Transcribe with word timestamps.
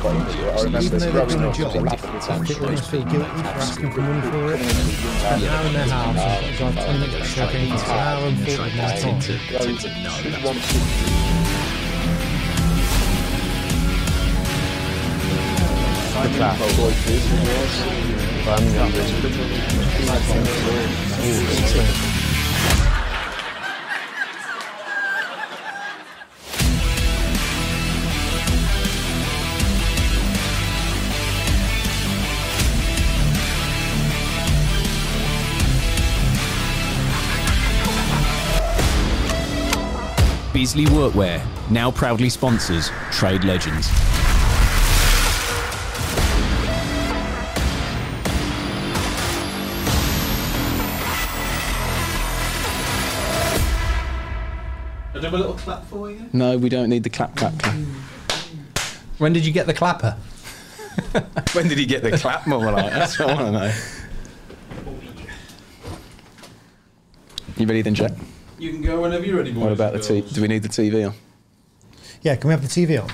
Even 0.00 0.98
though 0.98 1.10
they're 1.10 1.26
doing 1.26 1.44
a 1.44 1.52
job, 1.52 1.76
up, 1.86 1.92
I 1.92 2.38
think 2.38 2.48
they 2.48 2.64
almost 2.64 2.90
feel 2.90 3.04
guilty 3.04 3.26
for 3.26 3.48
asking 3.60 3.90
for 3.92 4.00
money 4.00 4.30
for 4.30 4.54
it. 4.54 4.60
An 4.60 5.44
hour 5.44 5.66
in 5.66 5.72
their 5.74 5.88
house, 5.88 6.16
and 6.16 6.56
drive 6.56 6.74
20 6.74 6.98
minutes 7.00 7.16
to 7.16 7.24
shopping, 7.24 7.70
it's 7.70 7.84
an 7.84 7.90
hour 7.90 8.28
and 8.28 8.38
40 8.38 8.52
of 8.54 8.76
my 8.76 8.96
time. 8.96 9.20
just 21.60 21.76
wanted 21.76 22.09
Beasley 40.60 40.84
Workwear 40.84 41.40
now 41.70 41.90
proudly 41.90 42.28
sponsors 42.28 42.90
Trade 43.10 43.44
Legends. 43.44 43.88
I 55.14 55.18
do 55.18 55.28
a 55.28 55.30
little 55.30 55.54
clap 55.54 55.86
for 55.86 56.10
you. 56.10 56.28
No, 56.34 56.58
we 56.58 56.68
don't 56.68 56.90
need 56.90 57.04
the 57.04 57.08
clap, 57.08 57.36
clap, 57.36 57.58
clap. 57.58 57.74
When 59.16 59.32
did 59.32 59.46
you 59.46 59.52
get 59.54 59.66
the 59.66 59.72
clapper? 59.72 60.12
when 61.54 61.68
did 61.68 61.78
he 61.78 61.86
get 61.86 62.02
the 62.02 62.18
clap, 62.18 62.46
more 62.46 62.70
like? 62.70 62.92
That's 62.92 63.18
what 63.18 63.30
I 63.30 63.34
want 63.34 63.46
to 63.46 63.52
know. 63.52 63.72
You 67.56 67.66
ready 67.66 67.80
then, 67.80 67.94
Jack? 67.94 68.12
You 68.60 68.70
can 68.72 68.82
go 68.82 69.00
whenever 69.00 69.24
you're 69.24 69.38
ready. 69.38 69.52
What 69.52 69.72
about 69.72 69.94
the 69.94 70.00
TV? 70.00 70.34
Do 70.34 70.42
we 70.42 70.48
need 70.48 70.62
the 70.62 70.68
TV 70.68 71.08
on? 71.08 71.14
Yeah, 72.20 72.36
can 72.36 72.48
we 72.48 72.52
have 72.52 72.60
the 72.60 72.68
TV 72.68 73.02
on? 73.02 73.08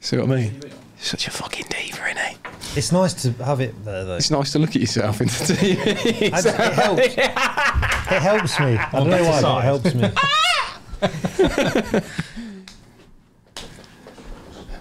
See 0.00 0.16
what 0.16 0.30
I 0.30 0.34
mean? 0.34 0.62
Such 0.98 1.28
a 1.28 1.30
fucking 1.30 1.66
diva, 1.68 2.06
isn't? 2.06 2.38
It's 2.74 2.90
nice 2.90 3.12
to 3.22 3.32
have 3.44 3.60
it 3.60 3.74
there, 3.84 4.06
though. 4.06 4.16
It's 4.16 4.30
nice 4.30 4.52
to 4.52 4.58
look 4.58 4.70
at 4.70 4.76
yourself 4.76 5.20
in 5.20 5.26
the 5.26 5.32
TV. 5.32 6.32
I- 6.32 6.38
it 6.38 6.44
helps. 6.72 7.02
It 7.02 8.22
helps 8.22 8.58
me. 8.60 8.76
I 8.76 8.90
don't 8.92 9.10
know 9.10 9.24
why, 9.24 9.42
but 9.42 9.58
it 9.58 9.64
helps 9.64 9.94
me. 9.94 10.08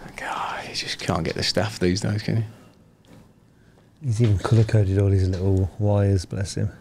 God, 0.16 0.70
you 0.70 0.76
just 0.76 1.00
can't 1.00 1.26
get 1.26 1.36
the 1.36 1.44
staff 1.44 1.80
these 1.80 2.00
days, 2.00 2.24
can 2.24 2.38
you? 2.38 2.44
He's 4.04 4.22
even 4.22 4.38
colour 4.38 4.64
coded 4.64 4.98
all 5.00 5.10
his 5.10 5.28
little 5.28 5.70
wires, 5.80 6.24
bless 6.26 6.56
him. 6.56 6.72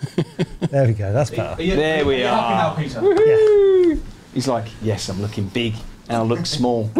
there 0.70 0.86
we 0.86 0.94
go, 0.94 1.12
that's 1.12 1.30
better. 1.30 1.56
There 1.62 2.04
we 2.04 2.24
are. 2.24 2.76
Peter. 2.76 3.00
Yeah. 3.02 3.96
He's 4.32 4.48
like, 4.48 4.66
yes, 4.82 5.08
I'm 5.08 5.20
looking 5.22 5.46
big 5.48 5.74
and 6.08 6.18
I 6.18 6.22
look 6.22 6.46
small. 6.46 6.90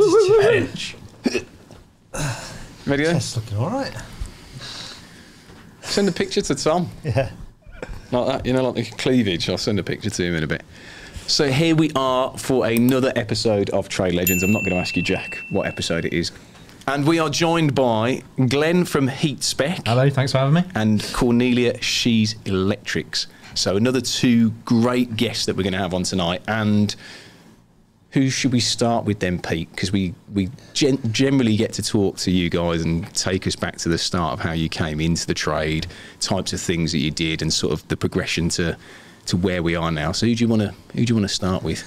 Ready? 2.87 3.05
Then? 3.05 3.15
That's 3.15 3.37
looking 3.37 3.59
alright. 3.59 3.95
Send 5.83 6.09
a 6.09 6.13
picture 6.13 6.43
to 6.43 6.55
Tom. 6.55 6.91
Yeah. 7.03 7.31
Like 8.11 8.27
that, 8.27 8.47
you 8.47 8.53
know, 8.53 8.71
like 8.71 8.75
the 8.75 8.97
cleavage. 8.97 9.49
I'll 9.49 9.59
send 9.59 9.79
a 9.79 9.83
picture 9.83 10.11
to 10.11 10.23
him 10.23 10.35
in 10.35 10.45
a 10.45 10.47
bit. 10.47 10.63
So 11.27 11.49
here 11.51 11.75
we 11.75 11.91
are 11.97 12.37
for 12.37 12.67
another 12.67 13.13
episode 13.17 13.71
of 13.71 13.89
Trade 13.89 14.15
Legends. 14.15 14.43
I'm 14.43 14.53
not 14.53 14.61
going 14.61 14.73
to 14.73 14.79
ask 14.79 14.97
you, 14.97 15.03
Jack, 15.03 15.39
what 15.51 15.67
episode 15.67 16.05
it 16.05 16.13
is. 16.13 16.31
And 16.87 17.07
we 17.07 17.19
are 17.19 17.31
joined 17.31 17.75
by 17.75 18.23
Glenn 18.49 18.85
from 18.85 19.09
Heat 19.09 19.43
Spec 19.43 19.81
Hello, 19.87 20.11
thanks 20.11 20.33
for 20.33 20.39
having 20.39 20.55
me. 20.55 20.65
and 20.75 21.03
Cornelia 21.15 21.81
She's 21.83 22.37
Electrics. 22.45 23.27
So 23.55 23.77
another 23.77 24.01
two 24.03 24.51
great 24.67 25.17
guests 25.17 25.47
that 25.47 25.57
we're 25.57 25.63
going 25.63 25.73
to 25.73 25.79
have 25.79 25.95
on 25.95 26.03
tonight. 26.03 26.43
And 26.47 26.95
who 28.11 28.29
should 28.29 28.53
we 28.53 28.61
start 28.61 29.07
with 29.07 29.21
then, 29.21 29.41
Pete? 29.41 29.71
Because 29.71 29.93
we 29.93 30.15
we 30.35 30.51
gen- 30.75 31.01
generally 31.11 31.57
get 31.57 31.73
to 31.75 31.83
talk 31.83 32.19
to 32.19 32.31
you 32.31 32.51
guys 32.51 32.83
and 32.83 33.13
take 33.15 33.47
us 33.47 33.57
back 33.57 33.79
to 33.79 33.89
the 33.89 33.99
start 33.99 34.35
of 34.35 34.41
how 34.41 34.53
you 34.53 34.69
came 34.69 35.01
into 35.01 35.27
the 35.27 35.35
trade, 35.35 35.87
types 36.21 36.53
of 36.53 36.61
things 36.61 36.93
that 36.93 36.99
you 36.99 37.11
did, 37.11 37.41
and 37.41 37.53
sort 37.53 37.73
of 37.73 37.87
the 37.89 37.97
progression 37.97 38.49
to 38.51 38.77
to 39.27 39.37
where 39.39 39.63
we 39.63 39.75
are 39.75 39.91
now. 39.91 40.13
So 40.13 40.27
who 40.27 40.35
do 40.35 40.45
you 40.45 40.49
want 40.49 40.63
to 40.63 40.75
who 40.93 41.05
do 41.07 41.13
you 41.13 41.15
want 41.15 41.29
to 41.29 41.35
start 41.35 41.63
with? 41.63 41.83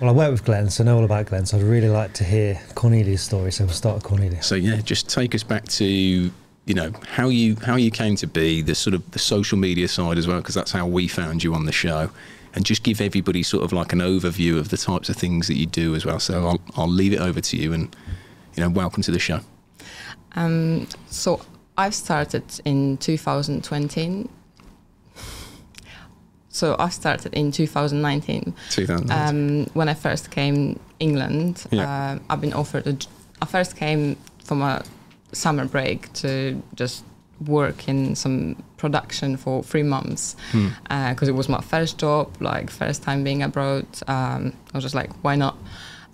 Well, 0.00 0.08
I 0.08 0.14
work 0.14 0.30
with 0.30 0.44
Glenn, 0.46 0.70
so 0.70 0.82
I 0.82 0.86
know 0.86 0.96
all 0.96 1.04
about 1.04 1.26
Glenn, 1.26 1.44
so 1.44 1.58
I'd 1.58 1.62
really 1.62 1.90
like 1.90 2.14
to 2.14 2.24
hear 2.24 2.58
Cornelia's 2.74 3.20
story, 3.20 3.52
so 3.52 3.64
we'll 3.64 3.74
start 3.74 3.96
with 3.96 4.04
Cornelia. 4.04 4.42
So 4.42 4.54
yeah, 4.54 4.76
just 4.76 5.10
take 5.10 5.34
us 5.34 5.42
back 5.42 5.68
to 5.68 5.84
you 5.84 6.74
know 6.74 6.90
how 7.06 7.28
you 7.28 7.56
how 7.56 7.76
you 7.76 7.90
came 7.90 8.16
to 8.16 8.26
be 8.26 8.62
the 8.62 8.74
sort 8.74 8.94
of 8.94 9.10
the 9.10 9.18
social 9.18 9.58
media 9.58 9.88
side 9.88 10.16
as 10.16 10.26
well, 10.26 10.38
because 10.38 10.54
that's 10.54 10.72
how 10.72 10.86
we 10.86 11.06
found 11.06 11.44
you 11.44 11.52
on 11.52 11.66
the 11.66 11.72
show, 11.72 12.10
and 12.54 12.64
just 12.64 12.82
give 12.82 13.02
everybody 13.02 13.42
sort 13.42 13.62
of 13.62 13.74
like 13.74 13.92
an 13.92 13.98
overview 13.98 14.58
of 14.58 14.70
the 14.70 14.78
types 14.78 15.10
of 15.10 15.16
things 15.16 15.48
that 15.48 15.58
you 15.58 15.66
do 15.66 15.94
as 15.94 16.06
well. 16.06 16.18
So 16.18 16.48
I'll 16.48 16.60
I'll 16.76 16.88
leave 16.88 17.12
it 17.12 17.20
over 17.20 17.42
to 17.42 17.56
you, 17.58 17.74
and 17.74 17.94
you 18.56 18.62
know, 18.62 18.70
welcome 18.70 19.02
to 19.02 19.10
the 19.10 19.18
show. 19.18 19.40
Um, 20.34 20.88
so 21.10 21.42
I've 21.76 21.94
started 21.94 22.44
in 22.64 22.96
2020. 22.96 24.30
So 26.50 26.76
I 26.78 26.88
started 26.88 27.32
in 27.32 27.52
2019 27.52 28.54
2000. 28.70 29.10
um, 29.10 29.66
when 29.72 29.88
I 29.88 29.94
first 29.94 30.30
came 30.30 30.78
England. 30.98 31.64
Yeah. 31.70 31.88
Uh, 31.88 32.18
I've 32.28 32.40
been 32.40 32.52
offered. 32.52 32.86
A, 32.86 32.96
I 33.40 33.46
first 33.46 33.76
came 33.76 34.16
from 34.44 34.60
a 34.62 34.84
summer 35.32 35.64
break 35.64 36.12
to 36.14 36.60
just 36.74 37.04
work 37.46 37.88
in 37.88 38.14
some 38.14 38.62
production 38.76 39.36
for 39.36 39.62
three 39.62 39.82
months 39.82 40.36
because 40.52 41.28
it 41.28 41.34
was 41.34 41.48
my 41.48 41.60
first 41.60 41.98
job, 41.98 42.28
like 42.40 42.68
first 42.68 43.02
time 43.02 43.24
being 43.24 43.42
abroad. 43.42 43.86
Um, 44.08 44.52
I 44.74 44.76
was 44.76 44.84
just 44.84 44.94
like, 44.94 45.10
why 45.22 45.36
not? 45.36 45.56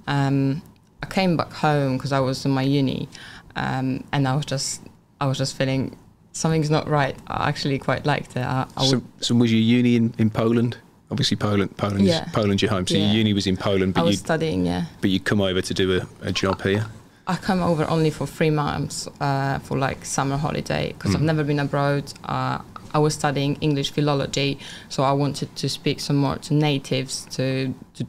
Um, 0.07 0.63
I 1.03 1.07
came 1.07 1.37
back 1.37 1.53
home 1.53 1.97
because 1.97 2.13
I 2.13 2.21
was 2.21 2.45
in 2.45 2.53
my 2.53 2.63
uni, 2.63 3.09
um, 3.57 4.05
and 4.13 4.29
I 4.29 4.37
was 4.37 4.45
just, 4.47 4.83
I 5.21 5.27
was 5.27 5.39
just 5.39 5.57
feeling 5.57 5.97
something's 6.37 6.71
not 6.71 6.87
right. 6.89 7.17
I 7.27 7.49
actually 7.49 7.79
quite 7.79 8.05
liked 8.07 8.37
it. 8.37 8.45
I, 8.45 8.67
I 8.77 8.85
so, 8.87 9.03
so 9.21 9.35
was 9.35 9.51
your 9.53 9.61
uni 9.79 9.97
in, 9.97 10.13
in 10.19 10.31
Poland? 10.31 10.77
Obviously, 11.11 11.37
Poland, 11.37 11.77
Poland's, 11.77 12.05
Yeah. 12.09 12.25
Poland's 12.33 12.63
your 12.63 12.71
home. 12.73 12.87
So 12.87 12.95
Yeah. 12.95 13.07
your 13.07 13.15
uni 13.19 13.33
was 13.33 13.47
in 13.47 13.57
Poland, 13.57 13.93
I 13.97 14.01
but 14.01 14.07
was 14.07 14.15
you 14.17 14.19
studying, 14.19 14.67
yeah. 14.67 14.85
but 15.01 15.11
you 15.11 15.21
come 15.21 15.41
over 15.41 15.63
to 15.63 15.75
do 15.75 15.87
a, 16.01 16.07
a 16.29 16.33
job 16.33 16.63
here. 16.63 16.85
I 17.29 17.37
come 17.37 17.61
over 17.63 17.85
only 17.91 18.11
for 18.11 18.27
three 18.27 18.51
months 18.51 19.09
uh, 19.21 19.59
for 19.61 19.77
like 19.79 20.05
summer 20.05 20.37
holiday 20.37 20.93
because 20.93 21.11
Hmm. 21.13 21.17
I've 21.17 21.23
never 21.33 21.45
been 21.45 21.59
abroad. 21.61 22.05
Uh, 22.25 22.59
I 22.95 22.99
was 22.99 23.15
studying 23.15 23.57
English 23.61 23.91
philology, 23.93 24.59
so 24.89 25.03
I 25.03 25.13
wanted 25.13 25.49
to 25.57 25.69
speak 25.69 26.01
some 26.01 26.17
more 26.17 26.37
to 26.39 26.55
natives 26.55 27.27
to 27.37 27.73
to, 27.95 28.05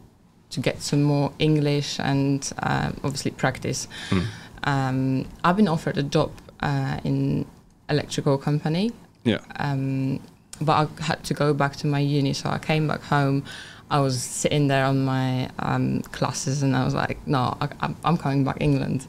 to 0.53 0.59
get 0.59 0.81
some 0.81 1.01
more 1.03 1.31
English 1.39 1.99
and 1.99 2.39
uh, 2.61 2.89
obviously 3.03 3.31
practice. 3.31 3.87
Hmm. 4.09 4.21
Um, 4.63 5.25
I've 5.43 5.55
been 5.55 5.67
offered 5.67 5.97
a 5.97 6.03
job 6.03 6.31
uh, 6.61 6.99
in 7.03 7.45
electrical 7.89 8.37
company, 8.37 8.91
Yeah. 9.23 9.39
um, 9.57 10.19
but 10.61 10.73
I 10.99 11.03
had 11.03 11.23
to 11.25 11.33
go 11.33 11.53
back 11.53 11.75
to 11.77 11.87
my 11.87 11.99
uni, 11.99 12.33
so 12.33 12.49
I 12.49 12.57
came 12.57 12.87
back 12.87 13.01
home. 13.03 13.43
I 13.89 13.99
was 13.99 14.21
sitting 14.21 14.67
there 14.67 14.85
on 14.85 15.05
my 15.05 15.49
um, 15.59 16.01
classes, 16.11 16.63
and 16.63 16.75
I 16.75 16.83
was 16.83 16.93
like, 16.93 17.17
"No, 17.25 17.55
I, 17.61 17.69
I'm- 17.79 17.95
I'm 18.03 18.17
coming 18.17 18.43
back 18.43 18.57
England," 18.59 19.07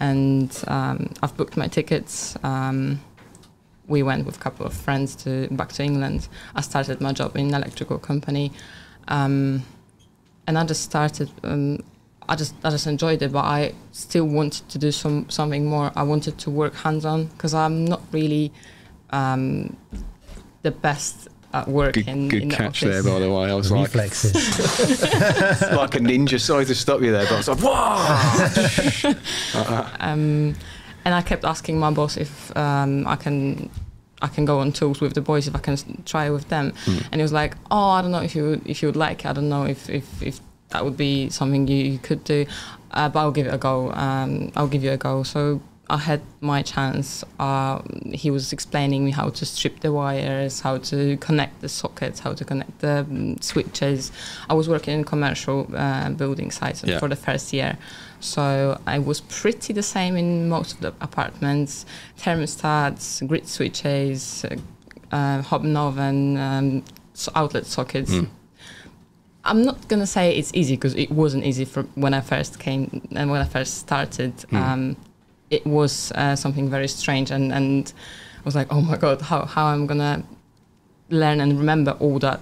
and 0.00 0.50
um, 0.66 1.10
I've 1.22 1.34
booked 1.36 1.56
my 1.56 1.66
tickets. 1.68 2.36
Um, 2.42 3.00
we 3.86 4.02
went 4.02 4.26
with 4.26 4.36
a 4.36 4.40
couple 4.40 4.66
of 4.66 4.74
friends 4.74 5.14
to 5.24 5.48
back 5.52 5.72
to 5.72 5.82
England. 5.82 6.28
I 6.54 6.60
started 6.60 7.00
my 7.00 7.12
job 7.12 7.36
in 7.36 7.46
an 7.48 7.54
electrical 7.54 7.98
company, 7.98 8.52
um, 9.08 9.62
and 10.46 10.58
I 10.58 10.64
just 10.64 10.82
started. 10.82 11.30
I 12.28 12.36
just 12.36 12.54
I 12.62 12.70
just 12.70 12.86
enjoyed 12.86 13.22
it, 13.22 13.32
but 13.32 13.44
I 13.44 13.72
still 13.92 14.26
wanted 14.26 14.68
to 14.68 14.78
do 14.78 14.92
some 14.92 15.28
something 15.30 15.64
more. 15.66 15.90
I 15.96 16.02
wanted 16.02 16.36
to 16.38 16.50
work 16.50 16.74
hands 16.74 17.04
on 17.04 17.26
because 17.26 17.54
I'm 17.54 17.84
not 17.86 18.02
really 18.12 18.52
um, 19.10 19.76
the 20.62 20.70
best 20.70 21.28
at 21.54 21.66
working. 21.66 22.04
Good, 22.04 22.08
in 22.12 22.28
good 22.28 22.42
the 22.50 22.54
catch 22.56 22.82
office. 22.82 23.02
there, 23.02 23.02
by 23.14 23.18
the 23.20 23.32
way. 23.32 23.50
I 23.50 23.54
was 23.54 23.70
like, 23.72 23.86
Reflexes. 23.86 24.34
like 25.72 25.94
a 25.94 25.98
ninja. 26.00 26.38
Sorry 26.38 26.66
to 26.66 26.74
stop 26.74 27.00
you 27.00 27.12
there, 27.12 27.24
but 27.24 27.32
I 27.32 27.36
was 27.38 27.48
like, 27.48 27.60
whoa! 27.62 29.14
Um, 30.00 30.54
and 31.04 31.14
I 31.14 31.22
kept 31.22 31.44
asking 31.44 31.78
my 31.78 31.90
boss 31.90 32.16
if 32.16 32.54
um, 32.56 33.06
I 33.06 33.16
can 33.16 33.70
I 34.20 34.26
can 34.28 34.44
go 34.44 34.58
on 34.58 34.72
tours 34.72 35.00
with 35.00 35.14
the 35.14 35.20
boys 35.22 35.46
if 35.48 35.54
I 35.54 35.58
can 35.60 35.74
s- 35.74 35.84
try 36.04 36.28
with 36.28 36.48
them, 36.48 36.74
and 36.86 37.14
he 37.14 37.22
was 37.22 37.32
like, 37.32 37.56
"Oh, 37.70 37.90
I 37.90 38.02
don't 38.02 38.10
know 38.10 38.20
if 38.20 38.34
you 38.34 38.42
would, 38.44 38.66
if 38.66 38.82
you 38.82 38.88
would 38.88 38.96
like. 38.96 39.24
it. 39.24 39.28
I 39.28 39.32
don't 39.32 39.48
know 39.48 39.64
if 39.64 39.88
if, 39.88 40.22
if 40.22 40.40
that 40.70 40.84
would 40.84 40.96
be 40.96 41.30
something 41.30 41.66
you, 41.66 41.76
you 41.92 41.98
could 41.98 42.22
do, 42.24 42.46
uh, 42.92 43.08
but 43.08 43.20
I'll 43.20 43.32
give 43.32 43.46
it 43.46 43.54
a 43.54 43.58
go. 43.58 43.90
Um, 43.92 44.52
I'll 44.56 44.68
give 44.68 44.84
you 44.84 44.92
a 44.92 44.96
go." 44.96 45.22
So 45.22 45.60
I 45.90 45.96
had 45.96 46.20
my 46.42 46.60
chance. 46.62 47.24
Uh, 47.40 47.80
he 48.12 48.30
was 48.30 48.52
explaining 48.52 49.04
me 49.06 49.10
how 49.10 49.30
to 49.30 49.46
strip 49.46 49.80
the 49.80 49.90
wires, 49.92 50.60
how 50.60 50.76
to 50.78 51.16
connect 51.16 51.62
the 51.62 51.68
sockets, 51.68 52.20
how 52.20 52.34
to 52.34 52.44
connect 52.44 52.80
the 52.80 52.98
um, 53.08 53.40
switches. 53.40 54.12
I 54.50 54.54
was 54.54 54.68
working 54.68 54.94
in 54.98 55.04
commercial 55.04 55.66
uh, 55.74 56.10
building 56.10 56.50
sites 56.50 56.84
Yeah. 56.84 56.98
for 56.98 57.08
the 57.08 57.16
first 57.16 57.52
year, 57.54 57.78
So 58.20 58.78
I 58.86 58.98
was 58.98 59.20
pretty 59.22 59.72
the 59.72 59.82
same 59.82 60.16
in 60.18 60.48
most 60.48 60.74
of 60.74 60.80
the 60.80 60.92
apartments: 61.00 61.86
thermostats, 62.18 63.26
grid 63.26 63.46
switches, 63.48 64.44
uh, 64.44 64.56
uh, 65.16 65.42
hobnoven, 65.42 66.36
um, 66.38 66.82
outlet 67.34 67.66
sockets. 67.66 68.12
I'm 69.48 69.64
not 69.64 69.88
gonna 69.88 70.06
say 70.06 70.36
it's 70.36 70.52
easy 70.54 70.76
because 70.76 70.94
it 70.94 71.10
wasn't 71.10 71.44
easy 71.44 71.64
for 71.64 71.82
when 71.94 72.14
I 72.14 72.20
first 72.20 72.58
came 72.58 73.08
and 73.14 73.30
when 73.30 73.40
I 73.40 73.44
first 73.44 73.78
started. 73.78 74.34
Um, 74.52 74.96
it 75.50 75.66
was 75.66 76.12
uh, 76.12 76.36
something 76.36 76.68
very 76.68 76.88
strange, 76.88 77.30
and 77.30 77.52
and 77.52 77.92
I 78.38 78.42
was 78.44 78.54
like, 78.54 78.68
oh 78.70 78.80
my 78.80 78.96
god, 78.96 79.22
how 79.22 79.46
how 79.46 79.66
I'm 79.66 79.86
gonna 79.86 80.22
learn 81.10 81.40
and 81.40 81.58
remember 81.58 81.92
all 81.92 82.18
that 82.18 82.40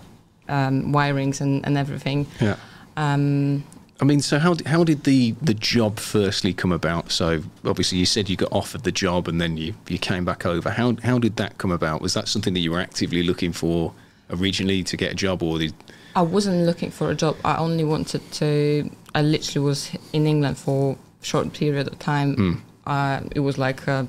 um, 0.48 0.92
wirings 0.92 1.40
and 1.40 1.64
and 1.64 1.78
everything. 1.78 2.26
Yeah. 2.40 2.56
Um, 2.96 3.64
I 4.00 4.04
mean, 4.04 4.20
so 4.20 4.38
how 4.38 4.56
how 4.66 4.84
did 4.84 5.04
the 5.04 5.32
the 5.40 5.54
job 5.54 5.98
firstly 5.98 6.52
come 6.52 6.72
about? 6.72 7.12
So 7.12 7.42
obviously 7.64 7.98
you 7.98 8.06
said 8.06 8.28
you 8.28 8.36
got 8.36 8.52
offered 8.52 8.82
the 8.82 8.92
job 8.92 9.28
and 9.28 9.40
then 9.40 9.56
you 9.56 9.74
you 9.88 9.98
came 9.98 10.24
back 10.24 10.44
over. 10.44 10.70
How 10.70 10.96
how 11.02 11.18
did 11.18 11.36
that 11.36 11.58
come 11.58 11.70
about? 11.70 12.02
Was 12.02 12.14
that 12.14 12.28
something 12.28 12.52
that 12.54 12.60
you 12.60 12.72
were 12.72 12.80
actively 12.80 13.22
looking 13.22 13.52
for 13.52 13.92
originally 14.30 14.82
to 14.82 14.96
get 14.96 15.12
a 15.12 15.14
job, 15.14 15.42
or 15.42 15.58
did 15.58 15.74
I 16.16 16.22
wasn't 16.22 16.64
looking 16.64 16.90
for 16.90 17.10
a 17.10 17.14
job. 17.14 17.36
I 17.44 17.58
only 17.58 17.84
wanted 17.84 18.22
to. 18.32 18.90
I 19.14 19.20
literally 19.20 19.64
was 19.66 19.90
in 20.14 20.26
England 20.26 20.56
for 20.56 20.96
a 21.22 21.24
short 21.24 21.52
period 21.52 21.86
of 21.88 21.98
time. 21.98 22.62
Uh, 22.86 23.20
it 23.34 23.40
was 23.40 23.58
like 23.58 23.86
a 23.86 24.08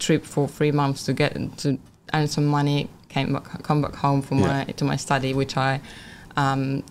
trip 0.00 0.24
for 0.24 0.48
three 0.48 0.72
months 0.72 1.04
to 1.04 1.12
get 1.12 1.32
to 1.58 1.78
earn 2.12 2.26
some 2.26 2.46
money. 2.46 2.88
Came 3.08 3.32
back, 3.32 3.62
come 3.62 3.80
back 3.80 3.94
home 3.94 4.22
for 4.22 4.34
Yeah. 4.34 4.46
my 4.46 4.64
to 4.64 4.84
my 4.84 4.96
study, 4.96 5.32
which 5.32 5.56
I 5.56 5.80
um, 6.36 6.82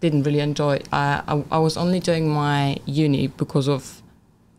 didn't 0.00 0.22
really 0.22 0.40
enjoy. 0.40 0.80
I, 0.92 1.22
I 1.26 1.44
I 1.50 1.58
was 1.58 1.76
only 1.76 1.98
doing 1.98 2.28
my 2.28 2.76
uni 2.86 3.26
because 3.26 3.68
of 3.68 4.00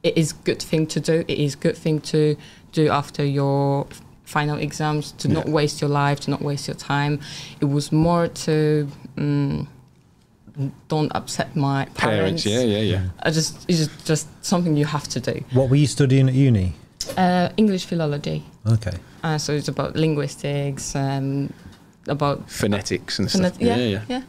it 0.03 0.17
is 0.17 0.33
good 0.33 0.61
thing 0.61 0.85
to 0.87 0.99
do. 0.99 1.23
It 1.27 1.39
is 1.39 1.55
good 1.55 1.77
thing 1.77 2.01
to 2.11 2.35
do 2.73 2.89
after 2.89 3.23
your 3.23 3.87
final 4.23 4.57
exams 4.59 5.11
to 5.13 5.27
not 5.27 5.49
waste 5.49 5.81
your 5.81 5.89
life, 5.89 6.19
to 6.21 6.29
not 6.29 6.41
waste 6.41 6.67
your 6.67 6.75
time. 6.77 7.19
It 7.61 7.65
was 7.65 7.91
more 7.91 8.27
to 8.45 8.87
um, 9.19 9.67
don't 10.87 11.11
upset 11.15 11.55
my 11.55 11.85
parents. 11.95 12.43
parents? 12.43 12.45
Yeah, 12.45 12.61
yeah, 12.61 12.79
yeah. 12.79 13.09
I 13.19 13.31
just 13.31 13.65
it's 13.69 13.77
just, 13.79 14.05
just 14.05 14.45
something 14.45 14.75
you 14.75 14.85
have 14.85 15.07
to 15.09 15.19
do. 15.19 15.43
What 15.51 15.69
were 15.69 15.75
you 15.75 15.87
studying 15.87 16.27
at 16.27 16.33
uni? 16.33 16.73
Uh, 17.17 17.49
English 17.57 17.85
philology. 17.85 18.43
Okay. 18.65 18.97
Uh, 19.23 19.37
so 19.37 19.53
it's 19.53 19.67
about 19.67 19.95
linguistics, 19.95 20.95
um, 20.95 21.51
about 22.07 22.49
Phonetics 22.49 23.19
and 23.19 23.29
stuff. 23.29 23.57
Yeah, 23.59 23.75
yeah, 23.75 24.01
yeah. 24.07 24.21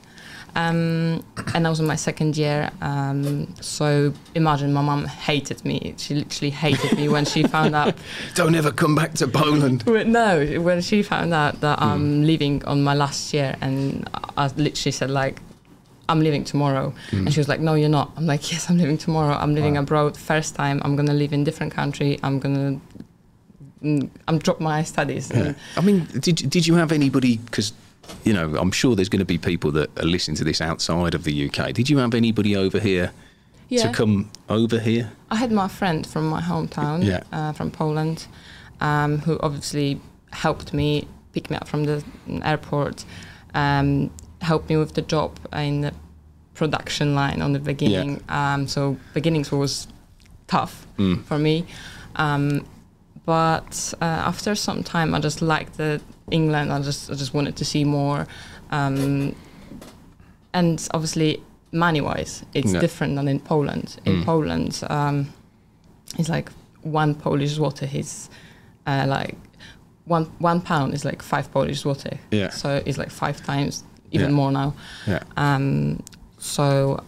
Um, 0.55 1.25
and 1.55 1.67
I 1.67 1.71
was 1.71 1.81
in 1.81 1.87
my 1.87 1.97
second 1.97 2.37
year. 2.37 2.71
Um, 2.81 3.55
so 3.61 4.13
imagine 4.35 4.73
my 4.73 4.83
mum 4.83 5.05
hated 5.07 5.65
me. 5.65 5.95
She 5.97 6.15
literally 6.15 6.51
hated 6.51 6.97
me 6.97 7.09
when 7.09 7.25
she 7.25 7.43
found 7.43 7.75
out. 7.75 7.95
Don't 8.35 8.55
ever 8.55 8.73
come 8.73 8.95
back 8.95 9.15
to 9.15 9.29
Poland. 9.29 9.87
No, 9.87 10.45
when 10.61 10.81
she 10.81 11.03
found 11.03 11.33
out 11.35 11.61
that 11.61 11.81
I'm 11.81 12.25
leaving 12.25 12.65
on 12.65 12.83
my 12.83 12.95
last 12.95 13.33
year, 13.35 13.57
and 13.61 14.09
I 14.37 14.47
literally 14.57 14.93
said 14.93 15.11
like, 15.11 15.41
"I'm 16.09 16.21
leaving 16.21 16.45
tomorrow," 16.45 16.93
and 17.13 17.33
she 17.33 17.41
was 17.41 17.49
like, 17.49 17.61
"No, 17.61 17.75
you're 17.75 17.89
not." 17.89 18.13
I'm 18.17 18.27
like, 18.27 18.51
"Yes, 18.53 18.69
I'm 18.71 18.79
leaving 18.79 18.99
tomorrow. 18.99 19.35
I'm 19.35 19.55
living 19.55 19.75
Wow. 19.75 19.83
abroad. 19.83 20.17
First 20.17 20.55
time. 20.57 20.81
I'm 20.85 20.97
gonna 20.97 21.15
live 21.15 21.33
in 21.33 21.45
different 21.45 21.73
country. 21.73 22.19
I'm 22.23 22.39
gonna." 22.39 22.81
mm, 23.83 24.11
I'm 24.29 24.39
drop 24.39 24.61
my 24.61 24.83
studies. 24.83 25.31
Yeah. 25.35 25.55
I 25.77 25.81
mean, 25.81 26.07
did 26.19 26.37
did 26.51 26.67
you 26.67 26.75
have 26.75 26.93
anybody? 26.93 27.37
Because 27.39 27.73
you 28.25 28.33
know, 28.33 28.57
I'm 28.57 28.71
sure 28.73 28.95
there's 28.97 29.09
going 29.09 29.21
to 29.21 29.25
be 29.25 29.39
people 29.39 29.71
that 29.73 29.89
are 29.99 30.05
listening 30.07 30.37
to 30.39 30.45
this 30.45 30.61
outside 30.61 31.15
of 31.15 31.25
the 31.25 31.49
UK. 31.49 31.73
Did 31.73 31.89
you 31.91 31.99
have 31.99 32.15
anybody 32.15 32.57
over 32.57 32.79
here 32.79 33.13
yeah. 33.69 33.83
to 33.87 33.93
come 33.93 34.31
over 34.49 34.79
here? 34.79 35.11
I 35.31 35.37
had 35.37 35.53
my 35.53 35.69
friend 35.69 36.07
from 36.07 36.29
my 36.29 36.41
hometown, 36.41 37.05
Yeah. 37.05 37.23
uh, 37.33 37.53
from 37.53 37.71
Poland, 37.71 38.27
um, 38.81 39.19
who 39.19 39.39
obviously 39.41 40.01
helped 40.33 40.73
me 40.73 41.07
pick 41.33 41.51
me 41.51 41.57
up 41.57 41.69
from 41.69 41.85
the 41.85 42.03
airport, 42.43 43.05
um, 43.55 44.11
helped 44.41 44.69
me 44.69 44.77
with 44.77 44.95
the 44.95 45.03
job 45.03 45.39
in 45.53 45.81
the 45.83 45.93
production 46.55 47.15
line 47.15 47.41
on 47.43 47.53
the 47.53 47.59
beginning. 47.61 48.23
Um, 48.29 48.67
so 48.69 48.97
beginnings 49.15 49.51
was 49.53 49.87
tough 50.47 50.87
Mm. 50.99 51.23
for 51.25 51.39
me, 51.39 51.65
um, 52.17 52.65
but 53.27 53.95
uh, 54.01 54.05
after 54.05 54.55
some 54.55 54.83
time, 54.83 55.15
I 55.15 55.21
just 55.21 55.41
liked 55.43 55.77
the 55.77 56.01
England. 56.31 56.73
I 56.73 56.81
just 56.81 57.11
I 57.11 57.15
just 57.15 57.35
wanted 57.35 57.57
to 57.57 57.65
see 57.65 57.85
more, 57.85 58.27
um, 58.71 59.35
and 60.53 60.89
obviously 60.95 61.43
money 61.73 62.01
wise, 62.01 62.45
it's 62.55 62.73
different 62.73 63.15
than 63.17 63.29
in 63.29 63.41
Poland. 63.41 63.97
In 64.05 64.17
Mm. 64.21 64.25
Poland, 64.25 64.83
um, 64.91 65.33
it's 66.19 66.29
like 66.29 66.51
one 66.83 67.15
Polish 67.15 67.57
zloty 67.59 67.95
is 67.95 68.29
uh, 68.87 69.05
like 69.09 69.37
one 70.07 70.27
one 70.39 70.61
pound 70.61 70.95
is 70.95 71.05
like 71.05 71.23
five 71.23 71.51
Polish 71.53 71.83
zloty. 71.83 72.19
Yeah. 72.31 72.51
So 72.51 72.83
it's 72.87 72.99
like 72.99 73.11
five 73.11 73.45
times 73.45 73.85
even 74.11 74.31
Yeah. 74.31 74.37
more 74.37 74.51
now. 74.53 74.75
Yeah. 75.07 75.23
Um, 75.37 76.03
so 76.39 77.03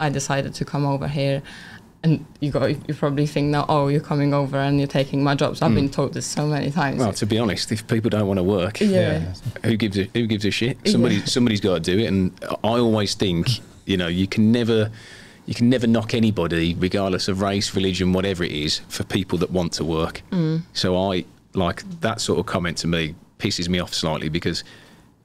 I 0.00 0.08
decided 0.10 0.54
to 0.54 0.64
come 0.64 0.86
over 0.86 1.08
here. 1.08 1.42
And 2.04 2.24
you 2.40 2.52
got 2.52 2.88
you 2.88 2.94
probably 2.94 3.26
think 3.26 3.48
now, 3.48 3.66
oh, 3.68 3.88
you're 3.88 4.00
coming 4.00 4.32
over 4.32 4.56
and 4.56 4.78
you're 4.78 4.86
taking 4.86 5.24
my 5.24 5.34
jobs. 5.34 5.62
I've 5.62 5.70
hmm. 5.70 5.76
been 5.76 5.88
told 5.90 6.14
this 6.14 6.26
so 6.26 6.46
many 6.46 6.70
times. 6.70 6.98
Well, 6.98 7.12
to 7.12 7.26
be 7.26 7.38
honest, 7.38 7.72
if 7.72 7.86
people 7.88 8.08
don't 8.08 8.28
want 8.28 8.38
to 8.38 8.44
work, 8.44 8.80
yeah. 8.80 9.34
who 9.64 9.76
gives 9.76 9.98
a 9.98 10.04
who 10.14 10.26
gives 10.26 10.44
a 10.44 10.50
shit? 10.50 10.78
Somebody 10.86 11.16
Yeah. 11.16 11.24
somebody's 11.24 11.60
got 11.60 11.74
to 11.74 11.80
do 11.80 11.98
it, 11.98 12.06
and 12.06 12.32
I 12.62 12.78
always 12.78 13.14
think 13.14 13.48
you 13.84 13.96
know 13.96 14.06
you 14.06 14.28
can 14.28 14.52
never 14.52 14.92
you 15.46 15.54
can 15.54 15.70
never 15.70 15.86
knock 15.86 16.14
anybody, 16.14 16.74
regardless 16.78 17.26
of 17.26 17.40
race, 17.40 17.74
religion, 17.74 18.12
whatever 18.12 18.44
it 18.44 18.52
is, 18.52 18.80
for 18.88 19.02
people 19.02 19.38
that 19.38 19.50
want 19.50 19.72
to 19.72 19.84
work. 19.84 20.22
Mm. 20.30 20.62
So 20.74 20.94
I 21.10 21.24
like 21.54 21.82
that 22.00 22.20
sort 22.20 22.38
of 22.38 22.46
comment 22.46 22.76
to 22.78 22.86
me 22.86 23.14
pisses 23.38 23.68
me 23.68 23.78
off 23.78 23.94
slightly 23.94 24.28
because 24.28 24.62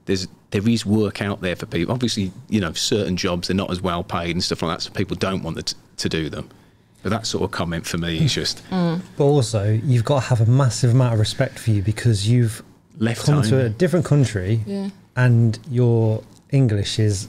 there's 0.05 0.27
there 0.51 0.67
is 0.67 0.85
work 0.85 1.21
out 1.21 1.41
there 1.41 1.55
for 1.55 1.65
people. 1.65 1.93
Obviously, 1.93 2.31
you 2.49 2.61
know 2.61 2.73
certain 2.73 3.17
jobs 3.17 3.47
they're 3.47 3.55
not 3.55 3.71
as 3.71 3.81
well 3.81 4.03
paid 4.03 4.31
and 4.31 4.43
stuff 4.43 4.61
like 4.61 4.77
that, 4.77 4.81
so 4.83 4.91
people 4.91 5.15
don't 5.15 5.43
want 5.43 5.67
to, 5.67 5.75
to 5.97 6.09
do 6.09 6.29
them. 6.29 6.49
But 7.03 7.09
that 7.09 7.27
sort 7.27 7.43
of 7.43 7.51
comment 7.51 7.85
for 7.85 7.97
me 7.97 8.17
is 8.23 8.33
just 8.33 8.63
But 8.71 9.23
also, 9.23 9.79
you've 9.83 10.05
got 10.05 10.21
to 10.21 10.25
have 10.27 10.41
a 10.41 10.45
massive 10.49 10.91
amount 10.91 11.13
of 11.13 11.19
respect 11.19 11.59
for 11.59 11.71
you 11.71 11.81
because 11.83 12.27
you've 12.27 12.63
left 12.97 13.25
come 13.25 13.35
home. 13.35 13.43
to 13.49 13.65
a 13.65 13.69
different 13.69 14.05
country 14.05 14.61
Yeah. 14.65 14.89
and 15.15 15.59
your 15.69 16.23
English 16.51 16.99
is 16.99 17.27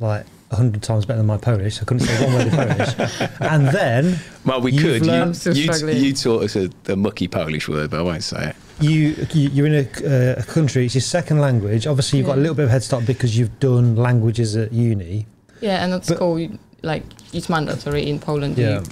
like 0.00 0.24
a 0.50 0.56
hundred 0.56 0.82
times 0.82 1.04
better 1.04 1.18
than 1.18 1.26
my 1.26 1.36
Polish. 1.36 1.82
I 1.82 1.84
couldn't 1.84 2.06
say 2.06 2.24
one 2.24 2.34
word 2.34 2.46
in 2.46 2.52
Polish. 2.52 3.30
And 3.40 3.66
then 3.68 4.18
Well, 4.46 4.60
we 4.62 4.72
could. 4.72 5.04
You, 5.04 5.10
learned- 5.12 5.42
I'm 5.46 5.52
you, 5.54 5.62
struggling. 5.72 5.96
you 6.04 6.12
taught 6.14 6.42
us 6.44 6.56
a, 6.56 6.70
a 6.88 6.96
mucky 6.96 7.28
Polish 7.28 7.68
word, 7.68 7.90
but 7.90 8.00
I 8.00 8.02
won't 8.02 8.22
say 8.22 8.50
it. 8.50 8.56
you, 8.80 9.16
you 9.32 9.48
you're 9.50 9.66
in 9.66 9.74
a, 9.74 10.36
uh, 10.38 10.40
a 10.40 10.44
country. 10.44 10.86
It's 10.86 10.94
your 10.94 11.02
second 11.02 11.40
language. 11.40 11.86
Obviously, 11.86 12.18
you've 12.20 12.26
got 12.26 12.38
a 12.38 12.40
little 12.40 12.54
bit 12.54 12.64
of 12.64 12.70
head 12.70 12.82
start 12.84 13.04
because 13.06 13.36
you've 13.36 13.58
done 13.60 13.96
languages 13.96 14.56
at 14.56 14.72
uni. 14.72 15.26
Yeah, 15.60 15.84
and 15.84 15.92
at 15.92 16.06
But- 16.06 16.16
school, 16.16 16.38
you, 16.38 16.58
like 16.84 17.02
it's 17.32 17.48
mandatory 17.48 18.08
in 18.08 18.18
Poland. 18.18 18.56
Yeah. 18.58 18.80
You, 18.80 18.82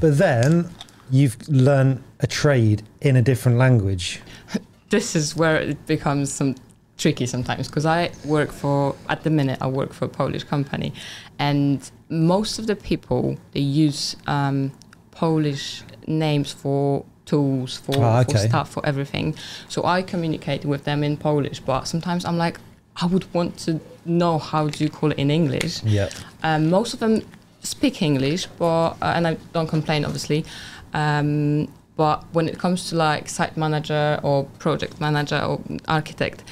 But 0.00 0.18
then 0.18 0.70
you've 1.10 1.36
learned 1.48 2.02
a 2.20 2.26
trade 2.26 2.82
in 3.00 3.16
a 3.16 3.22
different 3.22 3.58
language. 3.58 4.20
this 4.90 5.16
is 5.16 5.36
where 5.36 5.56
it 5.56 5.86
becomes 5.86 6.32
some 6.32 6.54
tricky 6.98 7.26
sometimes 7.26 7.66
because 7.68 7.86
I 7.86 8.10
work 8.24 8.52
for 8.52 8.94
at 9.08 9.22
the 9.24 9.30
minute 9.30 9.58
I 9.60 9.66
work 9.66 9.92
for 9.92 10.04
a 10.04 10.08
Polish 10.08 10.44
company, 10.44 10.92
and 11.38 11.90
most 12.08 12.58
of 12.58 12.66
the 12.66 12.76
people 12.76 13.36
they 13.52 13.60
use 13.60 14.16
um, 14.26 14.72
Polish 15.10 15.82
names 16.06 16.52
for 16.52 17.04
tools 17.24 17.78
for, 17.78 17.94
Ah, 18.04 18.24
for 18.24 18.38
stuff 18.38 18.70
for 18.70 18.84
everything. 18.84 19.34
So 19.68 19.84
I 19.84 20.02
communicate 20.02 20.64
with 20.64 20.84
them 20.84 21.02
in 21.04 21.16
Polish, 21.16 21.60
but 21.60 21.86
sometimes 21.86 22.24
I'm 22.24 22.36
like 22.38 22.58
I 22.96 23.06
would 23.06 23.32
want 23.32 23.58
to 23.60 23.80
know 24.04 24.38
how 24.38 24.68
do 24.68 24.84
you 24.84 24.90
call 24.90 25.12
it 25.12 25.18
in 25.18 25.30
English. 25.30 25.82
Yeah. 25.82 26.10
Um, 26.42 26.70
most 26.70 26.94
of 26.94 27.00
them 27.00 27.22
speak 27.60 28.02
English, 28.02 28.46
but 28.58 28.90
uh, 29.02 29.14
and 29.16 29.26
I 29.26 29.36
don't 29.52 29.68
complain, 29.68 30.04
obviously. 30.04 30.44
Um, 30.92 31.72
but 31.96 32.24
when 32.32 32.48
it 32.48 32.58
comes 32.58 32.88
to 32.90 32.96
like 32.96 33.28
site 33.28 33.56
manager 33.56 34.18
or 34.22 34.44
project 34.58 35.00
manager 35.00 35.40
or 35.40 35.60
architect, 35.88 36.42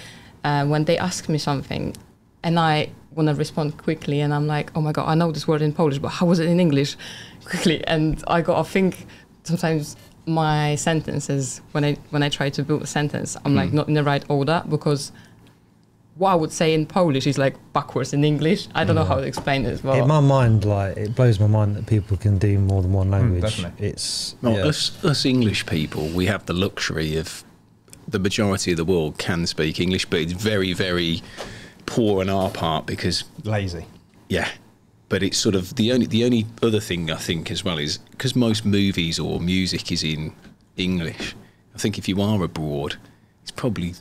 uh, 0.44 0.64
when 0.66 0.84
they 0.84 0.98
ask 0.98 1.28
me 1.28 1.38
something, 1.38 1.96
and 2.42 2.58
I 2.58 2.90
want 3.14 3.28
to 3.28 3.34
respond 3.34 3.76
quickly, 3.78 4.20
and 4.20 4.32
I'm 4.32 4.46
like, 4.46 4.70
oh 4.74 4.80
my 4.80 4.92
god, 4.92 5.08
I 5.08 5.14
know 5.14 5.32
this 5.32 5.46
word 5.48 5.62
in 5.62 5.72
Polish, 5.72 5.98
but 5.98 6.08
how 6.08 6.26
was 6.26 6.38
it 6.38 6.48
in 6.48 6.60
English? 6.60 6.96
Quickly, 7.44 7.84
and 7.86 8.22
I 8.28 8.42
got 8.42 8.62
to 8.62 8.70
think 8.70 9.06
sometimes 9.42 9.96
my 10.26 10.76
sentences 10.76 11.60
when 11.72 11.84
I 11.84 11.94
when 12.10 12.22
I 12.22 12.28
try 12.28 12.50
to 12.50 12.62
build 12.62 12.82
a 12.82 12.86
sentence, 12.86 13.36
I'm 13.44 13.54
like 13.54 13.72
not 13.72 13.88
in 13.88 13.94
the 13.94 14.04
right 14.04 14.24
order 14.28 14.62
because 14.68 15.12
what 16.20 16.32
I 16.32 16.34
would 16.34 16.52
say 16.52 16.74
in 16.74 16.84
Polish 16.84 17.26
is 17.26 17.38
like 17.38 17.56
backwards 17.72 18.12
in 18.12 18.24
English. 18.24 18.68
I 18.74 18.84
don't 18.84 18.94
know 18.94 19.04
how 19.04 19.16
to 19.16 19.22
explain 19.22 19.64
it, 19.64 19.80
but 19.82 19.98
In 19.98 20.06
my 20.06 20.20
mind, 20.20 20.66
like 20.66 20.98
it 20.98 21.14
blows 21.14 21.40
my 21.40 21.46
mind 21.46 21.76
that 21.76 21.86
people 21.86 22.18
can 22.18 22.36
do 22.36 22.58
more 22.58 22.82
than 22.82 22.92
one 22.92 23.06
hmm, 23.06 23.12
language. 23.14 23.42
definitely. 23.42 23.88
it's 23.88 24.36
Well, 24.42 24.54
yeah. 24.54 24.66
us, 24.66 25.02
us 25.02 25.24
English 25.24 25.64
people, 25.64 26.08
we 26.08 26.26
have 26.26 26.44
the 26.44 26.52
luxury 26.52 27.16
of 27.16 27.42
the 28.06 28.18
majority 28.18 28.72
of 28.72 28.76
the 28.76 28.84
world 28.84 29.16
can 29.16 29.46
speak 29.46 29.80
English, 29.80 30.04
but 30.04 30.20
it's 30.20 30.34
very, 30.34 30.74
very 30.74 31.22
poor 31.86 32.20
on 32.20 32.28
our 32.28 32.50
part 32.50 32.84
because, 32.84 33.24
Lazy. 33.44 33.86
yeah, 34.28 34.50
but 35.08 35.22
it's 35.22 35.38
sort 35.38 35.54
of 35.54 35.76
the 35.76 35.90
only 35.90 36.06
the 36.06 36.24
only 36.26 36.46
other 36.62 36.80
thing 36.80 37.10
I 37.10 37.16
think 37.16 37.50
as 37.50 37.64
well 37.64 37.78
is 37.78 37.96
because 37.96 38.36
most 38.36 38.66
movies 38.66 39.18
or 39.18 39.40
music 39.40 39.90
is 39.90 40.04
in 40.04 40.34
English. 40.76 41.34
I 41.74 41.78
think 41.78 41.96
if 41.96 42.08
you 42.10 42.20
are 42.20 42.42
abroad, 42.42 42.96
it's 43.40 43.50
probably 43.50 43.94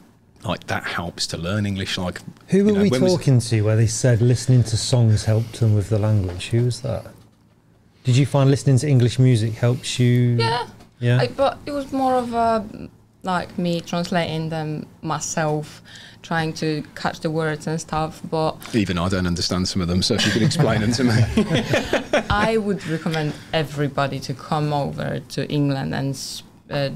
like 0.43 0.67
that 0.67 0.83
helps 0.83 1.27
to 1.27 1.37
learn 1.37 1.65
English. 1.65 1.97
Like 1.97 2.21
Who 2.47 2.57
you 2.59 2.65
were 2.65 2.71
know, 2.73 2.81
we 2.83 2.89
when 2.89 3.01
was- 3.01 3.13
talking 3.15 3.39
to 3.39 3.61
where 3.61 3.75
they 3.75 3.87
said 3.87 4.21
listening 4.21 4.63
to 4.63 4.77
songs 4.77 5.25
helped 5.25 5.59
them 5.59 5.75
with 5.75 5.89
the 5.89 5.99
language? 5.99 6.47
Who 6.49 6.65
was 6.65 6.81
that? 6.81 7.05
Did 8.03 8.15
you 8.17 8.25
find 8.25 8.49
listening 8.49 8.77
to 8.79 8.87
English 8.87 9.19
music 9.19 9.53
helps 9.53 9.99
you? 9.99 10.37
Yeah. 10.39 10.67
Yeah. 10.99 11.19
I, 11.21 11.27
but 11.27 11.57
it 11.65 11.71
was 11.71 11.91
more 11.91 12.15
of 12.15 12.33
a 12.33 12.65
like 13.23 13.57
me 13.57 13.81
translating 13.81 14.47
them 14.47 14.85
myself, 15.01 15.81
trying 16.21 16.53
to 16.53 16.81
catch 16.95 17.19
the 17.19 17.29
words 17.29 17.67
and 17.67 17.79
stuff. 17.79 18.21
But 18.29 18.55
Even 18.73 18.97
I 18.97 19.09
don't 19.09 19.27
understand 19.27 19.67
some 19.67 19.81
of 19.81 19.89
them, 19.89 20.01
so 20.01 20.13
if 20.15 20.25
you 20.25 20.31
could 20.31 20.41
explain 20.41 20.79
them 20.81 20.93
to 20.93 21.03
me. 21.03 22.23
I 22.29 22.55
would 22.57 22.85
recommend 22.87 23.33
everybody 23.51 24.19
to 24.21 24.33
come 24.33 24.71
over 24.73 25.19
to 25.19 25.49
England 25.51 25.93
and 25.93 26.17
uh, 26.71 26.89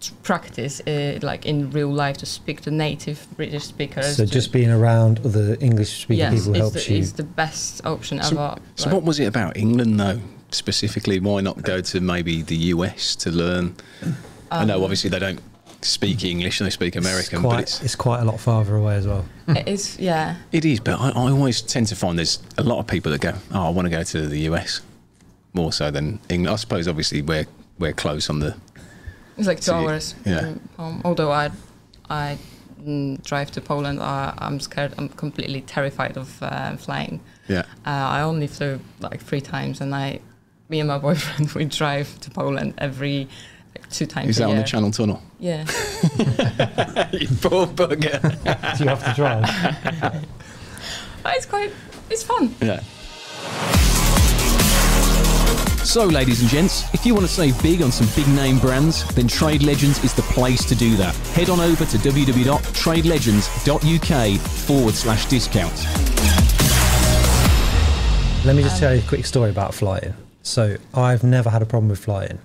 to 0.00 0.12
practice 0.22 0.80
uh, 0.86 1.18
like 1.22 1.44
in 1.46 1.70
real 1.70 1.92
life 1.92 2.16
to 2.18 2.26
speak 2.26 2.62
to 2.62 2.70
native 2.70 3.26
British 3.36 3.64
speakers. 3.64 4.16
so 4.16 4.24
just 4.24 4.52
being 4.52 4.70
around 4.70 5.20
other 5.24 5.56
English 5.60 6.02
speaking 6.02 6.18
yes, 6.18 6.46
people 6.46 6.54
helps 6.54 6.86
the, 6.86 6.94
you. 6.94 7.00
it's 7.00 7.12
the 7.12 7.22
best 7.22 7.84
option 7.84 8.22
So- 8.22 8.36
ever. 8.36 8.56
So 8.76 8.86
Like, 8.86 8.94
what 8.94 9.04
was 9.04 9.20
it 9.20 9.26
about 9.26 9.56
England 9.56 10.00
though? 10.00 10.20
Specifically, 10.52 11.20
why 11.20 11.40
not 11.42 11.62
go 11.62 11.80
to 11.80 12.00
maybe 12.00 12.42
the 12.42 12.56
US 12.74 13.14
to 13.16 13.30
learn? 13.30 13.76
I 14.50 14.64
know 14.64 14.82
obviously 14.82 15.08
they 15.10 15.20
don't 15.20 15.40
speak 15.82 16.24
English; 16.24 16.60
and 16.60 16.66
they 16.66 16.70
speak 16.70 16.96
American, 16.96 17.36
it's 17.38 17.42
quite, 17.42 17.54
but 17.56 17.62
it's 17.62 17.82
it's 17.82 17.94
quite 17.96 18.20
a 18.20 18.24
lot 18.24 18.40
farther 18.40 18.74
away 18.76 18.96
as 18.96 19.06
well. 19.06 19.24
it 19.48 19.68
is 19.68 19.98
yeah. 20.00 20.36
It 20.50 20.64
is, 20.64 20.80
but 20.80 20.98
I, 20.98 21.10
I 21.10 21.30
always 21.30 21.62
tend 21.62 21.86
to 21.88 21.96
find 21.96 22.18
there's 22.18 22.40
a 22.58 22.62
lot 22.64 22.78
of 22.80 22.86
people 22.88 23.12
that 23.12 23.20
go, 23.20 23.34
"Oh, 23.52 23.66
I 23.66 23.70
want 23.70 23.86
to 23.86 23.90
go 23.90 24.02
to 24.02 24.26
the 24.26 24.40
US," 24.50 24.80
more 25.52 25.72
so 25.72 25.90
than 25.90 26.18
England. 26.28 26.52
I 26.52 26.56
suppose, 26.56 26.88
obviously, 26.88 27.22
we're 27.22 27.46
we're 27.78 27.92
close 27.92 28.28
on 28.28 28.40
the. 28.40 28.56
It's 29.38 29.46
like 29.46 29.58
two 29.58 29.64
So 29.64 29.74
hours 29.76 30.14
yeah. 30.24 30.40
from 30.40 30.60
home. 30.76 31.02
Although 31.04 31.30
I, 31.32 31.50
I 32.08 32.38
mm, 32.82 33.22
drive 33.24 33.50
to 33.52 33.60
Poland, 33.60 34.00
I, 34.00 34.34
I'm 34.38 34.60
scared. 34.60 34.94
I'm 34.98 35.08
completely 35.08 35.60
terrified 35.62 36.16
of 36.16 36.42
uh, 36.42 36.76
flying. 36.76 37.20
Yeah, 37.48 37.64
Uh, 37.86 38.18
I 38.18 38.22
only 38.22 38.46
flew 38.46 38.78
like 39.00 39.22
three 39.22 39.40
times, 39.40 39.80
and 39.80 39.94
I, 39.94 40.20
me 40.68 40.80
and 40.80 40.88
my 40.88 40.98
boyfriend, 41.06 41.52
we 41.52 41.64
drive 41.64 42.18
to 42.20 42.30
Poland 42.30 42.74
every 42.78 43.28
like, 43.74 43.88
two 43.90 44.06
times 44.06 44.30
is 44.30 44.38
a 44.38 44.42
that 44.42 44.50
on 44.50 44.56
the 44.56 44.62
Channel 44.64 44.90
Tunnel? 44.90 45.20
Yeah, 45.40 45.64
you 47.12 47.28
poor 47.40 47.66
bugger. 47.66 48.20
Do 48.76 48.84
you 48.84 48.90
have 48.90 49.04
to 49.04 49.12
drive? 49.16 49.42
but 51.22 51.36
it's 51.36 51.46
quite, 51.46 51.72
it's 52.10 52.22
fun. 52.22 52.54
yeah. 52.60 52.80
So, 55.84 56.04
ladies 56.06 56.40
and 56.42 56.50
gents, 56.50 56.84
if 56.94 57.04
you 57.06 57.14
want 57.14 57.26
to 57.26 57.32
save 57.32 57.60
big 57.62 57.80
on 57.82 57.90
some 57.90 58.06
big 58.14 58.28
name 58.34 58.58
brands, 58.58 59.02
then 59.14 59.26
Trade 59.26 59.62
Legends 59.62 60.02
is 60.04 60.12
the 60.14 60.22
place 60.22 60.64
to 60.66 60.74
do 60.76 60.94
that. 60.96 61.14
Head 61.34 61.48
on 61.50 61.58
over 61.58 61.84
to 61.84 61.96
www.tradelegends.uk 61.98 64.40
forward 64.40 64.94
slash 64.94 65.26
discount. 65.26 65.74
Let 68.44 68.54
me 68.56 68.62
just 68.62 68.78
tell 68.78 68.94
you 68.94 69.00
a 69.00 69.04
quick 69.08 69.26
story 69.26 69.50
about 69.50 69.74
flying. 69.74 70.14
So 70.42 70.76
I've 70.94 71.24
never 71.24 71.50
had 71.50 71.62
a 71.62 71.66
problem 71.66 71.88
with 71.90 71.98
flying, 71.98 72.38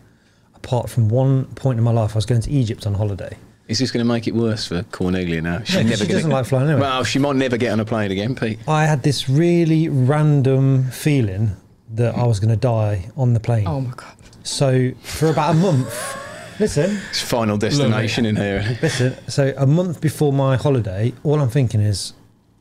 apart 0.55 0.89
from 0.89 1.07
one 1.09 1.45
point 1.55 1.77
in 1.77 1.83
my 1.83 1.91
life. 1.91 2.13
I 2.13 2.15
was 2.15 2.25
going 2.25 2.41
to 2.41 2.49
Egypt 2.51 2.87
on 2.87 2.93
holiday. 2.95 3.37
Is 3.67 3.79
this 3.79 3.91
going 3.91 4.05
to 4.05 4.11
make 4.11 4.27
it 4.27 4.35
worse 4.35 4.65
for 4.67 4.83
Cornelia 4.91 5.41
now? 5.41 5.61
She's 5.63 5.75
Yeah, 5.75 5.83
'cause 5.83 5.99
she 5.99 6.07
doesn't 6.07 6.29
like 6.29 6.45
flying 6.45 6.67
anyway. 6.69 6.81
Well, 6.81 7.03
she 7.03 7.19
might 7.19 7.35
never 7.35 7.57
get 7.57 7.71
on 7.71 7.79
a 7.79 7.85
plane 7.85 8.11
again, 8.11 8.35
Pete. 8.35 8.59
I 8.67 8.85
had 8.85 9.03
this 9.03 9.27
really 9.29 9.89
random 9.89 10.85
feeling 10.91 11.55
that 11.95 12.15
I 12.15 12.25
was 12.25 12.39
going 12.39 12.49
to 12.51 12.55
die 12.57 13.09
on 13.17 13.33
the 13.33 13.39
plane. 13.39 13.67
Oh 13.67 13.81
my 13.81 13.91
god. 13.95 14.15
So 14.43 14.91
for 15.01 15.29
about 15.29 15.51
a 15.55 15.57
month, 15.57 16.59
listen, 16.59 16.99
It's 17.09 17.21
final 17.21 17.57
destination 17.57 18.25
in 18.25 18.35
here. 18.35 18.77
listen. 18.81 19.15
So 19.27 19.53
a 19.57 19.65
month 19.65 20.01
before 20.01 20.31
my 20.33 20.55
holiday, 20.57 21.13
all 21.23 21.39
I'm 21.41 21.49
thinking 21.49 21.81
is, 21.81 22.13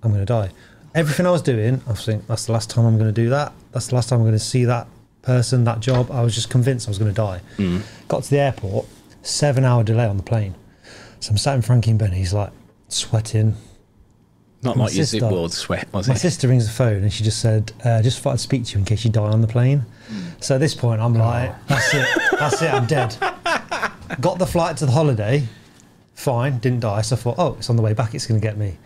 I'm 0.02 0.10
going 0.10 0.22
to 0.22 0.26
die. 0.26 0.50
Everything 0.94 1.26
I 1.26 1.30
was 1.30 1.42
doing, 1.42 1.82
I 1.86 1.90
was 1.90 2.04
thinking, 2.04 2.24
that's 2.28 2.46
the 2.46 2.52
last 2.52 2.70
time 2.70 2.86
I'm 2.86 2.96
going 2.98 3.12
to 3.12 3.20
do 3.22 3.28
that. 3.30 3.52
That's 3.72 3.88
the 3.88 3.96
last 3.96 4.08
time 4.08 4.18
I'm 4.20 4.24
going 4.24 4.34
to 4.34 4.38
see 4.38 4.64
that 4.66 4.86
person, 5.22 5.64
that 5.64 5.80
job. 5.80 6.10
I 6.10 6.22
was 6.22 6.34
just 6.34 6.50
convinced 6.50 6.86
I 6.86 6.90
was 6.90 6.98
going 6.98 7.10
to 7.10 7.16
die. 7.16 7.40
Mm. 7.56 7.82
Got 8.08 8.22
to 8.24 8.30
the 8.30 8.38
airport, 8.38 8.86
seven 9.22 9.64
hour 9.64 9.82
delay 9.82 10.06
on 10.06 10.16
the 10.16 10.22
plane. 10.22 10.54
So 11.20 11.30
I'm 11.32 11.38
sat 11.38 11.54
in 11.56 11.62
Frankie 11.62 11.90
and 11.90 11.98
Benny. 11.98 12.16
He's 12.16 12.32
like 12.32 12.50
sweating. 12.88 13.56
Not 14.64 14.76
My 14.76 14.84
like 14.84 14.94
your 14.94 15.04
sister- 15.06 15.28
world 15.28 15.52
sweat, 15.52 15.86
was 15.92 16.08
My 16.08 16.12
it? 16.12 16.16
My 16.16 16.18
sister 16.18 16.48
rings 16.48 16.66
the 16.66 16.72
phone 16.72 17.02
and 17.02 17.12
she 17.12 17.22
just 17.22 17.38
said, 17.40 17.72
uh, 17.84 18.00
"Just 18.02 18.20
thought 18.20 18.32
I'd 18.32 18.40
speak 18.40 18.64
to 18.66 18.72
you 18.72 18.78
in 18.78 18.84
case 18.84 19.04
you 19.04 19.10
die 19.10 19.22
on 19.30 19.40
the 19.42 19.46
plane." 19.46 19.84
So 20.40 20.54
at 20.56 20.58
this 20.60 20.74
point, 20.74 21.00
I'm 21.00 21.14
like, 21.14 21.52
"That's 21.66 21.92
it, 21.94 22.06
that's 22.38 22.62
it, 22.62 22.72
I'm 22.72 22.86
dead." 22.86 23.16
Got 24.20 24.38
the 24.38 24.46
flight 24.46 24.76
to 24.78 24.86
the 24.86 24.92
holiday, 24.92 25.44
fine, 26.14 26.58
didn't 26.58 26.80
die. 26.80 27.02
So 27.02 27.16
I 27.16 27.18
thought, 27.18 27.34
"Oh, 27.38 27.54
it's 27.58 27.68
on 27.70 27.76
the 27.76 27.82
way 27.82 27.92
back. 27.94 28.14
It's 28.14 28.26
going 28.26 28.40
to 28.40 28.46
get 28.46 28.56
me." 28.56 28.76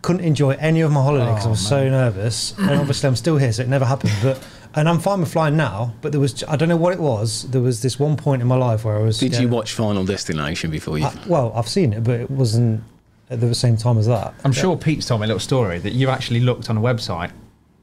Couldn't 0.00 0.24
enjoy 0.24 0.52
any 0.60 0.80
of 0.82 0.92
my 0.92 1.02
holiday 1.02 1.26
because 1.26 1.46
I 1.46 1.50
was 1.50 1.66
so 1.66 1.88
nervous, 1.88 2.54
and 2.56 2.70
obviously 2.70 3.08
I'm 3.08 3.16
still 3.16 3.36
here, 3.36 3.52
so 3.52 3.62
it 3.62 3.68
never 3.68 3.84
happened. 3.84 4.12
But 4.22 4.40
and 4.76 4.88
I'm 4.88 5.00
fine 5.00 5.18
with 5.20 5.32
flying 5.32 5.56
now. 5.56 5.94
But 6.02 6.12
there 6.12 6.20
was, 6.20 6.44
I 6.44 6.54
don't 6.54 6.68
know 6.68 6.76
what 6.76 6.92
it 6.92 7.00
was. 7.00 7.42
There 7.50 7.60
was 7.60 7.82
this 7.82 7.98
one 7.98 8.16
point 8.16 8.40
in 8.40 8.46
my 8.46 8.54
life 8.56 8.84
where 8.84 8.96
I 8.96 9.00
was. 9.02 9.18
Did 9.18 9.36
you 9.36 9.48
watch 9.48 9.72
Final 9.72 10.04
Destination 10.04 10.70
before 10.70 10.98
you? 10.98 11.06
I- 11.06 11.14
well, 11.26 11.52
I've 11.54 11.68
seen 11.68 11.92
it, 11.92 12.04
but 12.04 12.20
it 12.20 12.30
wasn't 12.30 12.84
at 13.30 13.40
the 13.40 13.54
same 13.54 13.76
time 13.76 13.98
as 13.98 14.06
that. 14.06 14.34
I'm 14.44 14.52
sure 14.52 14.76
Pete's 14.76 15.06
told 15.06 15.20
me 15.20 15.26
a 15.26 15.28
little 15.28 15.40
story 15.40 15.78
that 15.80 15.92
you 15.92 16.08
actually 16.08 16.40
looked 16.40 16.70
on 16.70 16.76
a 16.76 16.80
website 16.80 17.30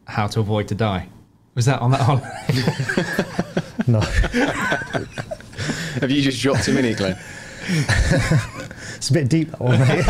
how 0.07 0.27
to 0.27 0.39
avoid 0.39 0.67
to 0.69 0.75
die. 0.75 1.07
Was 1.55 1.65
that 1.65 1.81
on 1.81 1.91
that 1.91 2.01
holiday? 2.01 3.41
No. 3.87 3.99
Have 5.99 6.09
you 6.09 6.21
just 6.21 6.41
dropped 6.41 6.67
him 6.67 6.77
in 6.77 6.85
it, 6.85 6.97
Glenn? 6.97 7.17
It's 8.95 9.09
a 9.09 9.13
bit 9.13 9.29
deep 9.29 9.51
that 9.51 9.59
one, 9.59 9.77
mate. 9.77 10.01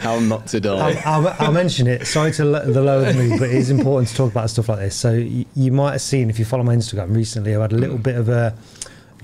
How 0.00 0.18
not 0.18 0.46
to 0.48 0.60
die? 0.60 1.00
I'll, 1.04 1.28
I'll, 1.28 1.36
I'll 1.38 1.52
mention 1.52 1.86
it. 1.86 2.04
Sorry 2.06 2.32
to 2.32 2.44
lo- 2.44 2.64
the 2.64 2.82
lower 2.82 3.12
the 3.12 3.14
mood, 3.14 3.38
but 3.38 3.50
it 3.50 3.54
is 3.54 3.70
important 3.70 4.08
to 4.08 4.14
talk 4.16 4.32
about 4.32 4.50
stuff 4.50 4.68
like 4.68 4.80
this. 4.80 4.96
So 4.96 5.12
you, 5.12 5.44
you 5.54 5.70
might 5.70 5.92
have 5.92 6.00
seen 6.00 6.30
if 6.30 6.38
you 6.40 6.44
follow 6.44 6.64
my 6.64 6.74
Instagram 6.74 7.14
recently, 7.14 7.54
I've 7.54 7.60
had 7.60 7.72
a 7.72 7.76
little 7.76 7.98
bit 7.98 8.16
of 8.16 8.28
a 8.28 8.56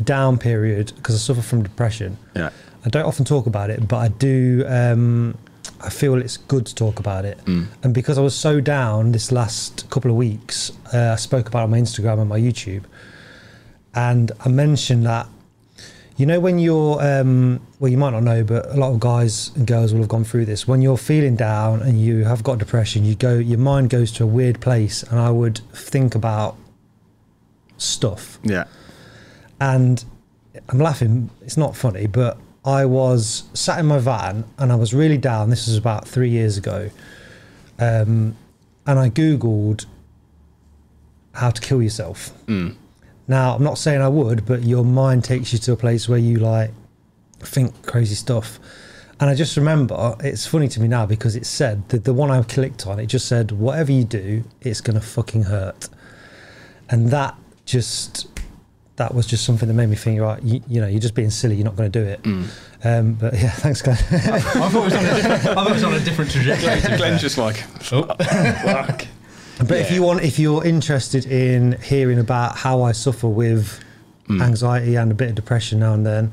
down 0.04 0.38
period 0.38 0.92
because 0.96 1.16
I 1.16 1.18
suffer 1.18 1.42
from 1.42 1.64
depression. 1.64 2.18
Yeah. 2.36 2.50
I 2.88 2.90
don't 2.90 3.04
often 3.04 3.26
talk 3.26 3.46
about 3.46 3.68
it, 3.68 3.86
but 3.86 3.98
I 3.98 4.08
do. 4.08 4.64
Um, 4.66 5.36
I 5.80 5.90
feel 5.90 6.14
it's 6.14 6.38
good 6.38 6.64
to 6.66 6.74
talk 6.74 6.98
about 6.98 7.26
it, 7.26 7.38
and 7.46 7.92
because 7.92 8.16
I 8.16 8.22
was 8.22 8.34
so 8.34 8.60
down 8.60 9.12
this 9.12 9.30
last 9.30 9.88
couple 9.90 10.10
of 10.10 10.16
weeks, 10.16 10.72
uh, 10.94 11.10
I 11.12 11.16
spoke 11.16 11.46
about 11.48 11.60
it 11.60 11.64
on 11.64 11.70
my 11.70 11.78
Instagram 11.80 12.18
and 12.18 12.28
my 12.28 12.40
YouTube, 12.40 12.84
and 13.94 14.32
I 14.40 14.48
mentioned 14.48 15.04
that 15.04 15.28
you 16.16 16.24
know 16.26 16.40
when 16.40 16.58
you're 16.58 17.00
um, 17.02 17.60
well 17.78 17.90
you 17.90 17.98
might 17.98 18.10
not 18.10 18.24
know 18.24 18.42
but 18.42 18.66
a 18.70 18.74
lot 18.74 18.90
of 18.90 18.98
guys 18.98 19.52
and 19.54 19.66
girls 19.68 19.92
will 19.92 20.00
have 20.00 20.08
gone 20.08 20.24
through 20.24 20.46
this 20.46 20.66
when 20.66 20.82
you're 20.82 20.96
feeling 20.98 21.36
down 21.36 21.80
and 21.82 22.00
you 22.00 22.24
have 22.24 22.42
got 22.42 22.58
depression 22.58 23.04
you 23.04 23.14
go 23.14 23.34
your 23.38 23.58
mind 23.60 23.88
goes 23.88 24.10
to 24.10 24.24
a 24.24 24.26
weird 24.26 24.60
place 24.60 25.04
and 25.04 25.20
i 25.20 25.30
would 25.30 25.58
think 25.72 26.16
about 26.16 26.56
stuff 27.76 28.40
Yeah. 28.42 28.64
and 29.60 30.04
i'm 30.68 30.78
laughing 30.80 31.30
it's 31.42 31.56
not 31.56 31.76
funny 31.76 32.08
but 32.08 32.36
i 32.64 32.84
was 32.84 33.44
sat 33.54 33.78
in 33.78 33.86
my 33.86 33.98
van 33.98 34.44
and 34.58 34.72
i 34.72 34.74
was 34.74 34.92
really 34.94 35.18
down 35.18 35.50
this 35.50 35.66
was 35.66 35.76
about 35.76 36.06
three 36.06 36.30
years 36.30 36.56
ago 36.56 36.90
um, 37.78 38.36
and 38.86 38.98
i 38.98 39.08
googled 39.08 39.86
how 41.34 41.50
to 41.50 41.60
kill 41.60 41.82
yourself 41.82 42.32
now, 43.28 43.54
I'm 43.54 43.62
not 43.62 43.76
saying 43.76 44.00
I 44.00 44.08
would, 44.08 44.46
but 44.46 44.62
your 44.62 44.84
mind 44.84 45.22
takes 45.22 45.52
you 45.52 45.58
to 45.60 45.72
a 45.72 45.76
place 45.76 46.08
where 46.08 46.18
you 46.18 46.38
like 46.38 46.70
think 47.40 47.86
crazy 47.86 48.14
stuff. 48.14 48.58
And 49.20 49.28
I 49.28 49.34
just 49.34 49.56
remember, 49.56 50.16
it's 50.20 50.46
funny 50.46 50.66
to 50.68 50.80
me 50.80 50.88
now 50.88 51.04
because 51.04 51.36
it 51.36 51.44
said 51.44 51.86
that 51.90 52.04
the 52.04 52.14
one 52.14 52.30
I 52.30 52.42
clicked 52.42 52.86
on, 52.86 52.98
it 52.98 53.06
just 53.06 53.26
said, 53.26 53.52
whatever 53.52 53.92
you 53.92 54.04
do, 54.04 54.44
it's 54.62 54.80
going 54.80 54.98
to 54.98 55.04
fucking 55.04 55.42
hurt. 55.42 55.88
And 56.88 57.08
that 57.10 57.36
just, 57.66 58.28
that 58.98 59.14
was 59.14 59.26
just 59.26 59.44
something 59.44 59.66
that 59.68 59.74
made 59.74 59.88
me 59.88 59.96
think, 59.96 60.20
right, 60.20 60.40
you, 60.42 60.60
you 60.68 60.80
know, 60.80 60.86
you're 60.86 61.00
just 61.00 61.14
being 61.14 61.30
silly, 61.30 61.56
you're 61.56 61.64
not 61.64 61.74
going 61.76 61.90
to 61.90 61.98
do 61.98 62.04
it. 62.06 62.20
Um, 62.84 63.14
but 63.14 63.32
yeah, 63.34 63.50
thanks, 63.62 63.82
Glenn. 63.82 63.96
I 63.96 64.38
thought 64.40 64.74
it 64.74 64.84
was 64.84 64.94
on 64.94 65.04
a 65.04 65.14
different, 65.14 65.46
I 65.46 65.54
thought 65.54 65.70
it 65.70 65.72
was 65.74 65.84
on 65.84 65.94
a 65.94 66.00
different 66.00 66.30
trajectory. 66.30 66.96
Glenn's 66.96 67.20
just 67.20 67.38
like, 67.38 67.56
fuck. 67.80 69.06
But 69.58 69.78
if 69.78 69.90
you 69.90 70.02
want, 70.02 70.22
if 70.22 70.38
you're 70.38 70.64
interested 70.64 71.26
in 71.26 71.80
hearing 71.82 72.18
about 72.20 72.56
how 72.56 72.82
I 72.82 72.92
suffer 72.92 73.26
with 73.28 73.80
anxiety 74.30 74.94
and 74.96 75.10
a 75.10 75.14
bit 75.14 75.30
of 75.30 75.34
depression 75.34 75.80
now 75.80 75.94
and 75.94 76.06
then, 76.06 76.32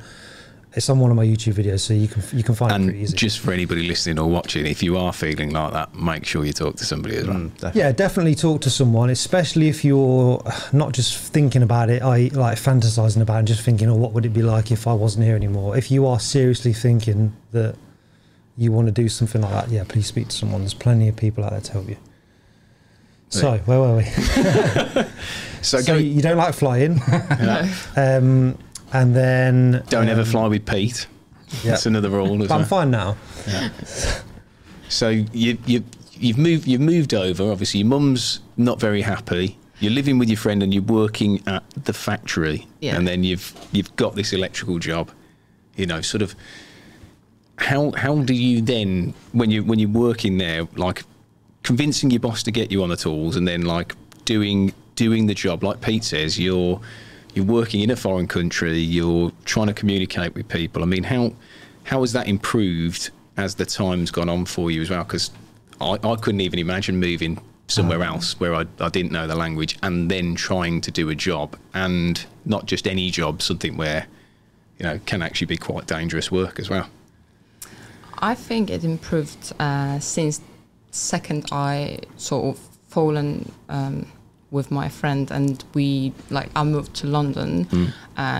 it's 0.76 0.90
on 0.90 1.00
one 1.00 1.10
of 1.10 1.16
my 1.18 1.26
YouTube 1.26 1.54
videos, 1.54 1.80
so 1.82 1.94
you 1.94 2.08
can 2.08 2.22
you 2.38 2.44
can 2.44 2.54
find 2.56 2.72
it 2.72 2.76
pretty 2.76 2.90
And 3.00 3.04
easy. 3.08 3.16
just 3.16 3.40
for 3.40 3.52
anybody 3.54 3.88
listening 3.88 4.20
or 4.20 4.28
watching, 4.30 4.66
if 4.66 4.84
you 4.84 4.98
are 4.98 5.14
feeling 5.14 5.52
like 5.52 5.72
that, 5.74 5.96
make 5.96 6.26
sure 6.26 6.44
you 6.46 6.54
talk 6.54 6.76
to 6.78 6.86
somebody 6.86 7.16
as 7.18 7.28
well. 7.28 7.50
yeah, 7.74 7.92
definitely 7.92 8.36
talk 8.36 8.62
to 8.62 8.70
someone, 8.70 9.10
especially 9.10 9.70
if 9.70 9.86
you're 9.86 10.44
not 10.74 10.94
just 10.94 11.18
thinking 11.18 11.64
about 11.64 11.90
it, 11.90 12.02
I 12.02 12.30
like 12.34 12.58
fantasizing 12.58 13.22
about 13.22 13.36
it 13.36 13.40
and 13.40 13.48
just 13.48 13.62
thinking, 13.62 13.90
oh, 13.90 13.96
what 13.96 14.12
would 14.14 14.26
it 14.26 14.34
be 14.34 14.42
like 14.44 14.72
if 14.72 14.86
I 14.88 14.94
wasn't 14.94 15.26
here 15.26 15.36
anymore? 15.36 15.78
If 15.78 15.90
you 15.92 16.06
are 16.08 16.20
seriously 16.20 16.74
thinking 16.74 17.34
that 17.52 17.76
you 18.58 18.72
want 18.72 18.88
to 18.88 18.92
do 18.92 19.08
something 19.10 19.42
like 19.42 19.52
that, 19.52 19.70
yeah, 19.70 19.84
please 19.88 20.08
speak 20.08 20.28
to 20.30 20.36
someone. 20.36 20.62
There's 20.62 20.74
plenty 20.74 21.08
of 21.08 21.16
people 21.16 21.44
out 21.44 21.52
there 21.52 21.62
to 21.62 21.72
help 21.72 21.90
you. 21.90 21.98
So 23.30 23.58
where 23.66 23.80
were 23.80 23.98
we? 23.98 24.04
So, 25.62 25.80
So 25.82 25.94
go, 25.94 25.98
you 25.98 26.22
don't 26.22 26.38
like 26.38 26.54
flying, 26.54 27.02
um, 27.98 28.56
and 29.02 29.16
then 29.16 29.84
don't 29.90 30.08
ever 30.08 30.22
um, 30.22 30.28
fly 30.28 30.48
with 30.48 30.66
Pete. 30.66 31.08
Yeah. 31.64 31.72
That's 31.72 31.86
another 31.86 32.10
rule. 32.10 32.38
But 32.38 32.52
I'm 32.52 32.62
it? 32.62 32.66
fine 32.66 32.92
now. 32.92 33.18
So 34.88 35.10
you 35.10 35.58
you 35.66 35.84
you've 36.14 36.38
moved 36.38 36.68
you've 36.68 36.82
moved 36.82 37.14
over. 37.14 37.52
Obviously, 37.52 37.82
your 37.82 37.90
mum's 37.90 38.40
not 38.56 38.80
very 38.80 39.02
happy. 39.02 39.58
You're 39.80 39.92
living 39.92 40.20
with 40.20 40.30
your 40.30 40.38
friend 40.38 40.64
and 40.64 40.74
you're 40.74 40.84
working 40.84 41.42
at 41.48 41.64
the 41.72 41.92
factory. 41.92 42.68
Yeah. 42.80 42.96
And 42.96 43.08
then 43.08 43.24
you've 43.24 43.54
you've 43.72 43.94
got 43.96 44.16
this 44.16 44.32
electrical 44.32 44.80
job. 44.80 45.12
You 45.76 45.86
know, 45.88 46.02
sort 46.02 46.22
of. 46.22 46.36
How 47.58 47.92
how 47.92 48.22
do 48.22 48.34
you 48.34 48.62
then 48.62 49.14
when 49.32 49.50
you 49.50 49.64
when 49.64 49.80
you're 49.80 49.90
working 49.90 50.38
there 50.38 50.68
like 50.76 51.04
convincing 51.64 52.12
your 52.12 52.20
boss 52.20 52.44
to 52.44 52.52
get 52.52 52.70
you 52.70 52.84
on 52.84 52.90
the 52.90 52.98
tools 52.98 53.38
and 53.38 53.48
then 53.48 53.62
like 53.64 53.96
doing 54.26 54.74
doing 54.96 55.26
the 55.28 55.34
job 55.34 55.64
like 55.64 55.80
Pete 55.80 56.04
says 56.04 56.38
you're 56.38 56.82
you're 57.36 57.46
working 57.46 57.82
in 57.82 57.92
a 57.92 57.96
foreign 57.96 58.28
country 58.28 58.80
you're 58.80 59.32
trying 59.44 59.68
to 59.68 59.74
communicate 59.74 60.34
with 60.34 60.48
people. 60.48 60.82
I 60.82 60.86
mean 60.86 61.04
how 61.04 61.34
how 61.84 62.02
has 62.02 62.14
that 62.14 62.28
improved 62.28 63.12
as 63.38 63.56
the 63.56 63.66
time's 63.66 64.10
gone 64.10 64.30
on 64.30 64.46
for 64.46 64.72
you 64.72 64.82
as 64.82 64.90
well? 64.90 65.04
Because 65.04 65.30
I, 65.80 66.00
I 66.04 66.16
couldn't 66.16 66.42
even 66.42 66.58
imagine 66.58 67.00
moving 67.00 67.40
somewhere 67.68 68.04
else 68.04 68.40
where 68.40 68.56
I, 68.56 68.66
I 68.80 68.90
didn't 68.90 69.12
know 69.12 69.28
the 69.28 69.36
language 69.36 69.78
and 69.84 70.10
then 70.10 70.36
trying 70.36 70.82
to 70.82 70.92
do 70.92 71.10
a 71.10 71.16
job 71.16 71.58
and 71.74 72.26
not 72.46 72.68
just 72.68 72.88
any 72.88 73.10
job 73.10 73.42
something 73.42 73.76
where 73.76 74.08
you 74.80 74.86
know 74.86 75.00
can 75.06 75.22
actually 75.22 75.48
be 75.48 75.58
quite 75.58 75.88
dangerous 75.88 76.32
work 76.32 76.60
as 76.60 76.70
well. 76.70 76.90
I 78.20 78.34
think 78.34 78.70
it 78.70 78.84
improved 78.84 79.54
uh, 79.60 80.00
since 80.00 80.42
second 80.92 81.46
I 81.52 82.00
sort 82.18 82.56
of 82.56 82.64
fallen 82.88 83.52
um, 83.68 84.08
with 84.56 84.72
my 84.72 84.88
friend 85.00 85.24
and 85.38 85.64
we 85.78 85.88
like 86.38 86.50
I 86.56 86.64
moved 86.76 86.92
to 87.02 87.06
London 87.18 87.52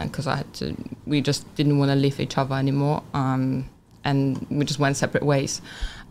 because 0.06 0.26
I 0.34 0.36
had 0.42 0.50
to 0.60 0.66
we 1.12 1.18
just 1.30 1.42
didn't 1.58 1.78
want 1.80 1.90
to 1.92 1.96
leave 2.06 2.20
each 2.26 2.38
other 2.42 2.56
anymore 2.56 3.04
um, 3.14 3.70
and 4.04 4.22
we 4.50 4.64
just 4.66 4.80
went 4.80 4.96
separate 4.98 5.26
ways. 5.34 5.62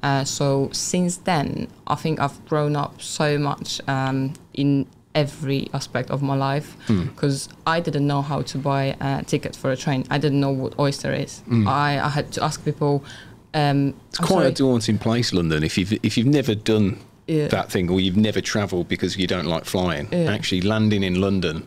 Uh, 0.03 0.23
so 0.39 0.69
since 0.73 1.13
then, 1.31 1.49
I 1.87 1.95
think 2.03 2.15
I've 2.21 2.39
grown 2.51 2.75
up 2.77 3.01
so 3.01 3.39
much 3.39 3.81
um, 3.89 4.35
in 4.53 4.87
every 5.15 5.61
aspect 5.73 6.11
of 6.11 6.21
my 6.31 6.35
life 6.49 6.69
because 7.11 7.49
I 7.75 7.81
didn't 7.81 8.07
know 8.07 8.21
how 8.31 8.43
to 8.43 8.59
buy 8.59 8.85
a 9.01 9.23
ticket 9.25 9.57
for 9.57 9.71
a 9.71 9.77
train. 9.85 10.05
I 10.11 10.19
didn't 10.19 10.41
know 10.41 10.51
what 10.63 10.73
Oyster 10.79 11.13
is. 11.25 11.43
I, 11.67 11.99
I 12.09 12.11
had 12.19 12.27
to 12.33 12.45
ask 12.45 12.57
people. 12.65 12.95
Um, 13.55 13.95
It's 14.11 14.19
I'm 14.21 14.27
quite 14.27 14.37
sorry, 14.37 14.49
a 14.49 14.53
daunting 14.53 14.99
place, 14.99 15.33
London. 15.33 15.63
If 15.63 15.79
you've 15.79 15.93
if 16.03 16.13
you've 16.19 16.33
never 16.41 16.55
done 16.57 16.99
Yeah. 17.27 17.49
that 17.49 17.71
thing 17.71 17.89
or 17.91 18.01
you've 18.01 18.17
never 18.19 18.41
travelled 18.41 18.87
because 18.89 19.17
you 19.17 19.27
don't 19.27 19.47
like 19.47 19.65
flying, 19.65 20.09
Yeah. 20.13 20.33
actually 20.33 20.61
landing 20.61 21.03
in 21.03 21.21
London 21.21 21.67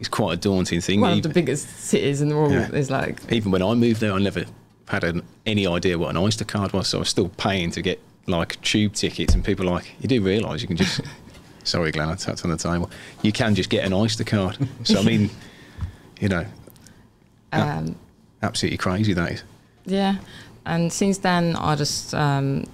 is 0.00 0.08
quite 0.08 0.32
a 0.32 0.36
daunting 0.36 0.80
thing. 0.80 1.00
one 1.00 1.12
of 1.18 1.22
the 1.22 1.28
biggest 1.28 1.68
cities 1.78 2.20
in 2.22 2.28
the 2.30 2.34
world 2.36 2.52
Yeah. 2.52 2.70
is 2.72 2.90
like 2.90 3.20
even 3.30 3.52
when 3.52 3.62
I 3.62 3.74
moved 3.74 4.00
there, 4.00 4.12
I 4.12 4.18
never 4.18 4.44
had 4.88 5.04
an, 5.04 5.22
any 5.46 5.66
idea 5.66 5.98
what 5.98 6.10
an 6.10 6.16
Oyster 6.16 6.44
card 6.44 6.72
was, 6.72 6.88
so 6.88 6.98
I 6.98 7.00
was 7.00 7.08
still 7.08 7.28
paying 7.36 7.70
to 7.72 7.82
get 7.82 8.00
like 8.26 8.60
tube 8.62 8.94
tickets. 8.94 9.34
And 9.34 9.44
people 9.44 9.66
like, 9.66 9.92
you 10.00 10.08
do 10.08 10.22
realise 10.22 10.62
you 10.62 10.68
can 10.68 10.76
just. 10.76 11.00
sorry, 11.64 11.90
Glenn, 11.92 12.08
I 12.08 12.14
tapped 12.14 12.44
on 12.44 12.50
the 12.50 12.56
table. 12.56 12.90
You 13.22 13.32
can 13.32 13.54
just 13.54 13.70
get 13.70 13.84
an 13.84 13.92
Oyster 13.92 14.24
card. 14.24 14.56
So 14.84 15.00
I 15.00 15.02
mean, 15.02 15.30
you 16.20 16.28
know, 16.28 16.46
um, 17.52 17.96
absolutely 18.42 18.78
crazy 18.78 19.12
that 19.14 19.32
is. 19.32 19.42
Yeah, 19.86 20.16
and 20.66 20.92
since 20.92 21.18
then 21.18 21.56
I 21.56 21.74
just 21.76 22.14
um, 22.14 22.64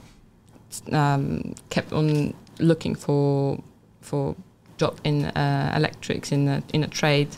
um, 0.92 1.54
kept 1.70 1.92
on 1.92 2.34
looking 2.58 2.94
for 2.94 3.62
for 4.00 4.34
job 4.78 4.98
in 5.04 5.26
uh, 5.26 5.72
electrics 5.76 6.32
in 6.32 6.48
a, 6.48 6.62
in 6.72 6.82
a 6.82 6.88
trade. 6.88 7.28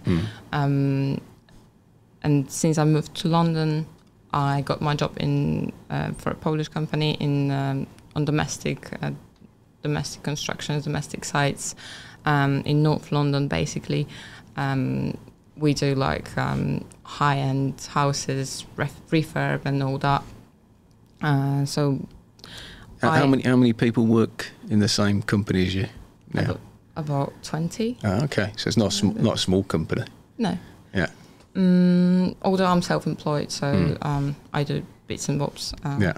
Um, 0.53 1.21
and 2.23 2.51
since 2.51 2.79
I 2.79 2.85
moved 2.85 3.15
to 3.17 3.29
London, 3.29 3.87
I 4.33 4.63
got 4.63 4.81
my 4.81 4.95
job 4.95 5.17
in 5.19 5.73
uh, 5.91 6.13
for 6.13 6.31
a 6.31 6.35
Polish 6.35 6.69
company 6.69 7.17
in 7.21 7.51
um, 7.51 7.87
on 8.15 8.25
domestic 8.25 8.91
uh, 9.03 9.11
domestic 9.83 10.23
constructions, 10.23 10.85
domestic 10.85 11.25
sites 11.25 11.75
um, 12.25 12.63
in 12.65 12.83
North 12.83 13.11
London, 13.13 13.49
basically. 13.49 14.07
Um, 14.57 15.17
we 15.57 15.75
do 15.75 15.95
like 15.95 16.37
um, 16.39 16.85
high 17.03 17.39
end 17.39 17.89
houses, 17.91 18.65
ref- 18.77 19.07
refurb, 19.11 19.63
and 19.65 19.83
all 19.83 19.99
that. 19.99 20.23
Uh, 21.21 21.65
so 21.65 21.99
How, 23.03 23.11
how 23.11 23.27
many 23.27 23.43
how 23.43 23.57
many 23.57 23.73
people 23.73 24.07
work 24.07 24.51
in 24.71 24.79
the 24.79 24.89
same 24.89 25.23
company 25.23 25.67
as 25.67 25.75
you 25.75 25.87
now? 26.33 26.57
about, 26.97 27.33
twenty. 27.43 27.99
Oh, 28.05 28.23
okay, 28.25 28.53
so 28.57 28.69
it's 28.69 28.77
not 28.77 28.89
a 28.89 28.97
sm- 28.97 29.21
not 29.23 29.35
a 29.35 29.39
small 29.39 29.65
company. 29.65 30.05
No, 30.39 30.57
Yeah, 30.95 31.09
mm, 31.55 32.35
although 32.43 32.67
I'm 32.67 32.83
self-employed, 32.83 33.51
so 33.51 33.67
Mm. 33.67 34.07
um, 34.07 34.37
I 34.55 34.63
do 34.65 34.83
bits 35.09 35.29
and 35.29 35.39
bobs. 35.39 35.75
Um, 35.85 36.01
yeah. 36.03 36.13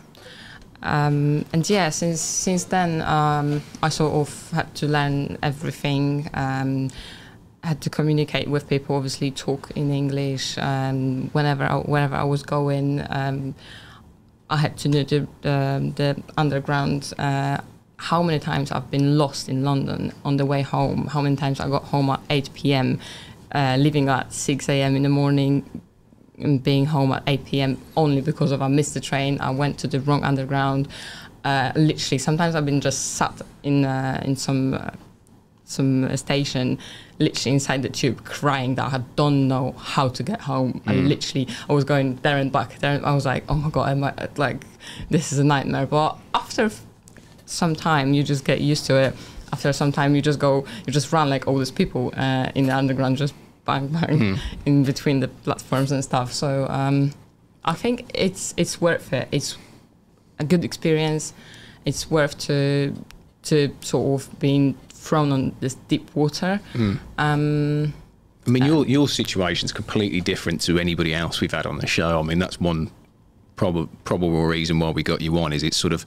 Um, 0.82 1.44
and 1.54 1.68
yeah, 1.70 1.88
since 1.90 2.20
since 2.20 2.64
then, 2.64 3.00
um, 3.02 3.62
I 3.82 3.88
sort 3.88 4.12
of 4.14 4.50
had 4.50 4.74
to 4.76 4.86
learn 4.86 5.38
everything. 5.42 6.28
Um, 6.34 6.90
had 7.62 7.80
to 7.80 7.88
communicate 7.90 8.48
with 8.48 8.68
people. 8.68 8.94
Obviously, 8.96 9.30
talk 9.30 9.70
in 9.74 9.90
English. 9.90 10.58
Um, 10.58 11.30
whenever 11.32 11.64
I, 11.64 11.76
wherever 11.76 12.14
I 12.16 12.24
was 12.24 12.42
going, 12.42 13.00
um, 13.08 13.54
I 14.50 14.56
had 14.58 14.76
to 14.78 14.88
know 14.88 15.02
the 15.02 15.26
the, 15.42 15.92
the 15.96 16.22
underground. 16.36 17.12
Uh, 17.18 17.58
how 17.96 18.22
many 18.22 18.38
times 18.38 18.70
I've 18.70 18.90
been 18.90 19.16
lost 19.16 19.48
in 19.48 19.64
London 19.64 20.12
on 20.24 20.36
the 20.36 20.44
way 20.44 20.62
home? 20.62 21.06
How 21.06 21.22
many 21.22 21.36
times 21.36 21.60
I 21.60 21.68
got 21.68 21.84
home 21.84 22.10
at 22.10 22.20
8 22.28 22.50
p.m., 22.52 23.00
uh, 23.54 23.76
leaving 23.78 24.08
at 24.08 24.32
6 24.32 24.68
a.m. 24.68 24.96
in 24.96 25.04
the 25.04 25.08
morning, 25.08 25.64
and 26.38 26.62
being 26.62 26.86
home 26.86 27.12
at 27.12 27.22
8 27.26 27.44
p.m. 27.46 27.80
only 27.96 28.20
because 28.20 28.50
of 28.50 28.60
I 28.60 28.68
missed 28.68 28.94
the 28.94 29.00
train. 29.00 29.40
I 29.40 29.50
went 29.50 29.78
to 29.78 29.86
the 29.86 30.00
wrong 30.00 30.24
underground. 30.24 30.88
Uh, 31.44 31.72
literally, 31.76 32.18
sometimes 32.18 32.54
I've 32.54 32.66
been 32.66 32.80
just 32.80 33.14
sat 33.14 33.40
in 33.62 33.84
uh, 33.84 34.20
in 34.24 34.36
some 34.36 34.74
uh, 34.74 34.90
some 35.64 36.14
station, 36.16 36.78
literally 37.18 37.54
inside 37.54 37.82
the 37.82 37.88
tube, 37.88 38.24
crying 38.24 38.74
that 38.74 38.92
I 38.92 38.98
don't 39.16 39.48
know 39.48 39.72
how 39.72 40.08
to 40.08 40.22
get 40.22 40.42
home. 40.42 40.82
I 40.86 40.94
literally 40.94 41.48
I 41.68 41.72
was 41.72 41.84
going 41.84 42.16
there 42.16 42.36
and 42.36 42.52
back 42.52 42.78
there. 42.80 42.96
And 42.96 43.06
I 43.06 43.14
was 43.14 43.26
like, 43.26 43.44
oh 43.48 43.54
my 43.54 43.70
god, 43.70 43.90
am 43.90 44.04
I, 44.04 44.28
like 44.36 44.64
this 45.10 45.32
is 45.32 45.38
a 45.38 45.44
nightmare. 45.44 45.86
But 45.86 46.18
after 46.34 46.70
some 47.46 47.74
time, 47.74 48.14
you 48.14 48.22
just 48.22 48.44
get 48.44 48.60
used 48.60 48.86
to 48.86 48.96
it. 48.96 49.16
After 49.52 49.72
some 49.72 49.92
time, 49.92 50.14
you 50.14 50.22
just 50.22 50.38
go, 50.38 50.66
you 50.86 50.92
just 50.92 51.12
run 51.12 51.30
like 51.30 51.46
all 51.46 51.56
these 51.58 51.70
people 51.70 52.12
uh, 52.16 52.50
in 52.54 52.66
the 52.66 52.76
underground, 52.76 53.16
just 53.16 53.34
bang 53.64 53.88
bang 53.88 54.38
in 54.66 54.84
between 54.84 55.20
the 55.20 55.28
platforms 55.28 55.92
and 55.92 56.02
stuff. 56.04 56.32
So 56.32 56.66
um, 56.68 57.12
I 57.64 57.72
think 57.72 58.10
it's 58.12 58.52
it's 58.56 58.80
worth 58.80 59.12
it. 59.12 59.28
It's 59.32 59.56
a 60.38 60.44
good 60.44 60.64
experience. 60.64 61.32
It's 61.84 62.10
worth 62.10 62.36
to 62.40 62.94
to 63.44 63.74
sort 63.80 64.20
of 64.20 64.38
being 64.40 64.76
thrown 65.04 65.30
on 65.32 65.54
this 65.60 65.74
deep 65.88 66.14
water. 66.14 66.60
Hmm. 66.72 66.94
Um, 67.18 67.94
I 68.46 68.50
mean, 68.50 68.62
uh, 68.62 68.66
your 68.66 68.86
your 68.86 69.08
situation 69.08 69.66
is 69.66 69.72
completely 69.72 70.20
different 70.20 70.60
to 70.62 70.78
anybody 70.78 71.14
else 71.14 71.40
we've 71.40 71.52
had 71.52 71.66
on 71.66 71.78
the 71.78 71.86
show. 71.86 72.18
I 72.18 72.22
mean, 72.22 72.38
that's 72.38 72.60
one 72.60 72.90
prob- 73.56 73.88
probable 74.04 74.44
reason 74.44 74.78
why 74.78 74.90
we 74.90 75.02
got 75.02 75.20
you 75.20 75.38
on. 75.38 75.52
Is 75.52 75.62
it's 75.62 75.76
sort 75.76 75.92
of, 75.92 76.06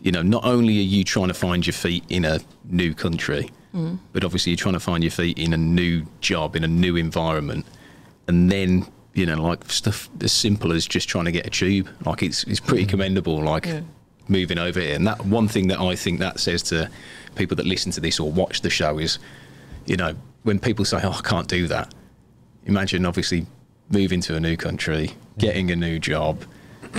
you 0.00 0.10
know, 0.10 0.22
not 0.22 0.44
only 0.44 0.78
are 0.78 0.90
you 0.96 1.04
trying 1.04 1.28
to 1.28 1.34
find 1.34 1.66
your 1.66 1.74
feet 1.74 2.04
in 2.08 2.24
a 2.24 2.40
new 2.64 2.94
country, 2.94 3.50
hmm. 3.72 3.96
but 4.12 4.24
obviously 4.24 4.50
you're 4.50 4.56
trying 4.56 4.74
to 4.74 4.80
find 4.80 5.04
your 5.04 5.10
feet 5.10 5.38
in 5.38 5.52
a 5.52 5.58
new 5.58 6.04
job 6.20 6.56
in 6.56 6.64
a 6.64 6.68
new 6.68 6.96
environment, 6.96 7.66
and 8.26 8.50
then 8.50 8.86
you 9.14 9.26
know, 9.26 9.42
like 9.42 9.70
stuff 9.70 10.08
as 10.22 10.32
simple 10.32 10.72
as 10.72 10.86
just 10.86 11.06
trying 11.06 11.26
to 11.26 11.32
get 11.32 11.46
a 11.46 11.50
tube. 11.50 11.88
Like 12.06 12.22
it's 12.22 12.44
it's 12.44 12.60
pretty 12.60 12.84
hmm. 12.84 12.90
commendable. 12.90 13.42
Like 13.42 13.66
Yeah. 13.66 13.80
moving 14.28 14.58
over 14.58 14.80
here, 14.80 14.94
and 14.94 15.06
that 15.06 15.26
one 15.26 15.48
thing 15.48 15.68
that 15.68 15.80
I 15.80 15.96
think 15.96 16.18
that 16.20 16.40
says 16.40 16.62
to 16.64 16.88
people 17.34 17.56
that 17.56 17.66
listen 17.66 17.92
to 17.92 18.00
this 18.00 18.20
or 18.20 18.30
watch 18.30 18.60
the 18.60 18.70
show 18.70 18.98
is, 18.98 19.18
you 19.86 19.96
know, 19.96 20.14
when 20.42 20.58
people 20.58 20.84
say, 20.84 21.00
"Oh, 21.02 21.12
I 21.12 21.20
can't 21.22 21.48
do 21.48 21.66
that," 21.68 21.94
imagine 22.66 23.06
obviously 23.06 23.46
moving 23.90 24.20
to 24.22 24.36
a 24.36 24.40
new 24.40 24.56
country, 24.56 25.12
getting 25.38 25.70
a 25.70 25.76
new 25.76 25.98
job, 25.98 26.44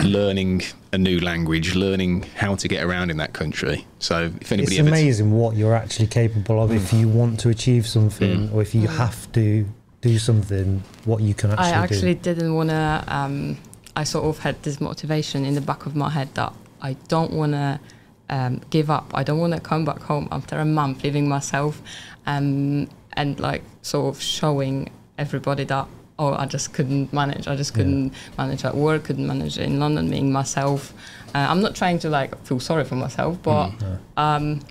learning 0.04 0.62
a 0.92 0.98
new 0.98 1.20
language, 1.20 1.76
learning 1.76 2.24
how 2.36 2.56
to 2.56 2.68
get 2.68 2.84
around 2.84 3.10
in 3.10 3.18
that 3.18 3.34
country. 3.34 3.86
So 4.00 4.32
if 4.42 4.52
anybody 4.52 4.76
It's 4.76 4.80
ever 4.80 4.90
amazing 4.90 5.32
what 5.32 5.56
you're 5.56 5.76
actually 5.76 6.08
capable 6.08 6.62
of 6.62 6.72
if 6.72 6.94
you 6.94 7.08
want 7.08 7.40
to 7.42 7.50
achieve 7.50 7.88
something 7.88 8.50
or 8.54 8.62
if 8.62 8.76
you 8.76 8.88
have 8.88 9.32
to 9.34 9.66
do 10.02 10.20
something, 10.20 10.84
what 11.06 11.22
you 11.22 11.34
can 11.34 11.52
actually, 11.52 11.72
do. 11.72 11.74
I 11.74 11.84
actually 11.84 12.14
do. 12.16 12.34
didn't 12.34 12.54
want 12.54 12.70
to. 12.70 13.04
Um, 13.08 13.58
I 13.96 14.04
sort 14.04 14.26
of 14.26 14.40
had 14.40 14.62
this 14.64 14.82
motivation 14.82 15.46
in 15.46 15.54
the 15.54 15.62
back 15.62 15.86
of 15.86 15.96
my 15.96 16.10
head 16.10 16.34
that 16.34 16.54
I 16.82 16.94
don't 17.08 17.32
want 17.32 17.54
to 17.54 17.80
um, 18.30 18.62
give 18.70 18.90
up. 18.90 19.12
I 19.14 19.24
don't 19.24 19.40
want 19.40 19.54
to 19.54 19.60
come 19.60 19.86
back 19.86 20.02
home 20.02 20.28
after 20.32 20.58
a 20.58 20.66
month 20.66 21.04
living 21.04 21.28
myself, 21.28 21.82
um, 22.26 22.88
and 23.14 23.40
like 23.40 23.64
sort 23.82 24.16
of 24.16 24.22
showing 24.22 24.90
everybody 25.18 25.64
that 25.66 25.88
oh 26.20 26.34
I 26.34 26.46
just 26.46 26.74
couldn't 26.74 27.12
manage. 27.14 27.48
I 27.48 27.56
just 27.56 27.74
couldn't 27.74 28.14
manage 28.38 28.66
at 28.66 28.76
work. 28.76 29.04
Couldn't 29.06 29.28
manage 29.28 29.58
in 29.58 29.80
London 29.80 30.10
being 30.10 30.32
myself. 30.32 30.94
Uh, 31.36 31.48
I'm 31.50 31.62
not 31.62 31.76
trying 31.76 32.00
to 32.00 32.10
like 32.10 32.36
feel 32.46 32.60
sorry 32.60 32.86
for 32.86 32.96
myself, 32.96 33.42
but 33.44 33.72
um, 34.18 34.62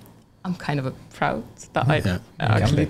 I'm 0.45 0.55
kind 0.55 0.79
of 0.81 0.95
proud 1.13 1.45
that 1.75 1.89
I 1.89 1.99
Yeah. 1.99 2.19
actually. 2.41 2.89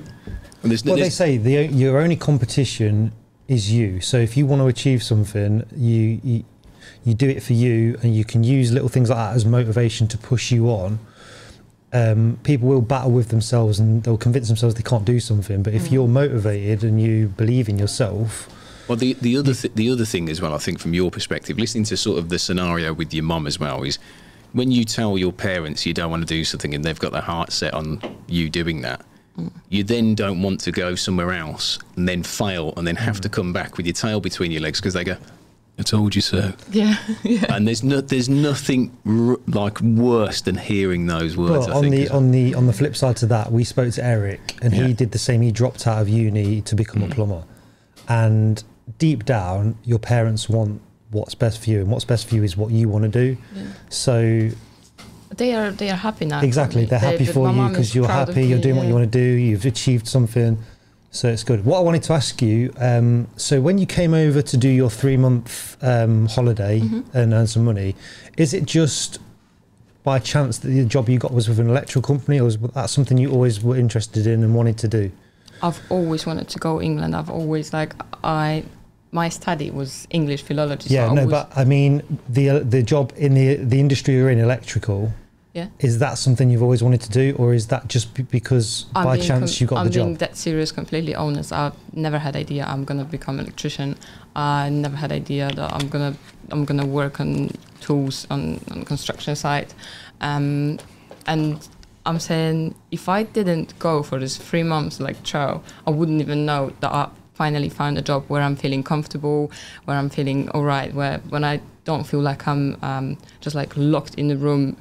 And 0.63 0.71
there's, 0.71 0.85
Well, 0.85 0.97
they 0.97 1.11
say 1.11 1.39
the 1.39 1.67
your 1.67 1.99
only 2.01 2.17
competition 2.17 3.13
is 3.49 3.71
you. 3.73 4.01
So 4.01 4.17
if 4.19 4.37
you 4.37 4.47
want 4.47 4.61
to 4.63 4.67
achieve 4.69 5.03
something, 5.03 5.65
you, 5.77 6.21
you 6.23 6.45
you 7.05 7.15
do 7.15 7.29
it 7.29 7.43
for 7.43 7.53
you, 7.53 7.99
and 8.03 8.15
you 8.15 8.25
can 8.25 8.45
use 8.45 8.73
little 8.73 8.89
things 8.89 9.11
like 9.11 9.19
that 9.19 9.35
as 9.35 9.45
motivation 9.45 10.07
to 10.09 10.19
push 10.19 10.51
you 10.53 10.69
on. 10.69 10.99
Um, 11.95 12.39
people 12.43 12.69
will 12.69 12.81
battle 12.81 13.11
with 13.11 13.29
themselves, 13.29 13.79
and 13.79 14.03
they'll 14.03 14.17
convince 14.17 14.49
themselves 14.49 14.75
they 14.75 14.83
can't 14.83 15.05
do 15.05 15.21
something. 15.21 15.63
But 15.63 15.75
if 15.75 15.85
Mm. 15.89 15.93
you're 15.93 16.09
motivated 16.09 16.85
and 16.85 17.01
you 17.01 17.29
believe 17.37 17.69
in 17.69 17.79
yourself, 17.79 18.49
Well, 18.89 18.97
the 18.97 19.15
the 19.21 19.37
other 19.37 19.55
th- 19.55 19.75
the 19.75 19.91
other 19.91 20.05
thing 20.05 20.29
as 20.29 20.41
well, 20.41 20.55
I 20.55 20.59
think, 20.59 20.79
from 20.81 20.93
your 20.95 21.11
perspective, 21.11 21.59
listening 21.59 21.85
to 21.85 21.97
sort 21.97 22.19
of 22.19 22.31
the 22.31 22.39
scenario 22.39 22.93
with 22.93 23.13
your 23.15 23.25
mum 23.25 23.47
as 23.47 23.61
well, 23.61 23.83
is 23.85 23.99
when 24.53 24.71
you 24.71 24.85
tell 24.85 25.17
your 25.19 25.33
parents 25.33 25.87
you 25.87 25.95
don't 25.95 26.11
want 26.11 26.27
to 26.27 26.35
do 26.35 26.45
something 26.45 26.75
and 26.75 26.83
they've 26.85 26.99
got 26.99 27.13
their 27.13 27.23
heart 27.23 27.53
set 27.53 27.73
on 27.75 28.01
you 28.27 28.51
doing 28.51 28.81
that, 28.83 29.01
you 29.71 29.83
then 29.85 30.15
don't 30.15 30.43
want 30.43 30.61
to 30.61 30.73
go 30.73 30.95
somewhere 30.95 31.33
else 31.33 31.79
and 31.97 32.09
then 32.09 32.23
fail 32.23 32.75
and 32.77 32.87
then 32.87 32.97
have 32.97 33.21
to 33.21 33.29
come 33.29 33.53
back 33.53 33.77
with 33.77 33.87
your 33.87 33.95
tail 33.95 34.21
between 34.21 34.51
your 34.51 34.61
legs 34.61 34.79
because 34.81 34.93
they 34.95 35.05
go, 35.05 35.17
"I 35.83 35.85
told 35.97 36.15
you 36.15 36.23
so." 36.23 36.53
Yeah, 36.71 36.97
yeah. 37.23 37.55
And 37.55 37.67
there's 37.67 37.83
no 37.83 38.01
there's 38.01 38.29
nothing 38.29 38.97
r- 39.07 39.39
like 39.47 39.81
worse 39.81 40.41
than 40.41 40.57
hearing 40.57 41.07
those 41.07 41.37
words. 41.37 41.67
but 41.67 41.73
I 41.73 41.77
on 41.77 41.83
think 41.83 41.95
the 41.95 42.03
as 42.05 42.11
well. 42.11 42.19
on 42.19 42.31
the 42.31 42.55
on 42.55 42.67
the 42.67 42.73
flip 42.73 42.95
side 42.97 43.17
to 43.23 43.27
that, 43.27 43.53
we 43.53 43.65
spoke 43.65 43.93
to 43.95 44.05
Eric, 44.05 44.57
and 44.63 44.73
Yeah. 44.73 44.87
he 44.87 44.93
did 44.93 45.11
the 45.13 45.19
same. 45.19 45.43
He 45.43 45.53
dropped 45.53 45.87
out 45.87 46.01
of 46.03 46.09
uni 46.09 46.61
to 46.63 46.75
become 46.75 47.03
a 47.03 47.09
mm. 47.09 47.15
plumber, 47.15 47.43
and 48.09 48.63
deep 48.99 49.25
down, 49.25 49.77
your 49.85 49.99
parents 49.99 50.49
want 50.49 50.81
what's 51.11 51.35
best 51.35 51.63
for 51.63 51.71
you, 51.71 51.81
and 51.81 51.91
what's 51.91 52.05
best 52.05 52.29
for 52.29 52.35
you 52.35 52.43
is 52.43 52.57
what 52.57 52.71
you 52.71 52.89
want 52.89 53.03
to 53.05 53.09
do. 53.09 53.37
Yeah. 53.55 53.63
So 53.91 54.17
They 55.37 55.55
are 55.55 55.71
they 55.71 55.91
are 55.91 55.97
happy 55.97 56.27
now. 56.27 56.41
exactly, 56.43 56.85
they're 56.85 57.01
They- 57.01 57.13
happy 57.13 57.27
for 57.27 57.51
you 57.51 57.69
because 57.69 57.95
you're 57.95 58.09
happy. 58.09 58.45
You're 58.47 58.59
me, 58.59 58.63
doing 58.63 58.77
what 58.77 58.87
you 58.87 58.95
want 58.95 59.11
to 59.11 59.19
do. 59.19 59.25
You've 59.25 59.65
achieved 59.67 60.07
something. 60.07 60.59
So 61.15 61.29
it's 61.29 61.45
good. 61.45 61.65
What 61.67 61.77
I 61.79 61.83
wanted 61.83 62.03
to 62.05 62.15
ask 62.15 62.41
you, 62.41 62.73
um, 62.79 63.29
so 63.37 63.61
when 63.61 63.77
you 63.77 63.85
came 63.85 64.15
over 64.15 64.41
to 64.41 64.57
do 64.57 64.69
your 64.69 64.89
three 64.89 65.19
month 65.19 65.77
um, 65.85 66.27
holiday 66.27 66.81
Mm-hmm. 66.81 67.17
and 67.17 67.35
earn 67.35 67.47
some 67.47 67.65
money, 67.67 67.95
is 68.39 68.55
it 68.55 68.65
just 68.65 69.19
by 70.05 70.19
chance 70.19 70.57
that 70.59 70.69
the 70.69 70.85
job 70.87 71.11
you 71.11 71.19
got 71.19 71.33
was 71.35 71.49
with 71.51 71.61
an 71.61 71.69
electrical 71.69 72.01
company, 72.03 72.41
or 72.41 72.45
was 72.45 72.57
that 72.59 72.89
something 72.89 73.19
you 73.19 73.31
always 73.31 73.63
were 73.63 73.77
interested 73.77 74.27
in 74.27 74.43
and 74.43 74.55
wanted 74.55 74.79
to 74.79 74.89
do? 74.89 75.13
I've 75.63 75.79
always 75.91 76.25
wanted 76.27 76.49
to 76.49 76.59
go 76.59 76.81
England. 76.81 77.15
I've 77.15 77.31
always 77.31 77.73
like 77.75 77.93
I 78.25 78.65
my 79.13 79.29
study 79.29 79.71
was 79.71 80.09
English 80.11 80.43
philology. 80.43 80.89
so 80.89 80.95
Yeah, 80.95 81.09
I 81.11 81.15
no, 81.15 81.27
was- 81.27 81.31
but 81.31 81.53
I 81.55 81.65
mean 81.65 82.03
the 82.29 82.61
the 82.61 82.83
job 82.83 83.13
in 83.19 83.35
the 83.35 83.57
the 83.57 83.79
industry 83.79 84.15
you're 84.15 84.31
in, 84.31 84.39
electrical. 84.39 85.13
Yeah. 85.55 85.69
Is 85.81 85.99
that 85.99 86.17
something 86.17 86.49
you've 86.49 86.63
always 86.63 86.83
wanted 86.83 87.03
to 87.03 87.11
do, 87.11 87.37
or 87.39 87.53
is 87.53 87.67
that 87.67 87.87
just 87.87 88.15
because 88.31 88.87
I'm 88.97 89.05
by 89.05 89.19
chance 89.19 89.61
you 89.61 89.67
got 89.67 89.85
the 89.85 89.91
job? 89.91 90.01
I'm 90.01 90.07
being 90.09 90.17
that 90.19 90.37
serious, 90.37 90.73
completely 90.73 91.15
honest. 91.15 91.53
I've 91.53 91.75
never 91.95 92.19
had 92.19 92.37
idea 92.37 92.65
I'm 92.65 92.85
gonna 92.85 93.05
become 93.05 93.39
an 93.39 93.45
electrician. 93.45 93.97
I 94.35 94.71
never 94.71 94.97
had 94.97 95.13
idea 95.13 95.51
that 95.51 95.73
I'm 95.75 95.89
gonna 95.89 96.17
I'm 96.51 96.65
gonna 96.65 96.87
work 96.87 97.21
on 97.21 97.51
tools 97.81 98.27
on, 98.31 98.61
on 98.71 98.85
construction 98.85 99.37
site. 99.37 99.75
Um, 100.23 100.79
and 101.27 101.69
I'm 102.07 102.19
saying 102.19 102.75
if 102.91 103.11
I 103.11 103.23
didn't 103.23 103.79
go 103.79 104.03
for 104.03 104.19
this 104.19 104.39
three 104.39 104.63
months 104.63 105.01
like 105.01 105.23
trial, 105.23 105.63
I 105.87 105.91
wouldn't 105.91 106.23
even 106.23 106.47
know 106.47 106.73
that 106.81 106.93
I 106.93 107.11
finally 107.35 107.69
found 107.69 107.99
a 107.99 108.03
job 108.03 108.25
where 108.29 108.41
I'm 108.41 108.57
feeling 108.57 108.83
comfortable, 108.83 109.53
where 109.85 109.99
I'm 109.99 110.09
feeling 110.09 110.49
all 110.51 110.65
right, 110.65 110.93
where 110.95 111.19
when 111.29 111.45
I 111.45 111.61
don't 111.85 112.05
feel 112.05 112.21
like 112.21 112.47
I'm 112.47 112.77
um, 112.83 113.19
just 113.41 113.57
like 113.57 113.73
locked 113.77 114.15
in 114.15 114.29
the 114.29 114.37
room. 114.37 114.77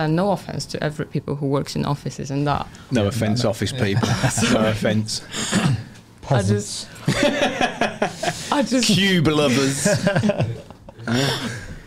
Uh, 0.00 0.06
no 0.06 0.30
offense 0.30 0.64
to 0.64 0.82
every 0.82 1.04
people 1.04 1.36
who 1.36 1.46
works 1.46 1.76
in 1.76 1.84
offices 1.84 2.30
and 2.30 2.46
that, 2.46 2.66
no 2.90 3.06
offence, 3.06 3.44
office 3.44 3.70
people. 3.70 4.08
no 4.54 4.68
offence. 4.70 5.20
I 6.30 6.42
just, 6.42 6.88
I 8.50 8.64
just, 8.66 8.86
Cube 8.86 9.26
lovers. 9.26 9.86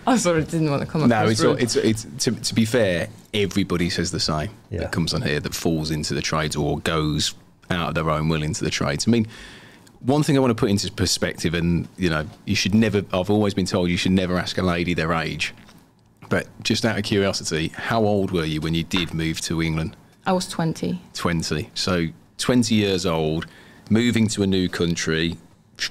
I 0.06 0.16
sorry, 0.18 0.44
didn't 0.44 0.70
want 0.70 0.84
to 0.84 0.88
come 0.88 1.08
No, 1.08 1.24
across 1.24 1.32
it's, 1.32 1.44
all, 1.44 1.56
it's 1.56 1.76
it's 1.76 2.06
to, 2.26 2.32
to 2.32 2.54
be 2.54 2.66
fair, 2.66 3.08
everybody 3.34 3.90
says 3.90 4.12
the 4.12 4.20
same 4.20 4.50
Yeah. 4.70 4.82
that 4.82 4.92
comes 4.92 5.12
on 5.16 5.24
here 5.24 5.40
that 5.40 5.56
falls 5.56 5.90
into 5.90 6.14
the 6.14 6.22
trades 6.22 6.56
or 6.56 6.78
goes 6.82 7.34
out 7.72 7.90
of 7.90 7.96
their 7.96 8.12
own 8.12 8.30
will 8.30 8.44
into 8.44 8.64
the 8.64 8.70
trades. 8.70 9.08
I 9.08 9.12
mean, 9.12 9.28
one 10.02 10.22
thing 10.22 10.38
I 10.38 10.40
want 10.40 10.52
to 10.52 10.56
put 10.56 10.70
into 10.70 10.92
perspective, 10.92 11.56
and 11.56 11.88
you 11.98 12.12
know, 12.12 12.28
you 12.46 12.56
should 12.56 12.76
never. 12.76 13.04
I've 13.12 13.32
always 13.32 13.56
been 13.56 13.66
told 13.66 13.90
you 13.90 13.98
should 13.98 14.12
never 14.12 14.38
ask 14.38 14.58
a 14.60 14.62
lady 14.62 14.94
their 14.94 15.14
age. 15.14 15.54
But 16.30 16.48
just 16.64 16.86
out 16.86 16.98
of 16.98 17.04
curiosity, 17.04 17.70
how 17.76 18.04
old 18.04 18.32
were 18.32 18.46
you 18.46 18.62
when 18.62 18.74
you 18.74 18.84
did 18.84 19.14
move 19.14 19.42
to 19.42 19.62
England? 19.62 19.96
I 20.26 20.34
was 20.34 20.48
20. 20.48 21.02
20. 21.14 21.70
So 21.74 22.08
20 22.38 22.76
years 22.76 23.06
old, 23.06 23.46
moving 23.90 24.28
to 24.30 24.44
a 24.44 24.48
new 24.48 24.70
country, 24.70 25.38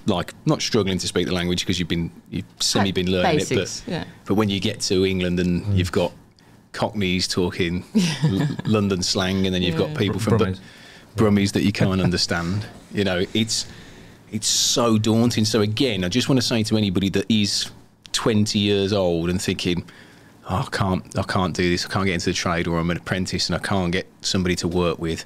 like 0.07 0.35
not 0.47 0.63
struggling 0.63 0.99
to 0.99 1.07
speak 1.07 1.27
the 1.27 1.35
language 1.35 1.61
because 1.61 1.79
you've 1.79 1.89
been 1.89 2.11
you've 2.31 2.45
semi 2.61 2.93
been 2.93 3.11
learning 3.11 3.39
Basics, 3.39 3.81
it, 3.81 3.85
but 3.85 3.93
yeah. 3.93 4.05
but 4.25 4.35
when 4.35 4.49
you 4.49 4.61
get 4.61 4.81
to 4.81 5.05
England 5.05 5.41
and 5.41 5.65
hmm. 5.65 5.73
you've 5.73 5.93
got 5.93 6.13
Cockneys 6.73 7.29
talking 7.29 7.85
L- 8.25 8.57
London 8.65 9.03
slang, 9.03 9.47
and 9.47 9.55
then 9.55 9.63
you've 9.63 9.77
got 9.77 9.95
people 9.97 10.19
from 10.19 10.39
Brummies. 10.39 10.61
Bu- 11.17 11.25
Brummies 11.25 11.53
that 11.53 11.63
you 11.63 11.73
can't 11.73 12.01
understand. 12.09 12.67
You 12.93 13.05
know, 13.05 13.25
it's 13.35 13.67
it's 14.31 14.47
so 14.47 14.99
daunting. 14.99 15.45
So 15.45 15.61
again, 15.61 16.05
I 16.05 16.09
just 16.09 16.29
want 16.29 16.41
to 16.41 16.47
say 16.47 16.63
to 16.65 16.77
anybody 16.77 17.11
that 17.11 17.31
is 17.31 17.71
20 18.13 18.59
years 18.59 18.93
old 18.93 19.29
and 19.29 19.41
thinking, 19.41 19.85
oh, 20.49 20.67
I 20.67 20.77
can't, 20.77 21.19
I 21.19 21.23
can't 21.23 21.55
do 21.55 21.71
this. 21.71 21.87
I 21.87 21.89
can't 21.89 22.07
get 22.07 22.15
into 22.15 22.27
the 22.27 22.35
trade, 22.35 22.67
or 22.67 22.79
I'm 22.79 22.91
an 22.91 22.97
apprentice 22.97 23.49
and 23.49 23.57
I 23.57 23.61
can't 23.61 23.93
get 23.93 24.07
somebody 24.21 24.57
to 24.57 24.69
work 24.69 24.99
with. 24.99 25.25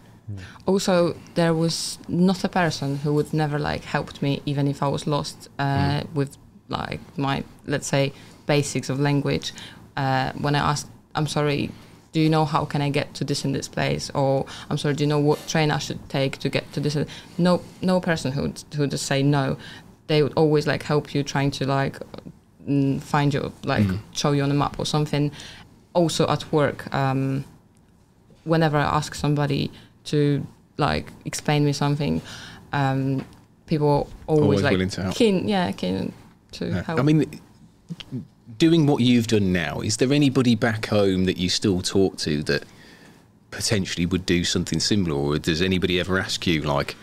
Also, 0.67 1.17
there 1.35 1.55
was 1.55 1.99
not 2.09 2.43
a 2.43 2.49
person 2.49 2.97
who 2.97 3.15
would 3.15 3.33
never 3.33 3.59
like 3.59 3.85
helped 3.85 4.23
me, 4.23 4.43
even 4.45 4.67
if 4.67 4.83
I 4.83 4.89
was 4.89 5.07
lost 5.07 5.49
uh, 5.59 6.03
with 6.15 6.37
like 6.69 7.01
my 7.17 7.45
let's 7.67 7.87
say 7.87 8.13
basics 8.47 8.89
of 8.89 8.99
language. 8.99 9.53
Uh, 9.97 10.33
when 10.33 10.57
I 10.57 10.59
asked, 10.59 10.89
I'm 11.15 11.29
sorry, 11.29 11.71
do 12.13 12.21
you 12.21 12.29
know 12.29 12.45
how 12.45 12.65
can 12.65 12.83
I 12.83 12.91
get 12.91 13.15
to 13.15 13.25
this 13.25 13.45
in 13.45 13.53
this 13.53 13.69
place? 13.69 14.11
Or 14.15 14.47
I'm 14.69 14.79
sorry, 14.79 14.95
do 14.95 15.05
you 15.05 15.09
know 15.09 15.21
what 15.21 15.47
train 15.47 15.71
I 15.71 15.79
should 15.79 16.09
take 16.09 16.39
to 16.39 16.49
get 16.49 16.73
to 16.73 16.81
this? 16.81 16.97
No, 17.39 17.63
no 17.81 18.01
person 18.01 18.33
who 18.33 18.43
would 18.43 18.65
who 18.75 18.81
would 18.81 18.91
just 18.91 19.07
say 19.07 19.23
no. 19.23 19.57
They 20.09 20.25
would 20.25 20.33
always 20.35 20.67
like 20.67 20.83
help 20.83 21.15
you, 21.15 21.23
trying 21.23 21.53
to 21.53 21.67
like 21.67 22.01
mm, 22.01 22.33
find 23.01 23.33
you, 23.35 23.53
like 23.65 23.87
show 24.13 24.33
you 24.33 24.43
on 24.43 24.51
a 24.51 24.55
map 24.55 24.79
or 24.79 24.87
something. 24.87 25.31
Also 25.95 26.27
at 26.29 26.51
work. 26.53 26.93
Um, 26.95 27.45
whenever 28.45 28.77
I 28.77 28.83
ask 28.83 29.15
somebody 29.15 29.71
to 30.05 30.47
like 30.77 31.11
explain 31.25 31.65
me 31.65 31.73
something, 31.73 32.21
um, 32.73 33.25
people 33.67 33.89
are 33.89 34.07
always, 34.27 34.43
Always 34.45 34.63
like 34.63 34.73
willing 34.73 34.91
to 34.91 35.03
help. 35.03 35.15
keen, 35.15 35.49
yeah, 35.49 35.73
keen 35.73 36.13
to 36.53 36.67
Yeah. 36.69 36.83
help. 36.83 36.99
I 37.01 37.03
mean, 37.03 37.41
doing 38.59 38.87
what 38.87 39.03
you've 39.03 39.27
done 39.27 39.53
now, 39.53 39.81
is 39.81 39.97
there 39.97 40.13
anybody 40.13 40.55
back 40.55 40.87
home 40.87 41.25
that 41.25 41.37
you 41.39 41.49
still 41.49 41.81
talk 41.83 42.17
to 42.19 42.43
that 42.45 42.65
potentially 43.51 44.07
would 44.07 44.27
do 44.27 44.45
something 44.45 44.81
similar, 44.81 45.17
or 45.17 45.39
does 45.39 45.63
anybody 45.63 45.99
ever 45.99 46.19
ask 46.19 46.47
you 46.47 46.63
like? 46.63 46.95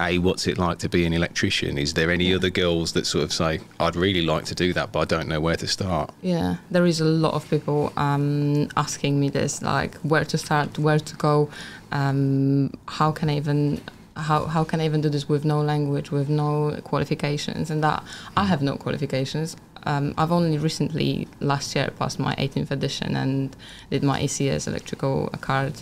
A, 0.00 0.18
what's 0.18 0.46
it 0.46 0.58
like 0.58 0.78
to 0.78 0.88
be 0.88 1.04
an 1.04 1.12
electrician? 1.12 1.76
Is 1.76 1.94
there 1.94 2.10
any 2.10 2.32
other 2.32 2.50
girls 2.50 2.92
that 2.92 3.04
sort 3.04 3.24
of 3.24 3.32
say, 3.32 3.60
I'd 3.80 3.96
really 3.96 4.22
like 4.22 4.44
to 4.44 4.54
do 4.54 4.72
that, 4.72 4.92
but 4.92 5.00
I 5.00 5.04
don't 5.04 5.28
know 5.28 5.40
where 5.40 5.56
to 5.56 5.66
start? 5.66 6.12
Yeah, 6.22 6.56
there 6.70 6.86
is 6.86 7.00
a 7.00 7.04
lot 7.04 7.34
of 7.34 7.48
people 7.50 7.92
um, 7.96 8.68
asking 8.76 9.18
me 9.18 9.28
this, 9.28 9.60
like 9.60 9.96
where 9.96 10.24
to 10.24 10.38
start, 10.38 10.78
where 10.78 11.00
to 11.00 11.16
go, 11.16 11.50
um, 11.90 12.72
how 12.86 13.10
can 13.10 13.28
I 13.28 13.36
even, 13.36 13.80
how 14.14 14.46
how 14.46 14.62
can 14.62 14.80
I 14.80 14.84
even 14.84 15.00
do 15.00 15.08
this 15.08 15.28
with 15.28 15.44
no 15.44 15.60
language, 15.60 16.12
with 16.12 16.28
no 16.28 16.78
qualifications, 16.84 17.70
and 17.70 17.82
that 17.82 18.04
I 18.36 18.44
have 18.44 18.62
no 18.62 18.76
qualifications. 18.76 19.56
Um, 19.84 20.14
I've 20.18 20.32
only 20.32 20.58
recently 20.58 21.26
last 21.40 21.74
year 21.74 21.90
passed 21.98 22.18
my 22.18 22.34
18th 22.34 22.70
edition 22.70 23.16
and 23.16 23.56
did 23.90 24.02
my 24.02 24.20
ECS 24.20 24.68
electrical 24.68 25.28
card, 25.40 25.74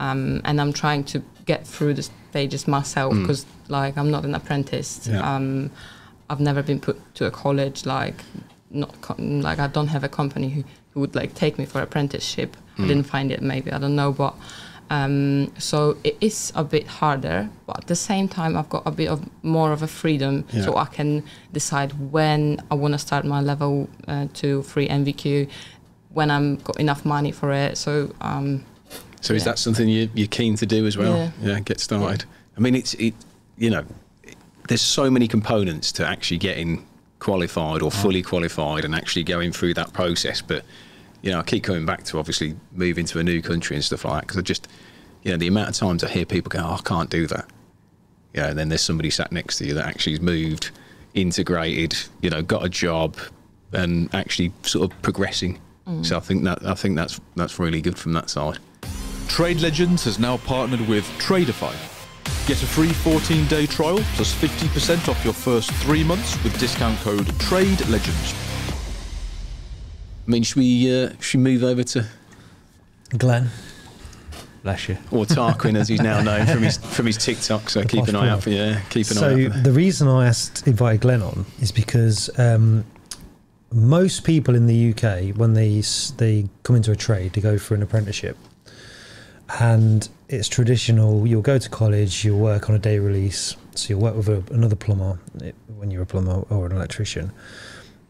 um, 0.00 0.40
and 0.44 0.60
I'm 0.60 0.72
trying 0.72 1.04
to 1.04 1.22
get 1.44 1.66
through 1.66 1.94
the 2.32 2.38
stages 2.38 2.68
myself 2.68 3.14
because 3.14 3.46
like 3.68 3.96
I'm 3.96 4.10
not 4.10 4.24
an 4.24 4.34
apprentice. 4.34 5.06
Yeah. 5.10 5.20
Um, 5.36 5.70
I've 6.30 6.40
never 6.40 6.62
been 6.62 6.80
put 6.80 6.96
to 7.16 7.26
a 7.26 7.30
college 7.30 7.86
like 7.86 8.22
not 8.70 9.00
co- 9.00 9.16
like 9.18 9.58
I 9.58 9.66
don't 9.66 9.88
have 9.88 10.04
a 10.04 10.08
company 10.08 10.50
who, 10.50 10.64
who 10.92 11.00
would 11.00 11.14
like 11.14 11.34
take 11.34 11.58
me 11.58 11.64
for 11.66 11.80
apprenticeship. 11.82 12.56
I 12.76 12.82
Mm. 12.82 12.88
didn't 12.88 13.04
find 13.04 13.32
it 13.32 13.42
maybe 13.42 13.72
I 13.72 13.78
don't 13.78 13.96
know, 13.96 14.12
but 14.12 14.34
um, 14.90 15.52
so 15.58 15.96
it 16.04 16.16
is 16.20 16.52
a 16.54 16.64
bit 16.64 16.86
harder. 16.86 17.48
But 17.66 17.78
at 17.78 17.86
the 17.88 17.96
same 17.96 18.26
time, 18.28 18.56
I've 18.56 18.68
got 18.70 18.84
a 18.86 18.90
bit 18.90 19.08
of 19.08 19.20
more 19.42 19.72
of 19.72 19.82
a 19.82 19.86
freedom, 19.86 20.44
Yeah. 20.52 20.62
so 20.64 20.76
I 20.76 20.86
can 20.86 21.24
decide 21.52 21.92
when 22.12 22.62
I 22.70 22.74
want 22.74 22.92
to 22.94 22.98
start 22.98 23.24
my 23.26 23.40
level 23.42 23.88
uh, 24.06 24.28
two, 24.32 24.62
three 24.62 24.88
NVQ, 24.88 25.48
when 26.14 26.30
I'm 26.30 26.56
got 26.56 26.78
enough 26.80 27.04
money 27.04 27.32
for 27.32 27.52
it. 27.52 27.76
So 27.76 28.14
um, 28.22 28.64
So 29.28 29.34
is 29.34 29.42
Yeah. 29.42 29.52
that 29.52 29.58
something 29.58 29.90
you, 29.90 30.08
you're 30.14 30.26
keen 30.26 30.56
to 30.56 30.64
do 30.64 30.86
as 30.86 30.96
well? 30.96 31.30
Yeah. 31.42 31.50
yeah 31.50 31.60
get 31.60 31.80
started. 31.80 32.24
I 32.56 32.60
mean, 32.60 32.74
it's 32.74 32.94
it. 32.94 33.12
You 33.58 33.68
know, 33.68 33.84
there's 34.68 34.80
so 34.80 35.10
many 35.10 35.28
components 35.28 35.92
to 35.92 36.06
actually 36.06 36.38
getting 36.38 36.86
qualified 37.18 37.82
or 37.82 37.90
fully 37.90 38.22
qualified 38.22 38.86
and 38.86 38.94
actually 38.94 39.24
going 39.24 39.52
through 39.52 39.74
that 39.74 39.92
process. 39.92 40.40
But 40.40 40.64
you 41.20 41.30
know, 41.30 41.40
I 41.40 41.42
keep 41.42 41.62
coming 41.62 41.84
back 41.84 42.04
to 42.04 42.18
obviously 42.18 42.56
moving 42.72 43.04
to 43.04 43.18
a 43.18 43.22
new 43.22 43.42
country 43.42 43.76
and 43.76 43.84
stuff 43.84 44.06
like 44.06 44.14
that 44.14 44.20
because 44.22 44.38
I 44.38 44.40
just, 44.40 44.66
you 45.24 45.30
know, 45.32 45.36
the 45.36 45.48
amount 45.48 45.68
of 45.68 45.74
times 45.76 46.02
I 46.02 46.08
hear 46.08 46.24
people 46.24 46.48
go, 46.48 46.60
oh, 46.60 46.78
I 46.78 46.82
can't 46.82 47.10
do 47.10 47.26
that. 47.26 47.44
Yeah, 48.32 48.48
and 48.48 48.58
then 48.58 48.70
there's 48.70 48.80
somebody 48.80 49.10
sat 49.10 49.30
next 49.30 49.58
to 49.58 49.66
you 49.66 49.74
that 49.74 49.84
actually 49.84 50.12
has 50.12 50.22
moved, 50.22 50.70
integrated, 51.12 51.94
you 52.22 52.30
know, 52.30 52.40
got 52.40 52.64
a 52.64 52.70
job, 52.70 53.18
and 53.74 54.08
actually 54.14 54.54
sort 54.62 54.90
of 54.90 55.02
progressing. 55.02 55.60
Mm. 55.86 56.06
So 56.06 56.16
I 56.16 56.20
think 56.20 56.44
that 56.44 56.64
I 56.64 56.72
think 56.72 56.96
that's 56.96 57.20
that's 57.36 57.58
really 57.58 57.82
good 57.82 57.98
from 57.98 58.14
that 58.14 58.30
side. 58.30 58.58
Trade 59.28 59.60
Legends 59.60 60.04
has 60.04 60.18
now 60.18 60.36
partnered 60.38 60.80
with 60.88 61.04
Tradeify. 61.18 61.74
Get 62.46 62.62
a 62.62 62.66
free 62.66 62.88
14 62.92 63.46
day 63.46 63.66
trial 63.66 64.00
plus 64.14 64.34
50% 64.34 65.08
off 65.08 65.24
your 65.24 65.34
first 65.34 65.70
three 65.74 66.02
months 66.02 66.42
with 66.42 66.58
discount 66.58 66.98
code 67.00 67.26
Trade 67.38 67.86
Legends. 67.88 68.34
I 70.26 70.30
mean, 70.30 70.42
should 70.42 70.56
we 70.56 71.04
uh, 71.04 71.12
should 71.20 71.38
we 71.38 71.44
move 71.44 71.62
over 71.62 71.84
to 71.84 72.06
Glenn. 73.16 73.50
Bless 74.62 74.88
you. 74.88 74.98
or 75.10 75.24
Tarquin 75.24 75.76
as 75.76 75.88
he's 75.88 76.02
now 76.02 76.20
known 76.20 76.46
from 76.46 76.62
his 76.62 76.76
from 76.96 77.06
his 77.06 77.16
TikTok? 77.16 77.70
So 77.70 77.84
keep 77.84 78.08
an 78.08 78.16
eye 78.16 78.28
out 78.28 78.42
for 78.42 78.50
yeah, 78.50 78.80
keep 78.90 79.06
an 79.08 79.16
So 79.16 79.28
eye 79.28 79.44
out. 79.46 79.52
For 79.52 79.58
the 79.60 79.72
reason 79.72 80.08
I 80.08 80.26
asked 80.26 80.66
invited 80.66 81.00
Glenn 81.02 81.22
on 81.22 81.46
is 81.60 81.72
because 81.72 82.28
um, 82.38 82.84
most 83.72 84.24
people 84.24 84.54
in 84.54 84.66
the 84.66 84.90
UK, 84.92 85.36
when 85.36 85.54
they 85.54 85.82
they 86.16 86.48
come 86.64 86.76
into 86.76 86.90
a 86.90 86.96
trade, 86.96 87.32
to 87.34 87.40
go 87.40 87.56
for 87.56 87.74
an 87.74 87.82
apprenticeship, 87.82 88.36
and 89.60 90.08
it's 90.28 90.48
traditional. 90.48 91.26
You'll 91.26 91.42
go 91.42 91.58
to 91.58 91.68
college, 91.68 92.24
you'll 92.24 92.38
work 92.38 92.68
on 92.68 92.74
a 92.74 92.78
day 92.78 92.98
release, 92.98 93.56
so 93.74 93.90
you'll 93.90 94.00
work 94.00 94.16
with 94.16 94.28
a, 94.28 94.42
another 94.52 94.76
plumber 94.76 95.18
eh, 95.42 95.52
when 95.76 95.90
you're 95.90 96.02
a 96.02 96.06
plumber 96.06 96.44
or 96.50 96.66
an 96.66 96.72
electrician. 96.72 97.32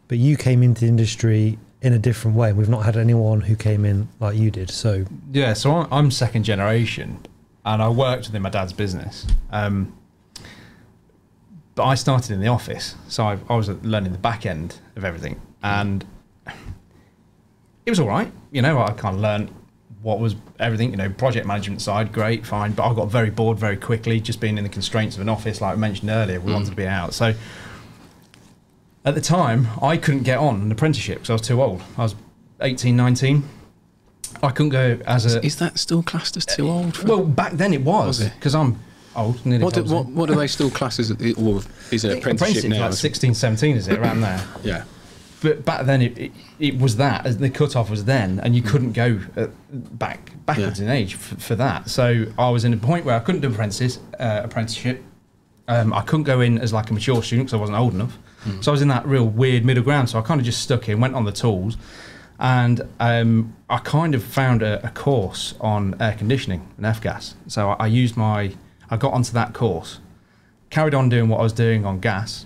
But 0.07 0.17
you 0.17 0.37
came 0.37 0.63
into 0.63 0.81
the 0.81 0.87
industry 0.87 1.57
in 1.81 1.93
a 1.93 1.99
different 1.99 2.35
way. 2.35 2.51
We've 2.51 2.69
not 2.69 2.83
had 2.83 2.97
anyone 2.97 3.41
who 3.41 3.55
came 3.55 3.85
in 3.85 4.09
like 4.19 4.35
you 4.35 4.51
did. 4.51 4.69
So 4.69 5.05
Yeah, 5.31 5.53
so 5.53 5.71
I'm, 5.71 5.93
I'm 5.93 6.11
second 6.11 6.43
generation, 6.43 7.19
and 7.65 7.81
I 7.81 7.89
worked 7.89 8.27
within 8.27 8.41
my 8.41 8.49
dad's 8.49 8.73
business. 8.73 9.25
Um, 9.51 9.95
but 11.75 11.85
I 11.85 11.95
started 11.95 12.33
in 12.33 12.41
the 12.41 12.47
office, 12.47 12.95
so 13.07 13.23
I, 13.23 13.37
I 13.47 13.55
was 13.55 13.69
learning 13.69 14.11
the 14.11 14.17
back 14.17 14.45
end 14.45 14.79
of 14.97 15.05
everything, 15.05 15.39
and 15.63 16.05
it 17.85 17.89
was 17.89 17.99
all 18.01 18.07
right. 18.07 18.29
You 18.51 18.61
know, 18.61 18.81
I 18.81 18.91
kind 18.91 19.15
of 19.15 19.21
learned 19.21 19.53
what 20.01 20.19
was 20.19 20.35
everything. 20.59 20.91
You 20.91 20.97
know, 20.97 21.09
project 21.09 21.45
management 21.45 21.81
side, 21.81 22.11
great, 22.11 22.45
fine. 22.45 22.71
But 22.71 22.89
I 22.89 22.93
got 22.93 23.09
very 23.09 23.29
bored 23.29 23.57
very 23.57 23.77
quickly, 23.77 24.19
just 24.19 24.39
being 24.39 24.57
in 24.57 24.63
the 24.63 24.69
constraints 24.69 25.15
of 25.15 25.21
an 25.21 25.29
office, 25.29 25.61
like 25.61 25.73
I 25.73 25.75
mentioned 25.75 26.09
earlier. 26.09 26.39
We 26.39 26.53
wanted 26.53 26.69
to 26.69 26.75
be 26.75 26.87
out, 26.87 27.13
so 27.13 27.33
at 29.05 29.15
the 29.15 29.21
time 29.21 29.67
I 29.81 29.97
couldn't 29.97 30.23
get 30.23 30.37
on 30.37 30.61
an 30.61 30.71
apprenticeship 30.71 31.19
because 31.19 31.29
I 31.29 31.33
was 31.33 31.41
too 31.41 31.61
old. 31.61 31.81
I 31.97 32.03
was 32.03 32.15
18, 32.61 32.95
19. 32.95 33.43
I 34.43 34.51
couldn't 34.51 34.69
go 34.69 34.99
as 35.05 35.35
a 35.35 35.43
Is 35.43 35.57
that 35.57 35.79
still 35.79 36.03
classed 36.03 36.37
as 36.37 36.45
too 36.45 36.69
old? 36.69 36.95
For, 36.95 37.07
well, 37.07 37.23
back 37.23 37.53
then 37.53 37.73
it 37.73 37.81
was 37.81 38.29
because 38.29 38.55
I'm 38.55 38.79
old. 39.15 39.43
Nearly 39.45 39.63
what, 39.63 39.73
do, 39.73 39.83
what 39.83 40.05
what 40.07 40.29
do 40.29 40.35
they 40.35 40.47
still 40.47 40.69
class 40.69 40.99
as? 40.99 41.11
Or 41.11 41.61
is 41.91 42.05
it 42.05 42.17
apprenticeship 42.17 42.69
now? 42.69 42.87
like 42.87 42.93
16, 42.93 43.33
17, 43.33 43.77
is 43.77 43.87
it 43.87 43.97
around 43.97 44.21
there? 44.21 44.43
Yeah. 44.63 44.83
But 45.41 45.63
back 45.63 45.85
then 45.85 46.01
it, 46.01 46.17
it, 46.17 46.31
it 46.59 46.79
was 46.79 46.97
that 46.97 47.25
as 47.25 47.37
the 47.37 47.49
cutoff 47.49 47.89
was 47.89 48.05
then, 48.05 48.39
and 48.41 48.55
you 48.55 48.61
couldn't 48.61 48.91
go 48.93 49.19
uh, 49.37 49.47
back 49.71 50.31
backwards 50.45 50.79
Yeah. 50.79 50.87
in 50.87 50.91
age 50.91 51.15
for, 51.15 51.35
for 51.39 51.55
that. 51.55 51.89
So 51.89 52.25
I 52.37 52.49
was 52.49 52.65
in 52.65 52.73
a 52.73 52.77
point 52.77 53.05
where 53.05 53.15
I 53.15 53.19
couldn't 53.19 53.41
do 53.41 53.47
apprentices 53.49 53.99
uh, 54.19 54.41
apprenticeship. 54.43 55.01
Um, 55.67 55.93
I 55.93 56.01
couldn't 56.01 56.23
go 56.23 56.41
in 56.41 56.57
as 56.57 56.73
like 56.73 56.89
a 56.89 56.93
mature 56.93 57.21
student 57.23 57.47
because 57.47 57.57
I 57.57 57.61
wasn't 57.61 57.77
old 57.77 57.93
enough. 57.93 58.17
So 58.61 58.71
I 58.71 58.73
was 58.73 58.81
in 58.81 58.87
that 58.87 59.05
real 59.05 59.25
weird 59.27 59.65
middle 59.65 59.83
ground. 59.83 60.09
So 60.09 60.17
I 60.17 60.21
kind 60.21 60.39
of 60.41 60.45
just 60.45 60.61
stuck 60.61 60.87
in, 60.89 60.99
went 61.01 61.13
on 61.13 61.25
the 61.25 61.31
tools, 61.31 61.77
and 62.39 62.81
um, 62.99 63.53
I 63.69 63.77
kind 63.79 64.15
of 64.15 64.23
found 64.23 64.61
a, 64.63 64.83
a 64.85 64.89
course 64.89 65.55
on 65.59 65.95
air 66.01 66.15
conditioning 66.17 66.67
and 66.77 66.85
F 66.85 67.01
gas. 67.01 67.35
So 67.47 67.69
I, 67.71 67.83
I 67.83 67.87
used 67.87 68.15
my, 68.17 68.53
I 68.89 68.97
got 68.97 69.13
onto 69.13 69.33
that 69.33 69.53
course, 69.53 69.99
carried 70.69 70.93
on 70.93 71.09
doing 71.09 71.27
what 71.29 71.39
I 71.39 71.43
was 71.43 71.53
doing 71.53 71.85
on 71.85 71.99
gas, 71.99 72.45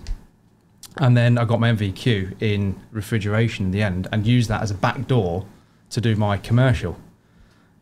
and 0.96 1.16
then 1.16 1.38
I 1.38 1.44
got 1.44 1.60
my 1.60 1.70
NVQ 1.72 2.40
in 2.40 2.80
refrigeration 2.92 3.66
in 3.66 3.70
the 3.72 3.82
end, 3.82 4.08
and 4.12 4.26
used 4.26 4.48
that 4.48 4.62
as 4.62 4.70
a 4.70 4.74
back 4.74 5.06
door 5.06 5.46
to 5.90 6.00
do 6.00 6.16
my 6.16 6.36
commercial, 6.36 6.98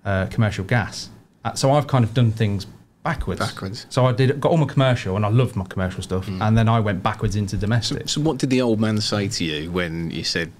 uh, 0.05 0.27
commercial 0.27 0.65
gas. 0.65 1.11
Uh, 1.45 1.55
so 1.55 1.73
I've 1.73 1.87
kind 1.87 2.05
of 2.05 2.15
done 2.15 2.33
things 2.33 2.67
backwards. 3.03 3.41
Backwards. 3.41 3.87
So 3.91 4.07
I 4.07 4.13
did 4.13 4.41
got 4.41 4.51
all 4.51 4.59
my 4.59 4.67
commercial, 4.67 5.17
and 5.17 5.27
I 5.27 5.29
loved 5.29 5.57
my 5.57 5.65
commercial 5.65 6.03
stuff, 6.03 6.29
and 6.29 6.57
then 6.57 6.69
I 6.69 6.81
went 6.81 7.03
backwards 7.03 7.37
into 7.37 7.57
domestic. 7.57 8.09
So 8.09 8.21
what 8.21 8.39
did 8.39 8.51
the 8.51 8.63
old 8.63 8.81
man 8.81 9.01
say 9.01 9.29
to 9.29 9.45
you 9.45 9.71
when 9.71 10.11
you 10.11 10.25
said, 10.25 10.53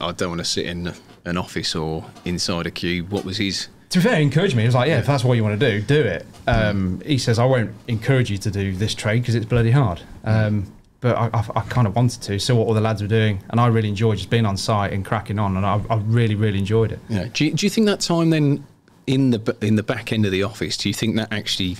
"I 0.00 0.12
don't 0.12 0.30
want 0.30 0.40
to 0.40 0.44
sit 0.44 0.66
in 0.66 0.92
an 1.24 1.36
office 1.36 1.74
or 1.74 2.04
inside 2.24 2.66
a 2.66 2.70
cube"? 2.70 3.10
What 3.10 3.24
was 3.24 3.36
his? 3.38 3.68
to 3.90 3.98
be 3.98 4.04
fair, 4.04 4.16
he 4.16 4.22
encouraged 4.22 4.54
me. 4.54 4.62
He 4.62 4.68
was 4.68 4.74
like, 4.76 4.88
"Yeah, 4.88 5.00
if 5.00 5.06
that's 5.06 5.24
what 5.24 5.34
you 5.34 5.42
want 5.42 5.58
to 5.58 5.70
do, 5.70 5.82
do 5.82 6.00
it." 6.00 6.24
Um, 6.46 7.02
he 7.04 7.18
says, 7.18 7.38
"I 7.38 7.44
won't 7.44 7.72
encourage 7.88 8.30
you 8.30 8.38
to 8.38 8.50
do 8.50 8.72
this 8.72 8.94
trade 8.94 9.22
because 9.22 9.34
it's 9.34 9.46
bloody 9.46 9.72
hard." 9.72 10.00
Um, 10.24 10.72
but 11.00 11.16
I, 11.16 11.30
I, 11.32 11.44
I 11.56 11.60
kind 11.62 11.86
of 11.86 11.96
wanted 11.96 12.22
to, 12.22 12.38
see 12.38 12.52
what 12.52 12.66
all 12.66 12.74
the 12.74 12.80
lads 12.80 13.02
were 13.02 13.08
doing, 13.08 13.42
and 13.50 13.60
I 13.60 13.66
really 13.68 13.88
enjoyed 13.88 14.18
just 14.18 14.30
being 14.30 14.46
on 14.46 14.56
site 14.56 14.92
and 14.92 15.04
cracking 15.04 15.38
on, 15.38 15.56
and 15.56 15.64
I, 15.64 15.80
I 15.88 15.96
really, 15.96 16.34
really 16.34 16.58
enjoyed 16.58 16.92
it. 16.92 17.00
You 17.08 17.16
know, 17.16 17.28
do 17.28 17.46
you, 17.46 17.54
do 17.54 17.66
you 17.66 17.70
think 17.70 17.86
that 17.86 18.00
time 18.00 18.30
then 18.30 18.64
in 19.06 19.30
the 19.30 19.56
in 19.60 19.76
the 19.76 19.82
back 19.82 20.12
end 20.12 20.26
of 20.26 20.32
the 20.32 20.42
office? 20.42 20.76
Do 20.76 20.88
you 20.88 20.94
think 20.94 21.16
that 21.16 21.32
actually? 21.32 21.76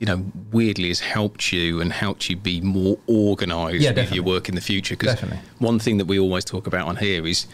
You 0.00 0.06
know, 0.06 0.24
weirdly 0.52 0.86
has 0.88 1.00
helped 1.00 1.52
you 1.52 1.80
and 1.80 1.92
helped 1.92 2.30
you 2.30 2.36
be 2.36 2.60
more 2.60 3.00
organised 3.08 3.82
Yeah, 3.82 3.90
with 3.90 4.12
your 4.12 4.22
work 4.22 4.48
in 4.48 4.54
the 4.54 4.60
future. 4.60 4.94
Because 4.94 5.14
Definitely. 5.14 5.40
one 5.58 5.80
thing 5.80 5.98
that 5.98 6.04
we 6.04 6.20
always 6.20 6.44
talk 6.44 6.68
about 6.68 6.86
on 6.86 6.94
here 6.94 7.26
is 7.26 7.48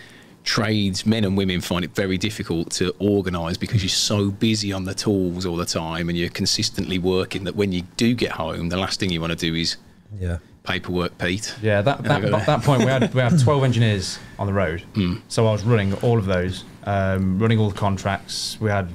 trades, 0.44 1.06
men 1.06 1.24
and 1.24 1.36
women 1.36 1.62
find 1.62 1.84
it 1.86 1.94
very 1.94 2.18
difficult 2.18 2.70
to 2.72 2.94
organise 2.98 3.56
because 3.56 3.82
you're 3.82 3.88
so 3.88 4.30
busy 4.30 4.72
on 4.74 4.84
the 4.84 4.92
tools 4.92 5.46
all 5.46 5.56
the 5.56 5.64
time 5.64 6.10
and 6.10 6.18
you're 6.18 6.28
consistently 6.28 6.98
working 6.98 7.44
that 7.44 7.56
when 7.56 7.72
you 7.72 7.82
do 7.96 8.14
get 8.14 8.32
home, 8.32 8.68
the 8.68 8.76
last 8.76 9.00
thing 9.00 9.10
you 9.10 9.22
want 9.22 9.32
to 9.32 9.38
do 9.38 9.54
is 9.54 9.76
yeah, 10.20 10.36
paperwork, 10.64 11.16
Pete. 11.18 11.54
Yeah, 11.62 11.82
that, 11.82 12.02
that, 12.04 12.22
that, 12.22 12.46
that 12.46 12.62
point 12.62 12.80
we 12.80 12.90
had 12.90 13.14
we 13.14 13.20
had 13.20 13.38
twelve 13.38 13.62
engineers 13.62 14.18
on 14.38 14.46
the 14.46 14.52
road, 14.52 14.82
so 15.28 15.46
I 15.46 15.52
was 15.52 15.62
running 15.62 15.94
all 16.02 16.18
of 16.18 16.24
those, 16.26 16.64
um, 16.84 17.38
running 17.38 17.58
all 17.58 17.68
the 17.70 17.76
contracts. 17.78 18.58
We 18.60 18.70
had 18.70 18.86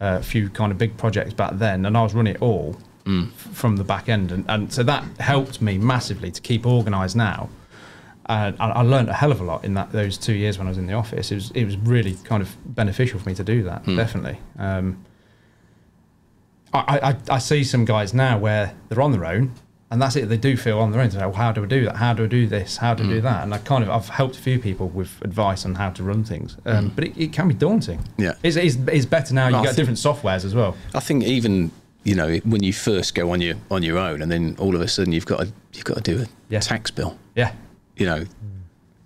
uh, 0.00 0.18
a 0.20 0.22
few 0.22 0.48
kind 0.50 0.70
of 0.70 0.78
big 0.78 0.96
projects 0.96 1.32
back 1.34 1.52
then, 1.54 1.86
and 1.86 1.96
I 1.96 2.02
was 2.02 2.14
running 2.14 2.34
it 2.36 2.42
all 2.42 2.76
f- 3.06 3.30
from 3.32 3.76
the 3.76 3.84
back 3.84 4.08
end, 4.08 4.30
and, 4.30 4.44
and 4.48 4.72
so 4.72 4.82
that 4.84 5.04
helped 5.20 5.60
me 5.60 5.78
massively 5.78 6.30
to 6.30 6.40
keep 6.40 6.66
organised 6.66 7.16
now. 7.16 7.48
And 8.26 8.56
I, 8.58 8.68
I 8.70 8.80
learned 8.82 9.10
a 9.10 9.12
hell 9.12 9.32
of 9.32 9.40
a 9.40 9.44
lot 9.44 9.64
in 9.64 9.74
that 9.74 9.92
those 9.92 10.16
two 10.16 10.32
years 10.32 10.56
when 10.58 10.66
I 10.66 10.70
was 10.70 10.78
in 10.78 10.86
the 10.86 10.94
office. 10.94 11.30
It 11.32 11.34
was 11.36 11.50
it 11.52 11.64
was 11.64 11.76
really 11.78 12.14
kind 12.24 12.42
of 12.42 12.56
beneficial 12.74 13.18
for 13.20 13.28
me 13.28 13.34
to 13.34 13.44
do 13.44 13.62
that, 13.64 13.84
definitely. 13.86 14.38
Um, 14.58 15.04
I, 16.72 16.98
I, 17.30 17.34
I 17.36 17.38
see 17.38 17.62
some 17.64 17.84
guys 17.84 18.12
now 18.12 18.36
where 18.38 18.74
they're 18.88 19.00
on 19.00 19.12
their 19.12 19.24
own 19.26 19.52
and 19.90 20.00
that's 20.00 20.16
it. 20.16 20.28
They 20.28 20.36
do 20.36 20.56
feel 20.56 20.80
on 20.80 20.90
their 20.90 21.00
own. 21.00 21.10
So, 21.10 21.18
well, 21.18 21.32
how 21.32 21.52
do 21.52 21.62
I 21.62 21.66
do 21.66 21.84
that? 21.84 21.96
How 21.96 22.14
do 22.14 22.24
I 22.24 22.26
do 22.26 22.46
this? 22.46 22.76
How 22.78 22.94
do 22.94 23.04
I 23.04 23.06
do 23.06 23.20
mm. 23.20 23.22
that? 23.22 23.44
And 23.44 23.54
I 23.54 23.58
kind 23.58 23.84
of 23.84 23.90
I've 23.90 24.08
helped 24.08 24.36
a 24.36 24.40
few 24.40 24.58
people 24.58 24.88
with 24.88 25.10
advice 25.22 25.64
on 25.64 25.74
how 25.74 25.90
to 25.90 26.02
run 26.02 26.24
things, 26.24 26.56
um, 26.64 26.90
mm. 26.90 26.94
but 26.94 27.04
it, 27.04 27.18
it 27.18 27.32
can 27.32 27.48
be 27.48 27.54
daunting. 27.54 28.00
Yeah. 28.16 28.34
it's, 28.42 28.56
it's, 28.56 28.76
it's 28.88 29.06
better 29.06 29.34
now. 29.34 29.48
You've 29.48 29.52
got 29.64 29.74
think- 29.74 29.76
different 29.76 29.98
softwares 29.98 30.44
as 30.44 30.54
well. 30.54 30.76
I 30.94 31.00
think 31.00 31.24
even 31.24 31.70
you 32.02 32.14
know 32.14 32.36
when 32.44 32.62
you 32.62 32.72
first 32.72 33.14
go 33.14 33.30
on 33.30 33.40
your 33.40 33.56
on 33.70 33.82
your 33.82 33.98
own, 33.98 34.22
and 34.22 34.30
then 34.30 34.56
all 34.58 34.74
of 34.74 34.80
a 34.80 34.88
sudden 34.88 35.12
you've 35.12 35.26
got 35.26 35.40
to 35.40 35.52
you've 35.72 35.84
got 35.84 35.96
to 35.96 36.02
do 36.02 36.22
a 36.22 36.26
Yeah. 36.48 36.60
tax 36.60 36.90
bill. 36.90 37.16
Yeah, 37.34 37.52
You 37.96 38.06
know, 38.06 38.18
mm. 38.20 38.28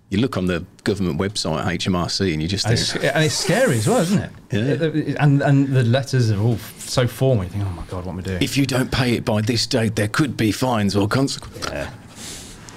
You 0.09 0.17
look 0.19 0.37
on 0.37 0.47
the 0.47 0.65
government 0.83 1.19
website 1.19 1.63
HMRC, 1.63 2.33
and 2.33 2.41
you 2.41 2.47
just 2.47 2.65
and 2.65 2.73
it's, 2.73 2.95
and 2.95 3.23
it's 3.23 3.35
scary 3.35 3.77
as 3.77 3.87
well, 3.87 3.99
isn't 4.01 4.21
it? 4.21 4.31
Yeah. 4.51 5.23
And 5.23 5.41
and 5.43 5.67
the 5.67 5.83
letters 5.83 6.31
are 6.31 6.39
all 6.39 6.57
so 6.57 7.07
formal. 7.07 7.43
You 7.43 7.51
think, 7.51 7.63
oh 7.65 7.69
my 7.69 7.83
god, 7.85 8.05
what 8.05 8.13
am 8.13 8.19
I 8.19 8.21
doing? 8.23 8.41
if 8.41 8.57
you 8.57 8.65
don't 8.65 8.91
pay 8.91 9.13
it 9.13 9.23
by 9.23 9.41
this 9.41 9.67
date, 9.67 9.95
there 9.95 10.07
could 10.07 10.35
be 10.35 10.51
fines 10.51 10.95
or 10.95 11.07
consequences. 11.07 11.71
yeah, 11.71 11.91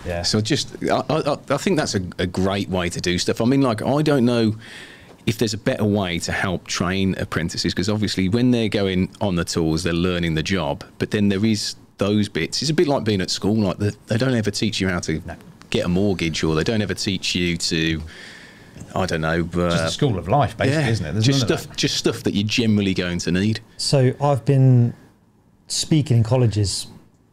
yeah. 0.05 0.23
So 0.23 0.43
just, 0.43 0.77
I, 0.85 1.03
I, 1.09 1.37
I 1.49 1.57
think 1.57 1.79
that's 1.79 1.95
a, 1.95 2.03
a 2.19 2.27
great 2.27 2.69
way 2.69 2.91
to 2.91 3.01
do 3.01 3.17
stuff. 3.19 3.41
I 3.41 3.47
mean, 3.47 3.63
like, 3.63 3.81
I 3.81 4.03
don't 4.03 4.27
know 4.27 4.55
if 5.25 5.39
there's 5.39 5.55
a 5.55 5.59
better 5.59 5.85
way 5.85 6.19
to 6.19 6.33
help 6.33 6.67
train 6.67 7.15
apprentices 7.19 7.73
because 7.73 7.89
obviously 7.89 8.29
when 8.29 8.51
they're 8.51 8.69
going 8.69 9.11
on 9.23 9.37
the 9.37 9.45
tools, 9.45 9.83
they're 9.85 9.93
learning 9.95 10.35
the 10.35 10.43
job. 10.43 10.85
But 10.99 11.11
then 11.13 11.31
there 11.31 11.45
is 11.45 11.77
those 11.97 12.29
bits. 12.29 12.61
It's 12.61 12.71
a 12.71 12.75
bit 12.75 12.89
like 12.89 13.05
being 13.05 13.21
at 13.23 13.31
school. 13.31 13.55
Like 13.55 13.79
the, 13.79 13.97
they 14.09 14.19
don't 14.19 14.35
ever 14.35 14.51
teach 14.51 14.81
you 14.81 14.89
how 14.89 14.99
to 15.01 15.23
get 15.73 15.85
a 15.87 15.89
mortgage, 15.89 16.45
or 16.45 16.55
they 16.55 16.63
don't 16.63 16.83
ever 16.83 16.95
teach 16.95 17.35
you 17.35 17.57
to, 17.57 18.01
I 18.95 19.07
don't 19.07 19.23
know, 19.23 19.41
uh, 19.55 19.71
just 19.71 19.85
a 19.85 19.91
school 19.91 20.19
of 20.19 20.29
life, 20.29 20.57
basically, 20.57 20.83
yeah, 20.83 20.89
isn't 20.91 21.07
it? 21.07 21.13
There's 21.13 21.27
just 21.27 21.41
stuff, 21.41 21.77
just 21.77 21.97
stuff 21.97 22.23
that 22.23 22.35
you're 22.35 22.47
generally 22.47 22.95
going 22.95 23.19
to 23.21 23.33
need. 23.33 23.59
So 23.79 24.13
I've 24.21 24.45
been 24.45 24.95
speaking 25.67 26.19
in 26.19 26.23
colleges 26.23 26.87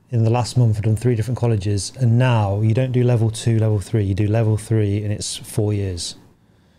in 0.09 0.23
the 0.23 0.29
last 0.31 0.57
month. 0.57 0.77
I've 0.77 0.83
done 0.83 0.95
three 0.95 1.15
different 1.15 1.37
colleges, 1.37 1.93
and 1.99 2.17
now 2.17 2.61
you 2.61 2.73
don't 2.73 2.91
do 2.91 3.03
level 3.03 3.29
two, 3.29 3.59
level 3.59 3.79
three. 3.79 4.03
You 4.05 4.15
do 4.15 4.27
level 4.27 4.57
three, 4.57 5.03
and 5.03 5.13
it's 5.13 5.35
four 5.35 5.73
years. 5.73 6.15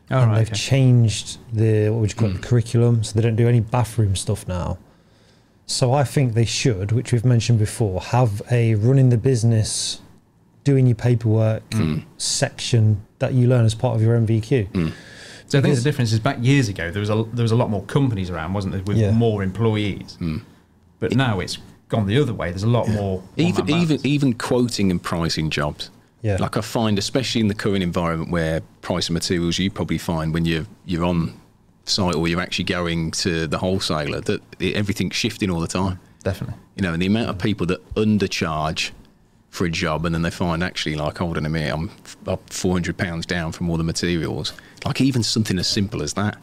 that. 0.08 0.16
All 0.16 0.22
and 0.22 0.32
right, 0.32 0.38
they've 0.38 0.48
okay. 0.48 0.56
changed 0.56 1.38
the 1.52 1.90
what 1.90 2.00
would 2.00 2.10
you 2.10 2.16
call 2.16 2.30
it, 2.30 2.40
the 2.40 2.46
curriculum, 2.46 3.04
so 3.04 3.14
they 3.14 3.22
don't 3.22 3.36
do 3.36 3.48
any 3.48 3.60
bathroom 3.60 4.16
stuff 4.16 4.48
now. 4.48 4.78
So 5.66 5.92
I 5.92 6.02
think 6.02 6.34
they 6.34 6.44
should, 6.44 6.90
which 6.90 7.12
we've 7.12 7.24
mentioned 7.24 7.60
before, 7.60 8.00
have 8.00 8.42
a 8.50 8.74
running 8.74 9.10
the 9.10 9.16
business, 9.16 10.00
doing 10.64 10.86
your 10.86 10.94
paperwork 10.94 11.62
hmm. 11.72 11.98
section 12.18 13.04
that 13.18 13.34
you 13.34 13.46
learn 13.48 13.64
as 13.64 13.74
part 13.74 13.96
of 13.96 14.02
your 14.02 14.18
NVQ. 14.18 14.68
Hmm. 14.68 14.88
So 15.46 15.58
I 15.58 15.62
think 15.62 15.74
the 15.74 15.82
difference 15.82 16.12
is 16.12 16.20
back 16.20 16.38
years 16.40 16.68
ago 16.68 16.92
there 16.92 17.00
was 17.00 17.10
a 17.10 17.24
there 17.32 17.42
was 17.42 17.50
a 17.52 17.56
lot 17.56 17.70
more 17.70 17.82
companies 17.82 18.30
around, 18.30 18.52
wasn't 18.52 18.74
there, 18.74 18.82
with 18.82 18.96
Yeah. 18.96 19.10
more 19.10 19.42
employees. 19.42 20.14
Hmm. 20.18 20.38
But 21.00 21.16
now 21.16 21.40
it's 21.40 21.58
gone 21.88 22.06
the 22.06 22.18
other 22.20 22.34
way. 22.34 22.50
There's 22.50 22.62
a 22.62 22.68
lot 22.68 22.88
more 22.88 23.22
even 23.36 23.68
even 23.68 23.98
even 24.04 24.34
quoting 24.34 24.90
and 24.90 25.02
pricing 25.02 25.50
jobs. 25.50 25.90
Yeah. 26.22 26.36
Like 26.38 26.56
I 26.56 26.60
find, 26.60 26.98
especially 26.98 27.40
in 27.40 27.48
the 27.48 27.54
current 27.54 27.82
environment 27.82 28.30
where 28.30 28.60
price 28.82 29.08
of 29.08 29.14
materials, 29.14 29.58
you 29.58 29.70
probably 29.70 29.98
find 29.98 30.32
when 30.34 30.44
you're 30.44 30.66
you're 30.84 31.04
on 31.04 31.40
site 31.84 32.14
or 32.14 32.28
you're 32.28 32.40
actually 32.40 32.66
going 32.66 33.10
to 33.10 33.46
the 33.46 33.58
wholesaler 33.58 34.20
that 34.20 34.40
everything's 34.60 35.16
shifting 35.16 35.50
all 35.50 35.60
the 35.60 35.66
time. 35.66 35.98
definitely. 36.22 36.56
You 36.76 36.82
know, 36.82 36.92
and 36.92 37.02
the 37.02 37.06
amount 37.06 37.30
of 37.30 37.38
people 37.38 37.66
that 37.66 37.94
undercharge 37.94 38.92
for 39.50 39.64
a 39.64 39.70
job 39.70 40.06
and 40.06 40.14
then 40.14 40.22
they 40.22 40.30
find 40.30 40.62
actually 40.62 40.94
like, 40.96 41.18
hold 41.18 41.36
on 41.36 41.44
a 41.44 41.48
minute, 41.48 41.74
I'm 41.74 41.90
up 42.26 42.52
four 42.52 42.72
hundred 42.72 42.96
pounds 42.96 43.26
down 43.26 43.52
from 43.52 43.68
all 43.68 43.76
the 43.76 43.84
materials. 43.84 44.52
Like 44.84 45.00
even 45.00 45.22
something 45.22 45.58
as 45.58 45.66
simple 45.66 46.02
as 46.02 46.14
that, 46.14 46.38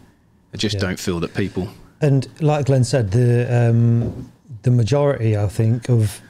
I 0.54 0.58
just 0.58 0.76
Yeah. 0.76 0.82
don't 0.82 1.00
feel 1.00 1.20
that 1.22 1.34
people. 1.34 1.70
And 2.02 2.28
like 2.42 2.66
Glenn 2.68 2.84
said, 2.84 3.12
the 3.12 3.48
um, 3.70 4.30
the 4.64 4.72
majority, 4.72 5.38
I 5.38 5.48
think, 5.48 5.90
of 5.90 6.22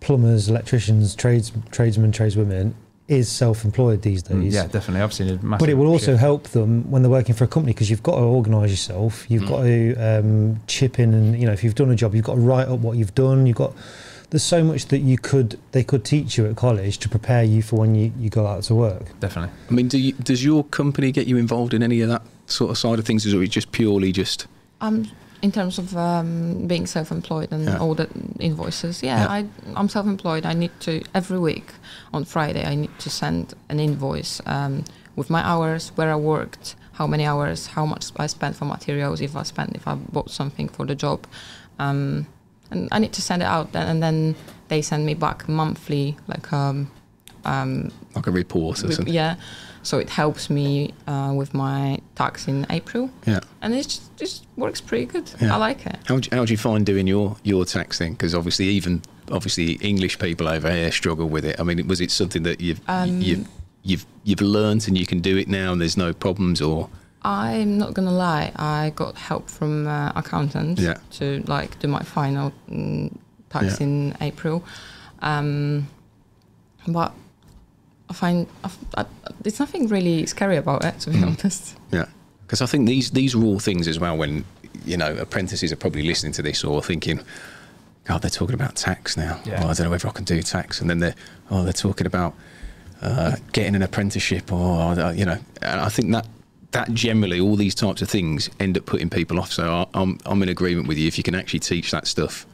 plumbers, 0.00 0.48
electricians, 0.48 1.14
trades 1.14 1.52
tradesmen, 1.70 2.12
tradeswomen 2.12 2.74
is 3.06 3.30
self-employed 3.30 4.00
these 4.00 4.22
days. 4.22 4.54
Yeah, 4.54 4.66
definitely. 4.66 5.02
I've 5.02 5.12
seen 5.12 5.28
it. 5.28 5.40
But 5.42 5.68
it 5.68 5.74
will 5.74 5.88
also 5.88 6.12
shift. 6.12 6.20
help 6.20 6.48
them 6.48 6.90
when 6.90 7.02
they're 7.02 7.10
working 7.10 7.34
for 7.34 7.44
a 7.44 7.46
company 7.46 7.74
because 7.74 7.90
you've 7.90 8.02
got 8.02 8.16
to 8.16 8.22
organise 8.22 8.70
yourself. 8.70 9.30
You've 9.30 9.46
got 9.46 9.62
to 9.62 9.94
um, 9.96 10.60
chip 10.66 10.98
in, 10.98 11.12
and 11.12 11.38
you 11.38 11.46
know 11.46 11.52
if 11.52 11.62
you've 11.62 11.74
done 11.74 11.90
a 11.90 11.96
job, 11.96 12.14
you've 12.14 12.24
got 12.24 12.34
to 12.36 12.40
write 12.40 12.68
up 12.68 12.80
what 12.80 12.96
you've 12.96 13.14
done. 13.14 13.46
You've 13.46 13.56
got 13.58 13.74
there's 14.34 14.42
so 14.42 14.64
much 14.64 14.86
that 14.86 14.98
you 14.98 15.16
could 15.16 15.60
they 15.70 15.84
could 15.84 16.04
teach 16.04 16.36
you 16.36 16.44
at 16.46 16.56
college 16.56 16.98
to 16.98 17.08
prepare 17.08 17.44
you 17.44 17.62
for 17.62 17.76
when 17.76 17.94
you, 17.94 18.12
you 18.18 18.28
go 18.28 18.48
out 18.48 18.64
to 18.64 18.74
work. 18.74 19.04
definitely. 19.20 19.54
I 19.70 19.72
mean, 19.72 19.86
do 19.86 19.96
you, 19.96 20.12
does 20.30 20.44
your 20.44 20.64
company 20.64 21.12
get 21.12 21.28
you 21.28 21.36
involved 21.36 21.72
in 21.72 21.82
any 21.84 22.00
of 22.00 22.08
that 22.08 22.22
sort 22.46 22.70
of 22.72 22.76
side 22.78 22.98
of 22.98 23.04
things, 23.04 23.24
or 23.24 23.28
is 23.28 23.48
it 23.48 23.52
just 23.52 23.70
purely 23.70 24.10
just? 24.10 24.48
Um, 24.80 25.08
in 25.40 25.52
terms 25.52 25.78
of 25.78 25.96
um, 25.96 26.66
being 26.66 26.84
self-employed 26.86 27.52
and 27.52 27.64
Yeah. 27.64 27.78
all 27.78 27.94
the 27.94 28.08
invoices, 28.40 29.02
yeah, 29.04 29.20
Yeah. 29.20 29.30
I, 29.36 29.46
I'm 29.76 29.88
self-employed. 29.88 30.44
I 30.46 30.52
need 30.54 30.72
to 30.80 31.02
every 31.14 31.38
week 31.38 31.68
on 32.12 32.24
Friday. 32.24 32.64
I 32.66 32.74
need 32.74 32.98
to 32.98 33.10
send 33.10 33.54
an 33.68 33.78
invoice 33.78 34.40
um, 34.46 34.84
with 35.14 35.30
my 35.30 35.42
hours, 35.46 35.92
where 35.94 36.10
I 36.10 36.16
worked, 36.16 36.74
how 36.94 37.06
many 37.06 37.24
hours, 37.24 37.68
how 37.68 37.86
much 37.86 38.06
I 38.16 38.26
spent 38.26 38.56
for 38.56 38.64
materials, 38.64 39.20
if 39.20 39.36
I 39.36 39.44
spent, 39.44 39.76
if 39.76 39.86
I 39.86 39.94
bought 39.94 40.30
something 40.30 40.68
for 40.68 40.84
the 40.86 40.96
job, 40.96 41.20
um, 41.78 42.26
and 42.70 42.88
I 42.92 42.98
need 42.98 43.12
to 43.14 43.22
send 43.22 43.42
it 43.42 43.46
out. 43.46 43.68
And 43.74 44.02
then 44.02 44.34
they 44.68 44.82
send 44.82 45.06
me 45.06 45.14
back 45.14 45.48
monthly, 45.48 46.16
like 46.26 46.52
um, 46.52 46.90
um, 47.44 47.90
like 48.14 48.26
a 48.26 48.30
report 48.30 48.82
or 48.84 48.92
something. 48.92 49.12
yeah. 49.14 49.36
So 49.82 49.98
it 49.98 50.08
helps 50.08 50.48
me 50.48 50.94
uh, 51.06 51.34
with 51.36 51.52
my 51.52 51.98
tax 52.14 52.48
in 52.48 52.64
April 52.70 53.10
Yeah. 53.26 53.40
and 53.60 53.74
it 53.74 53.82
just, 53.82 54.16
just 54.16 54.46
works 54.56 54.80
pretty 54.80 55.04
good. 55.04 55.30
Yeah. 55.42 55.54
I 55.54 55.58
like 55.58 55.84
it. 55.84 55.96
How 56.06 56.18
do, 56.20 56.28
how 56.34 56.46
do 56.46 56.52
you 56.54 56.56
find 56.56 56.86
doing 56.86 57.06
your 57.06 57.36
your 57.42 57.66
tax 57.66 57.98
thing? 57.98 58.12
Because 58.12 58.34
obviously, 58.34 58.66
even 58.68 59.02
obviously 59.30 59.72
English 59.82 60.18
people 60.18 60.48
over 60.48 60.70
here 60.70 60.90
struggle 60.90 61.28
with 61.28 61.44
it. 61.44 61.60
I 61.60 61.64
mean, 61.64 61.86
was 61.86 62.00
it 62.00 62.10
something 62.10 62.44
that 62.44 62.62
you've 62.62 62.80
Um, 62.88 63.20
you've 63.20 63.46
you've 63.82 64.06
you've 64.24 64.40
learned 64.40 64.88
and 64.88 64.96
you 64.96 65.04
can 65.04 65.20
do 65.20 65.36
it 65.36 65.48
now, 65.48 65.72
and 65.72 65.80
there's 65.82 65.98
no 65.98 66.14
problems, 66.14 66.62
or 66.62 66.88
I'm 67.24 67.78
not 67.78 67.94
gonna 67.94 68.12
lie. 68.12 68.52
I 68.56 68.92
got 68.94 69.16
help 69.16 69.48
from 69.48 69.86
uh, 69.86 70.12
accountant 70.14 70.78
Yeah. 70.78 70.98
to 71.12 71.42
like 71.46 71.78
do 71.78 71.88
my 71.88 72.02
final 72.02 72.52
mm, 72.70 73.10
tax 73.50 73.64
Yeah. 73.80 73.86
in 73.86 74.16
April, 74.20 74.62
um, 75.22 75.88
but 76.86 77.12
I 78.10 78.12
find 78.12 78.46
I, 78.62 78.70
I, 78.98 79.04
there's 79.40 79.58
nothing 79.58 79.88
really 79.88 80.26
scary 80.26 80.56
about 80.56 80.84
it, 80.84 81.00
to 81.00 81.10
be 81.10 81.22
honest. 81.22 81.76
yeah? 81.90 82.06
Because 82.46 82.60
I 82.60 82.66
think 82.66 82.86
these 82.86 83.10
these 83.12 83.34
are 83.34 83.42
all 83.42 83.58
things 83.58 83.88
as 83.88 83.98
well. 83.98 84.16
When 84.16 84.44
you 84.84 84.96
know 84.98 85.16
apprentices 85.16 85.72
are 85.72 85.76
probably 85.76 86.02
listening 86.02 86.32
to 86.34 86.42
this 86.42 86.62
or 86.64 86.82
thinking. 86.82 87.20
God, 88.06 88.20
they're 88.20 88.30
talking 88.30 88.54
about 88.54 88.76
tax 88.76 89.16
now. 89.16 89.40
Yeah. 89.46 89.62
Oh, 89.64 89.70
I 89.70 89.72
don't 89.72 89.84
know 89.86 89.90
whether 89.90 90.06
I 90.06 90.10
can 90.12 90.24
do 90.26 90.42
tax. 90.42 90.78
And 90.82 90.90
then 90.90 90.98
they're, 90.98 91.14
oh, 91.50 91.64
they're 91.64 91.72
talking 91.72 92.06
about 92.06 92.34
uh, 93.00 93.36
getting 93.52 93.74
an 93.74 93.80
apprenticeship, 93.82 94.52
or 94.52 94.92
uh, 95.00 95.10
you 95.12 95.24
know. 95.24 95.38
And 95.62 95.80
I 95.80 95.88
think 95.88 96.12
that 96.12 96.26
that 96.74 96.92
generally 96.94 97.40
all 97.40 97.56
these 97.56 97.74
types 97.74 98.02
of 98.02 98.08
things 98.08 98.50
end 98.60 98.76
up 98.76 98.84
putting 98.86 99.08
people 99.10 99.40
off. 99.40 99.50
So 99.52 99.72
I, 99.72 99.86
I'm 99.94 100.18
I'm 100.26 100.42
in 100.42 100.48
agreement 100.48 100.86
with 100.88 100.98
you. 100.98 101.06
If 101.08 101.16
you 101.18 101.24
can 101.24 101.34
actually 101.34 101.60
teach 101.60 101.90
that 101.90 102.06
stuff 102.06 102.46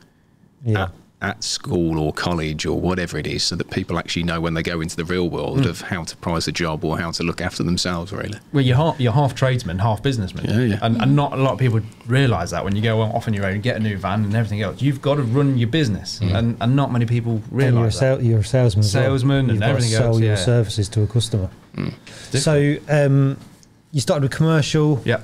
Yeah. 0.64 0.84
at, 0.84 0.90
at 1.22 1.44
school 1.44 1.98
or 1.98 2.12
college 2.14 2.64
or 2.64 2.80
whatever 2.80 3.18
it 3.18 3.26
is, 3.26 3.42
so 3.44 3.54
that 3.56 3.70
people 3.70 3.98
actually 3.98 4.22
know 4.22 4.40
when 4.40 4.54
they 4.54 4.62
go 4.62 4.80
into 4.80 4.96
the 4.96 5.04
real 5.04 5.28
world 5.28 5.64
hmm. 5.64 5.68
of 5.68 5.82
how 5.82 6.02
to 6.04 6.16
price 6.16 6.48
a 6.48 6.52
job 6.52 6.82
or 6.84 6.98
how 6.98 7.10
to 7.10 7.22
look 7.22 7.40
after 7.42 7.62
themselves. 7.62 8.10
Really, 8.10 8.38
Well, 8.54 8.64
you're 8.64 8.76
half, 8.76 8.98
you're 8.98 9.12
half 9.12 9.34
tradesman, 9.34 9.78
half 9.80 10.02
businessman. 10.02 10.46
Yeah, 10.46 10.60
yeah. 10.60 10.78
And, 10.80 11.00
and 11.02 11.14
not 11.16 11.32
a 11.34 11.36
lot 11.36 11.52
of 11.52 11.58
people 11.58 11.80
realise 12.06 12.50
that 12.52 12.64
when 12.64 12.74
you 12.74 12.80
go 12.82 13.02
off 13.02 13.28
on 13.28 13.34
your 13.34 13.44
own, 13.44 13.60
get 13.60 13.76
a 13.76 13.80
new 13.80 13.98
van 13.98 14.24
and 14.24 14.34
everything 14.34 14.62
else, 14.62 14.80
you've 14.80 15.02
got 15.02 15.16
to 15.16 15.22
run 15.22 15.58
your 15.58 15.68
business. 15.68 16.20
Hmm. 16.20 16.36
And, 16.36 16.56
and 16.60 16.74
not 16.74 16.90
many 16.90 17.04
people 17.06 17.32
And 17.32 17.52
you're 17.52 17.60
a, 17.60 17.72
realise 17.72 17.94
that. 17.94 18.16
sal- 18.16 18.22
you're 18.22 18.38
a 18.40 18.44
salesman. 18.44 18.84
as 18.84 18.94
well. 18.94 19.04
Salesman 19.04 19.38
and 19.38 19.48
You've 19.50 19.60
got 19.60 19.66
to 19.66 19.70
everything 19.72 19.90
sell 19.92 20.06
else, 20.08 20.20
your 20.20 20.28
yeah. 20.30 20.34
services 20.36 20.88
to 20.90 21.02
a 21.02 21.06
customer. 21.06 21.50
Hmm. 21.74 21.88
So 22.32 22.76
um, 22.88 23.36
you 23.92 24.00
started 24.00 24.22
with 24.22 24.32
commercial, 24.32 25.00
Yeah. 25.04 25.20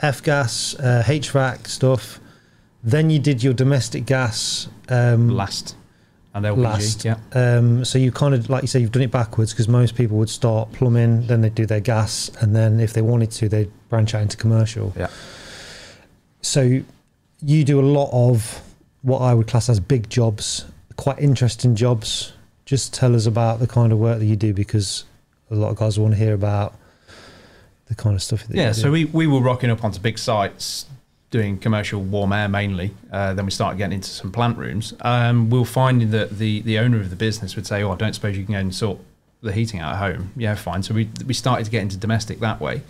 F 0.00 0.22
gas, 0.22 0.74
uh, 0.78 1.02
HVAC 1.06 1.66
stuff. 1.68 2.20
Then 2.82 3.10
you 3.10 3.18
did 3.18 3.42
your 3.42 3.54
domestic 3.54 4.04
gas 4.06 4.68
um, 4.88 5.28
Last. 5.30 5.74
And 6.34 6.44
LPG. 6.44 6.56
last. 6.62 7.04
Yeah. 7.06 7.16
Um, 7.32 7.82
so 7.84 7.98
you 7.98 8.12
kind 8.12 8.34
of, 8.34 8.50
like 8.50 8.60
you 8.62 8.68
say, 8.68 8.78
you've 8.78 8.92
done 8.92 9.02
it 9.02 9.10
backwards 9.10 9.52
because 9.54 9.68
most 9.68 9.94
people 9.94 10.18
would 10.18 10.28
start 10.28 10.70
plumbing, 10.72 11.26
then 11.28 11.40
they'd 11.40 11.54
do 11.54 11.64
their 11.64 11.80
gas, 11.80 12.30
and 12.42 12.54
then 12.54 12.78
if 12.78 12.92
they 12.92 13.00
wanted 13.00 13.30
to, 13.30 13.48
they'd 13.48 13.70
branch 13.88 14.14
out 14.14 14.20
into 14.20 14.36
commercial. 14.36 14.92
Yeah. 14.98 15.06
So 16.42 16.82
you 17.40 17.64
do 17.64 17.80
a 17.80 17.82
lot 17.86 18.10
of 18.12 18.62
what 19.00 19.20
I 19.20 19.32
would 19.32 19.46
class 19.46 19.68
as 19.70 19.80
big 19.80 20.10
jobs, 20.10 20.66
quite 20.96 21.18
interesting 21.18 21.74
jobs. 21.74 22.32
Just 22.66 22.92
tell 22.92 23.14
us 23.16 23.24
about 23.26 23.58
the 23.60 23.66
kind 23.66 23.90
of 23.92 23.98
work 23.98 24.18
that 24.18 24.26
you 24.26 24.36
do 24.36 24.52
because 24.52 25.04
a 25.50 25.54
lot 25.54 25.70
of 25.70 25.76
guys 25.76 25.98
want 25.98 26.12
to 26.14 26.18
hear 26.18 26.34
about 26.34 26.74
the 27.86 27.94
kind 27.94 28.14
of 28.14 28.22
stuff 28.22 28.46
that 28.46 28.56
Yeah, 28.56 28.72
so 28.72 28.90
we, 28.90 29.04
we 29.06 29.26
were 29.26 29.40
rocking 29.40 29.70
up 29.70 29.84
onto 29.84 30.00
big 30.00 30.18
sites 30.18 30.86
doing 31.30 31.58
commercial 31.58 32.00
warm 32.00 32.32
air 32.32 32.48
mainly. 32.48 32.94
Uh, 33.12 33.34
then 33.34 33.44
we 33.44 33.50
started 33.50 33.78
getting 33.78 33.94
into 33.94 34.08
some 34.08 34.30
plant 34.30 34.56
rooms. 34.56 34.94
Um, 35.00 35.50
we 35.50 35.58
were 35.58 35.64
finding 35.64 36.10
that 36.10 36.38
the, 36.38 36.62
the 36.62 36.78
owner 36.78 37.00
of 37.00 37.10
the 37.10 37.16
business 37.16 37.56
would 37.56 37.66
say, 37.66 37.82
Oh, 37.82 37.92
I 37.92 37.96
don't 37.96 38.14
suppose 38.14 38.36
you 38.36 38.44
can 38.44 38.54
go 38.54 38.60
and 38.60 38.74
sort 38.74 38.98
the 39.42 39.52
heating 39.52 39.80
out 39.80 39.94
at 39.94 39.98
home. 39.98 40.32
Yeah, 40.36 40.54
fine. 40.54 40.82
So 40.82 40.94
we, 40.94 41.08
we 41.26 41.34
started 41.34 41.64
to 41.64 41.70
get 41.70 41.82
into 41.82 41.96
domestic 41.96 42.40
that 42.40 42.60
way. 42.60 42.82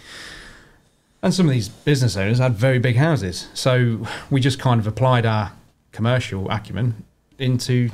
And 1.23 1.35
some 1.35 1.47
of 1.47 1.53
these 1.53 1.69
business 1.69 2.17
owners 2.17 2.39
had 2.39 2.55
very 2.55 2.79
big 2.79 2.97
houses. 2.97 3.49
So 3.55 4.07
we 4.31 4.41
just 4.41 4.59
kind 4.59 4.79
of 4.81 4.87
applied 4.87 5.27
our 5.27 5.53
commercial 5.93 6.51
acumen 6.51 7.05
into 7.39 7.91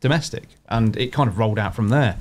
domestic 0.00 0.44
and 0.68 0.96
it 0.96 1.12
kind 1.12 1.28
of 1.28 1.38
rolled 1.38 1.58
out 1.58 1.74
from 1.74 1.88
there. 1.88 2.18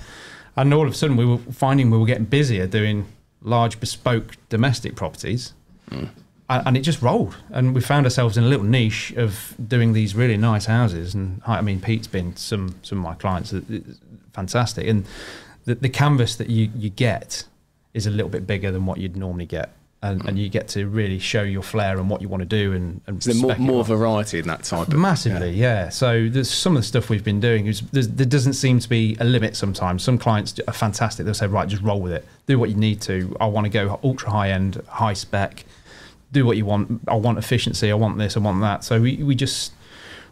And 0.56 0.74
all 0.74 0.88
of 0.88 0.94
a 0.94 0.96
sudden 0.96 1.18
we 1.18 1.26
were 1.26 1.38
finding 1.38 1.92
we 1.92 1.98
were 1.98 2.06
getting 2.06 2.26
busier 2.26 2.68
doing 2.68 3.06
large 3.50 3.80
bespoke 3.80 4.38
domestic 4.50 4.96
properties. 4.96 5.54
Hmm. 5.90 6.06
And, 6.50 6.68
and 6.68 6.78
it 6.78 6.82
just 6.82 7.02
rolled, 7.02 7.36
and 7.52 7.76
we 7.76 7.82
found 7.82 8.06
ourselves 8.06 8.38
in 8.38 8.44
a 8.44 8.48
little 8.48 8.66
niche 8.66 9.12
of 9.18 9.54
doing 9.68 9.94
these 9.94 10.16
really 10.16 10.38
nice 10.38 10.66
houses. 10.66 11.14
And 11.14 11.42
I 11.46 11.62
mean, 11.62 11.80
Pete's 11.80 12.08
been 12.08 12.36
some 12.36 12.76
some 12.82 13.00
of 13.00 13.04
my 13.04 13.16
clients, 13.16 13.54
fantastic, 14.34 14.88
and 14.88 15.06
the, 15.66 15.76
the 15.76 15.90
canvas 15.90 16.36
that 16.38 16.50
you 16.50 16.72
you 16.76 16.90
get 16.90 17.44
is 17.94 18.08
a 18.08 18.10
little 18.10 18.30
bit 18.30 18.48
bigger 18.48 18.72
than 18.72 18.86
what 18.86 18.98
you'd 18.98 19.18
normally 19.18 19.46
get, 19.46 19.70
and, 20.02 20.26
and 20.26 20.40
you 20.40 20.48
get 20.48 20.70
to 20.70 20.88
really 20.88 21.20
show 21.20 21.44
your 21.44 21.62
flair 21.62 21.98
and 21.98 22.10
what 22.10 22.22
you 22.22 22.30
want 22.30 22.42
to 22.42 22.48
do, 22.48 22.72
and, 22.74 23.02
and 23.06 23.22
there 23.22 23.36
more, 23.36 23.56
more 23.58 23.84
variety 23.84 24.40
in 24.40 24.48
that 24.48 24.64
type 24.64 24.88
of 24.88 24.94
Massively, 24.94 25.52
yeah. 25.52 25.90
So 25.90 26.30
there's 26.30 26.50
some 26.50 26.78
of 26.78 26.82
the 26.82 26.88
stuff 26.88 27.10
we've 27.10 27.24
been 27.24 27.42
doing 27.42 27.68
is 27.68 27.82
there 27.92 28.26
doesn't 28.26 28.54
seem 28.54 28.80
to 28.80 28.88
be 28.88 29.18
a 29.20 29.26
limit. 29.26 29.58
Sometimes 29.58 30.02
some 30.04 30.18
clients 30.18 30.58
are 30.68 30.74
fantastic. 30.74 31.26
They'll 31.26 31.34
say, 31.34 31.48
right, 31.48 31.68
just 31.68 31.84
roll 31.84 32.00
with 32.00 32.14
it. 32.14 32.26
Do 32.48 32.58
what 32.58 32.70
you 32.70 32.76
need 32.76 33.02
to. 33.02 33.36
I 33.42 33.48
want 33.48 33.66
to 33.66 33.70
go 33.70 34.00
ultra 34.04 34.30
high 34.30 34.52
end, 34.52 34.82
high 34.88 35.14
spec. 35.14 35.66
Do 36.32 36.46
what 36.46 36.56
you 36.56 36.66
want. 36.66 37.02
I 37.08 37.16
want 37.16 37.38
efficiency. 37.38 37.92
I 37.92 37.96
want 37.96 38.18
this. 38.18 38.38
I 38.38 38.40
want 38.40 38.62
that. 38.62 38.84
So 38.86 39.02
we, 39.02 39.18
we 39.18 39.36
just 39.36 39.74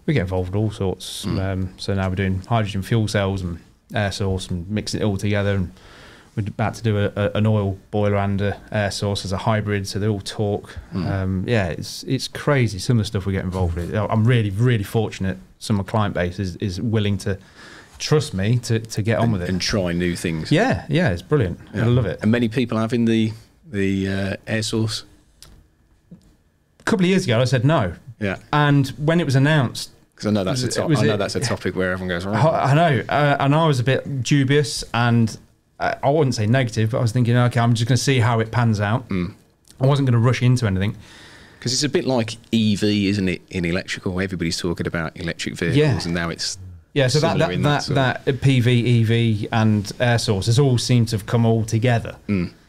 we 0.06 0.14
get 0.14 0.22
involved 0.22 0.54
with 0.54 0.56
all 0.56 0.72
sorts. 0.72 1.26
Um, 1.26 1.74
so 1.78 1.94
now 1.94 2.08
we're 2.08 2.16
doing 2.16 2.42
hydrogen 2.44 2.84
fuel 2.84 3.08
cells 3.08 3.42
and 3.42 3.60
air 3.94 4.12
source 4.12 4.48
and 4.48 4.70
mixing 4.70 5.02
it 5.02 5.04
all 5.04 5.18
together. 5.18 5.56
And 5.56 5.74
we're 6.38 6.48
about 6.48 6.76
to 6.76 6.84
do 6.84 6.98
a, 7.00 7.12
a, 7.16 7.32
an 7.36 7.46
oil 7.48 7.78
boiler 7.92 8.16
and 8.18 8.40
a 8.40 8.58
air 8.72 8.92
source 8.92 9.26
as 9.26 9.32
a 9.34 9.38
hybrid, 9.38 9.88
so 9.88 9.98
they 10.00 10.08
all 10.08 10.22
talk. 10.22 10.78
Um, 10.94 11.44
yeah, 11.48 11.68
it's 11.70 12.04
it's 12.04 12.28
crazy. 12.30 12.80
Some 12.80 12.98
of 12.98 13.02
the 13.02 13.08
stuff 13.08 13.26
we 13.26 13.34
get 13.34 13.44
involved 13.44 13.76
with. 13.76 13.94
I'm 13.94 14.24
really 14.26 14.52
really 14.52 14.84
fortunate. 14.84 15.38
Some 15.60 15.80
of 15.80 15.86
my 15.88 15.90
client 15.92 16.14
base 16.14 16.38
is, 16.40 16.56
is 16.58 16.80
willing 16.80 17.18
to 17.20 17.40
trust 17.98 18.36
me 18.36 18.60
to, 18.60 18.78
to 18.80 19.02
get 19.02 19.18
on 19.18 19.32
with 19.32 19.42
it. 19.42 19.50
and 19.50 19.60
try 19.60 19.92
new 19.92 20.16
things. 20.16 20.52
yeah, 20.52 20.86
yeah, 20.88 21.10
it's 21.10 21.24
brilliant. 21.24 21.60
I 21.74 21.86
love 21.86 22.06
it. 22.06 22.20
And 22.22 22.32
many 22.32 22.48
people 22.48 22.78
having 22.78 23.06
the 23.06 23.34
the 23.70 24.08
uh, 24.08 24.36
air 24.46 24.62
source. 24.62 25.04
A 26.80 26.84
couple 26.84 27.06
of 27.06 27.10
years 27.10 27.26
ago, 27.26 27.40
I 27.42 27.46
said 27.46 27.66
no, 27.66 27.94
Yeah, 28.20 28.38
and 28.54 28.88
when 28.98 29.20
it 29.20 29.26
was 29.26 29.36
announced, 29.36 29.92
because 30.14 30.28
I 30.28 30.32
know 30.32 30.44
that's 30.44 30.62
a 30.64 30.68
Was 30.68 30.76
it- 30.76 30.80
top, 30.80 30.90
was 30.90 31.00
I 31.00 31.06
know 31.08 31.14
it- 31.16 31.18
that's 31.18 31.36
a 31.36 31.40
topic 31.40 31.76
where 31.76 31.92
everyone 31.92 32.08
goes 32.10 32.26
right. 32.26 32.36
I 32.38 32.72
I 32.72 32.74
know, 32.76 33.04
uh, 33.10 33.38
and 33.40 33.54
I 33.56 33.66
was 33.68 33.80
a 33.80 33.84
bit 33.84 34.24
dubious, 34.24 34.84
and 34.94 35.38
I 35.80 36.10
wouldn't 36.10 36.36
say 36.36 36.48
negative, 36.48 36.92
but 36.92 36.98
I 36.98 37.02
was 37.02 37.12
thinking, 37.12 37.36
okay, 37.38 37.60
I'm 37.60 37.74
just 37.76 37.88
going 37.88 37.98
to 37.98 38.04
see 38.04 38.20
how 38.20 38.40
it 38.40 38.52
pans 38.52 38.80
out. 38.80 39.08
Mm. 39.10 39.34
I 39.80 39.86
wasn't 39.86 40.08
going 40.08 40.20
to 40.20 40.26
rush 40.26 40.42
into 40.42 40.66
anything. 40.66 40.96
Because 41.60 41.74
it's 41.74 41.84
a 41.84 41.90
bit 41.90 42.06
like 42.06 42.34
EV, 42.54 42.84
isn't 42.84 43.28
it? 43.30 43.42
In 43.50 43.66
electrical, 43.66 44.20
everybody's 44.20 44.58
talking 44.58 44.88
about 44.88 45.16
electric 45.18 45.56
vehicles, 45.56 45.78
Yeah. 45.78 46.00
and 46.04 46.14
now 46.14 46.30
it's 46.30 46.58
Yeah, 46.94 47.08
so 47.08 47.20
that 47.20 47.38
that 47.38 47.52
in 47.52 47.62
that, 47.64 47.86
that 47.88 48.26
that, 48.26 48.36
PV, 48.42 49.02
EV, 49.44 49.50
and 49.52 49.92
air 50.00 50.18
sources 50.18 50.58
all 50.58 50.78
seem 50.80 51.06
to 51.08 51.16
have 51.16 51.26
come 51.28 51.46
all 51.46 51.64
together. 51.64 52.16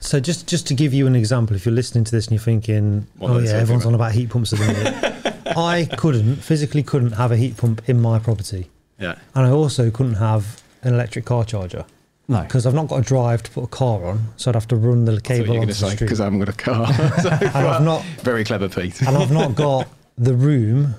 So 0.01 0.21
just 0.21 0.47
just 0.47 0.67
to 0.69 0.75
give 0.75 0.93
you 0.93 1.07
an 1.07 1.17
example, 1.17 1.57
if 1.57 1.65
you're 1.65 1.75
listening 1.75 2.05
to 2.05 2.13
this 2.13 2.27
and 2.27 2.33
you're 2.33 2.45
thinking, 2.45 3.07
What 3.19 3.31
oh 3.31 3.39
yeah, 3.39 3.53
everyone's 3.53 3.85
about?" 3.85 3.89
on 3.89 3.95
about 3.95 4.13
heat 4.13 4.29
pumps 4.29 4.53
at 4.53 4.59
the 4.59 4.67
minute. 4.67 5.57
I 5.57 5.87
couldn't 5.97 6.37
physically 6.37 6.83
couldn't 6.83 7.13
have 7.13 7.33
a 7.33 7.37
heat 7.37 7.57
pump 7.57 7.89
in 7.89 8.01
my 8.01 8.19
property, 8.19 8.71
yeah. 8.99 9.15
and 9.35 9.47
I 9.47 9.51
also 9.51 9.91
couldn't 9.91 10.15
have 10.15 10.63
an 10.83 10.93
electric 10.95 11.25
car 11.25 11.45
charger 11.45 11.85
No, 12.31 12.43
because 12.43 12.67
I've 12.67 12.75
not 12.75 12.89
got 12.89 12.97
a 12.99 13.03
drive 13.03 13.43
to 13.45 13.51
put 13.51 13.65
a 13.65 13.69
car 13.69 14.05
on, 14.05 14.27
so 14.37 14.51
I'd 14.51 14.55
have 14.55 14.69
to 14.69 14.77
run 14.77 15.07
the 15.07 15.13
I 15.13 15.15
thought 15.17 15.31
you 15.31 15.43
cable 15.43 15.55
were 15.55 15.61
onto 15.63 15.73
the 15.73 15.75
say 15.75 15.87
street. 15.95 16.01
because 16.01 16.21
I 16.21 16.25
haven't 16.25 16.41
got 16.41 16.49
a 16.51 16.53
car. 16.53 16.87
So, 17.23 17.29
and 17.31 17.57
I've 17.57 17.83
not 17.83 18.03
Very 18.23 18.45
clever, 18.45 18.69
Pete. 18.69 19.01
and 19.03 19.17
I've 19.17 19.33
not 19.33 19.55
got 19.55 19.89
the 20.19 20.35
room 20.35 20.95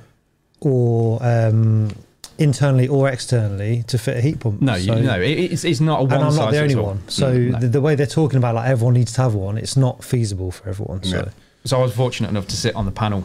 or 0.61 1.19
um, 1.21 1.91
internally 2.37 2.87
or 2.87 3.09
externally 3.09 3.83
to 3.87 3.97
fit 3.97 4.17
a 4.17 4.21
heat 4.21 4.39
pump. 4.39 4.61
no, 4.61 4.75
you, 4.75 4.85
So- 4.85 5.01
no, 5.01 5.21
it's 5.21 5.63
it's 5.63 5.79
not 5.79 6.01
a 6.01 6.03
one 6.03 6.13
and 6.13 6.23
I'm 6.23 6.31
size 6.31 6.39
not 6.39 6.51
the 6.51 6.61
only 6.61 6.75
all. 6.75 6.85
one. 6.85 7.07
So 7.09 7.31
No. 7.37 7.59
the, 7.59 7.67
the 7.67 7.81
way 7.81 7.95
they're 7.95 8.05
talking 8.07 8.37
about 8.37 8.55
like 8.55 8.67
everyone 8.67 8.95
needs 8.95 9.13
to 9.13 9.21
have 9.21 9.35
one, 9.35 9.57
it's 9.57 9.77
not 9.77 10.03
feasible 10.03 10.51
for 10.51 10.67
everyone. 10.69 11.03
So 11.03 11.17
Yeah. 11.17 11.29
So 11.65 11.77
I 11.79 11.83
was 11.83 11.93
fortunate 11.93 12.29
enough 12.29 12.47
to 12.47 12.57
sit 12.57 12.75
on 12.75 12.85
the 12.85 12.91
panel 12.91 13.23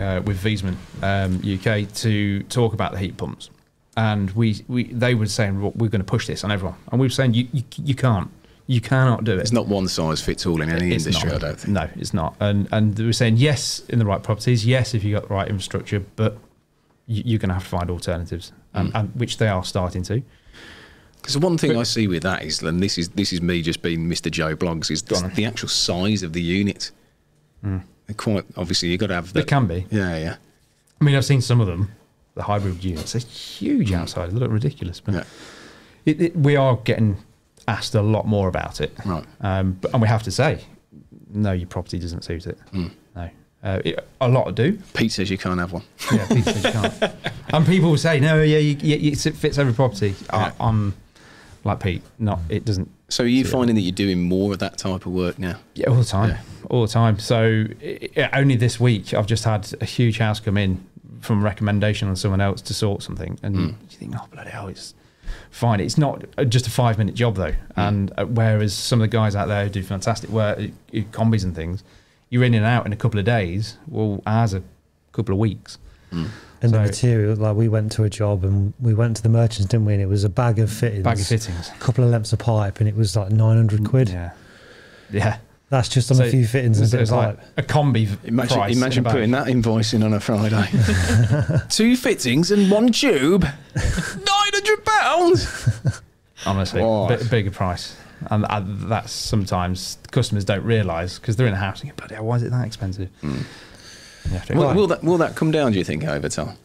uh, 0.00 0.20
with 0.24 0.42
Viessmann 0.42 0.76
um, 1.02 1.36
UK 1.44 1.92
to 1.96 2.42
talk 2.44 2.72
about 2.72 2.92
the 2.92 2.98
heat 2.98 3.16
pumps, 3.16 3.50
and 3.96 4.30
we, 4.32 4.64
we 4.68 4.84
they 4.84 5.14
were 5.14 5.26
saying 5.26 5.60
well, 5.60 5.72
we're 5.76 5.88
going 5.88 6.00
to 6.00 6.04
push 6.10 6.26
this 6.26 6.44
on 6.44 6.50
everyone, 6.50 6.76
and 6.90 7.00
we 7.00 7.06
were 7.06 7.10
saying 7.10 7.34
you 7.34 7.46
you, 7.52 7.62
you 7.82 7.94
can't, 7.94 8.30
you 8.66 8.80
cannot 8.80 9.24
do 9.24 9.32
it. 9.32 9.40
It's 9.40 9.52
not 9.52 9.66
one 9.66 9.88
size 9.88 10.20
fits 10.22 10.46
all 10.46 10.60
in 10.62 10.70
any 10.70 10.94
It's 10.94 11.06
industry, 11.06 11.30
not. 11.30 11.42
I 11.44 11.46
don't 11.48 11.60
think. 11.60 11.72
No, 11.74 11.88
it's 11.96 12.14
not. 12.14 12.34
And 12.40 12.68
and 12.72 12.94
they 12.96 13.04
were 13.04 13.12
saying 13.12 13.36
yes 13.36 13.80
in 13.88 13.98
the 13.98 14.06
right 14.06 14.22
properties, 14.22 14.64
yes 14.66 14.94
if 14.94 15.04
you 15.04 15.14
got 15.14 15.28
the 15.28 15.34
right 15.34 15.48
infrastructure, 15.48 16.00
but 16.16 16.36
you, 17.06 17.22
you're 17.26 17.38
going 17.38 17.48
to 17.50 17.54
have 17.54 17.64
to 17.64 17.68
find 17.68 17.90
alternatives, 17.90 18.52
and, 18.72 18.92
Mm. 18.92 19.00
and 19.00 19.14
which 19.16 19.36
they 19.38 19.48
are 19.48 19.64
starting 19.64 20.02
to. 20.04 20.22
Because 21.20 21.38
one 21.38 21.56
thing 21.56 21.72
But- 21.72 21.80
I 21.80 21.82
see 21.84 22.06
with 22.06 22.22
that 22.24 22.42
is, 22.44 22.62
and 22.62 22.82
this 22.82 22.98
is 22.98 23.08
this 23.10 23.32
is 23.32 23.40
me 23.40 23.62
just 23.62 23.80
being 23.82 24.08
Mr. 24.08 24.30
Joe 24.30 24.54
Bloggs, 24.56 24.90
is 24.90 25.02
the 25.02 25.44
actual 25.46 25.68
size 25.68 26.22
of 26.22 26.32
the 26.32 26.42
unit. 26.42 26.90
They're 27.62 28.14
quite 28.16 28.44
obviously 28.56 28.90
you've 28.90 29.00
got 29.00 29.06
to 29.06 29.14
have. 29.14 29.32
They 29.32 29.40
The, 29.40 29.46
can 29.46 29.66
be. 29.66 29.86
Yeah, 29.90 30.16
yeah, 30.18 30.36
I 31.00 31.04
mean, 31.04 31.14
I've 31.14 31.24
seen 31.24 31.40
some 31.40 31.60
of 31.62 31.66
them, 31.66 31.90
the 32.34 32.42
hybrid 32.42 32.82
units. 32.82 33.12
They're 33.12 33.20
huge 33.20 33.92
outside. 33.92 34.30
They 34.30 34.36
look 34.36 34.50
ridiculous, 34.50 35.00
but 35.00 35.14
yeah. 35.14 35.24
it, 36.04 36.20
it, 36.20 36.36
we 36.36 36.56
are 36.56 36.76
getting 36.76 37.16
asked 37.68 37.94
a 37.94 38.02
lot 38.02 38.26
more 38.26 38.48
about 38.48 38.80
it. 38.80 38.92
Right. 39.04 39.24
Um, 39.40 39.78
but, 39.80 39.92
and 39.92 40.02
we 40.02 40.08
have 40.08 40.22
to 40.24 40.30
say, 40.30 40.64
no, 41.30 41.52
your 41.52 41.68
property 41.68 41.98
doesn't 41.98 42.24
suit 42.24 42.46
it. 42.46 42.58
Mm. 42.72 42.90
No. 43.14 43.30
Uh, 43.62 43.80
it, 43.84 44.08
a 44.20 44.28
lot 44.28 44.54
do. 44.54 44.78
Pete 44.92 45.12
says 45.12 45.30
you 45.30 45.38
can't 45.38 45.58
have 45.58 45.72
one. 45.72 45.82
Yeah, 46.12 46.26
people 46.26 46.52
say 46.52 46.68
you 46.68 46.72
can't. 46.72 47.14
And 47.54 47.64
people 47.64 47.90
will 47.90 47.98
say, 47.98 48.18
no, 48.18 48.42
yeah, 48.42 48.58
you, 48.58 48.76
you, 48.82 49.12
it 49.12 49.16
fits 49.36 49.58
every 49.58 49.72
property. 49.72 50.14
Yeah. 50.26 50.52
I, 50.58 50.68
I'm 50.68 50.94
like 51.62 51.80
Pete. 51.80 52.02
Not, 52.18 52.40
it 52.48 52.64
doesn't. 52.64 52.90
So 53.08 53.24
are 53.24 53.28
you 53.28 53.44
finding 53.44 53.76
that 53.76 53.82
you're 53.82 53.92
doing 53.92 54.22
more 54.22 54.52
of 54.52 54.58
that 54.58 54.76
type 54.76 55.06
of 55.06 55.12
work 55.12 55.38
now? 55.38 55.60
Yeah, 55.74 55.88
all 55.88 55.96
the 55.96 56.04
time, 56.04 56.30
Yeah. 56.30 56.40
all 56.68 56.82
the 56.82 56.92
time. 56.92 57.18
So 57.18 57.66
i 57.80 58.08
i 58.16 58.40
only 58.40 58.56
this 58.56 58.80
week, 58.80 59.14
I've 59.14 59.26
just 59.26 59.44
had 59.44 59.72
a 59.80 59.84
huge 59.84 60.18
house 60.18 60.40
come 60.40 60.56
in 60.56 60.84
from 61.24 61.40
a 61.40 61.42
recommendation 61.44 62.08
on 62.08 62.16
someone 62.16 62.40
else 62.40 62.60
to 62.62 62.74
sort 62.74 63.02
something, 63.02 63.38
and 63.42 63.56
Mm. 63.56 63.68
you 63.90 63.96
think, 63.98 64.14
oh 64.16 64.26
bloody 64.32 64.50
hell, 64.50 64.68
it's 64.68 64.94
fine. 65.50 65.80
It's 65.80 65.98
not 65.98 66.24
uh, 66.38 66.44
just 66.44 66.66
a 66.66 66.70
five 66.70 66.98
minute 66.98 67.14
job 67.14 67.36
though, 67.36 67.54
and 67.76 68.12
uh, 68.18 68.24
whereas 68.26 68.74
some 68.74 69.00
of 69.00 69.10
the 69.10 69.16
guys 69.16 69.34
out 69.34 69.48
there 69.48 69.64
who 69.64 69.70
do 69.70 69.82
fantastic 69.82 70.30
work, 70.30 70.58
uh, 70.58 70.62
uh, 70.62 71.00
combis 71.12 71.42
and 71.44 71.54
things, 71.54 71.82
you're 72.30 72.44
in 72.44 72.54
and 72.54 72.64
out 72.66 72.84
in 72.86 72.92
a 72.92 72.96
couple 72.96 73.18
of 73.18 73.24
days. 73.26 73.78
Well, 73.88 74.22
ours 74.26 74.54
a 74.54 74.62
couple 75.12 75.32
of 75.34 75.38
weeks. 75.38 75.78
and 76.12 76.30
the 76.60 76.68
So- 76.68 76.82
material, 76.82 77.36
like 77.36 77.56
we 77.56 77.68
went 77.68 77.90
to 77.92 78.04
a 78.04 78.10
job 78.10 78.44
and 78.44 78.72
we 78.80 78.94
went 78.94 79.16
to 79.16 79.22
the 79.22 79.28
merchants, 79.28 79.68
didn't 79.70 79.84
we? 79.86 79.94
And 79.94 80.00
it 80.02 80.06
was 80.06 80.22
a 80.24 80.28
bag 80.28 80.58
of 80.60 80.70
fittings, 80.70 81.02
Bag 81.04 81.18
of 81.18 81.26
fittings. 81.26 81.68
a 81.74 81.78
couple 81.78 82.04
of 82.04 82.10
lengths 82.10 82.32
of 82.32 82.38
pipe, 82.38 82.78
and 82.80 82.88
it 82.88 82.96
was 82.96 83.16
like 83.16 83.30
nine 83.30 83.56
hundred 83.56 83.84
quid. 83.84 84.08
Yeah, 84.10 84.30
yeah. 85.10 85.38
That's 85.74 85.88
just 85.88 86.08
on 86.12 86.18
So 86.18 86.24
a 86.24 86.30
few 86.30 86.46
fittings 86.46 86.78
and 86.78 86.86
a 86.86 86.88
So 86.88 86.96
bit 86.98 87.02
of 87.02 87.10
like 87.16 87.38
a 87.56 87.62
combi 87.64 88.06
Imagine, 88.24 88.56
price. 88.56 88.76
imagine 88.76 89.02
putting 89.02 89.32
that 89.32 89.48
invoice 89.48 89.92
in 89.92 90.04
on 90.04 90.12
a 90.12 90.20
Friday. 90.20 90.68
Two 91.68 91.96
fittings 91.96 92.52
and 92.52 92.70
one 92.70 92.92
tube. 92.92 93.42
Nine 93.42 94.52
hundred 94.54 94.84
pounds. 94.84 96.00
honestly, 96.46 96.80
What? 96.80 97.08
bit, 97.08 97.28
bigger 97.28 97.50
price. 97.50 97.96
And 98.30 98.44
uh, 98.44 98.62
that's 98.64 99.10
sometimes 99.10 99.98
customers 100.12 100.44
don't 100.44 100.62
realise 100.64 101.18
because 101.18 101.34
they're 101.34 101.48
in 101.48 101.54
a 101.54 101.56
house 101.56 101.80
and 101.82 101.90
go, 101.90 101.96
bloody 101.96 102.14
hell, 102.14 102.24
why 102.24 102.36
is 102.36 102.44
it 102.44 102.50
that 102.50 102.64
expensive? 102.64 103.08
You 103.22 103.30
have 104.30 104.48
Will, 104.50 104.74
will 104.74 104.86
that 104.86 105.02
will 105.02 105.18
that 105.18 105.34
come 105.34 105.50
down? 105.50 105.72
Do 105.72 105.78
you 105.78 105.84
think 105.84 106.04
over 106.04 106.28
time? 106.28 106.56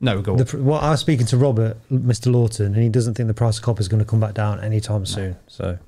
no, 0.00 0.22
go 0.22 0.32
on. 0.32 0.38
The, 0.38 0.58
well, 0.58 0.80
I 0.80 0.90
was 0.90 1.00
speaking 1.00 1.26
to 1.26 1.36
Robert, 1.36 1.76
Mr. 1.92 2.32
Lawton, 2.32 2.66
and 2.74 2.76
he 2.82 2.88
doesn't 2.88 3.12
think 3.14 3.26
the 3.26 3.34
price 3.34 3.58
of 3.58 3.62
copper 3.64 3.80
is 3.80 3.88
going 3.88 4.00
to 4.02 4.08
come 4.08 4.20
back 4.20 4.32
down 4.32 4.58
anytime 4.60 5.04
soon. 5.04 5.36
So 5.48 5.78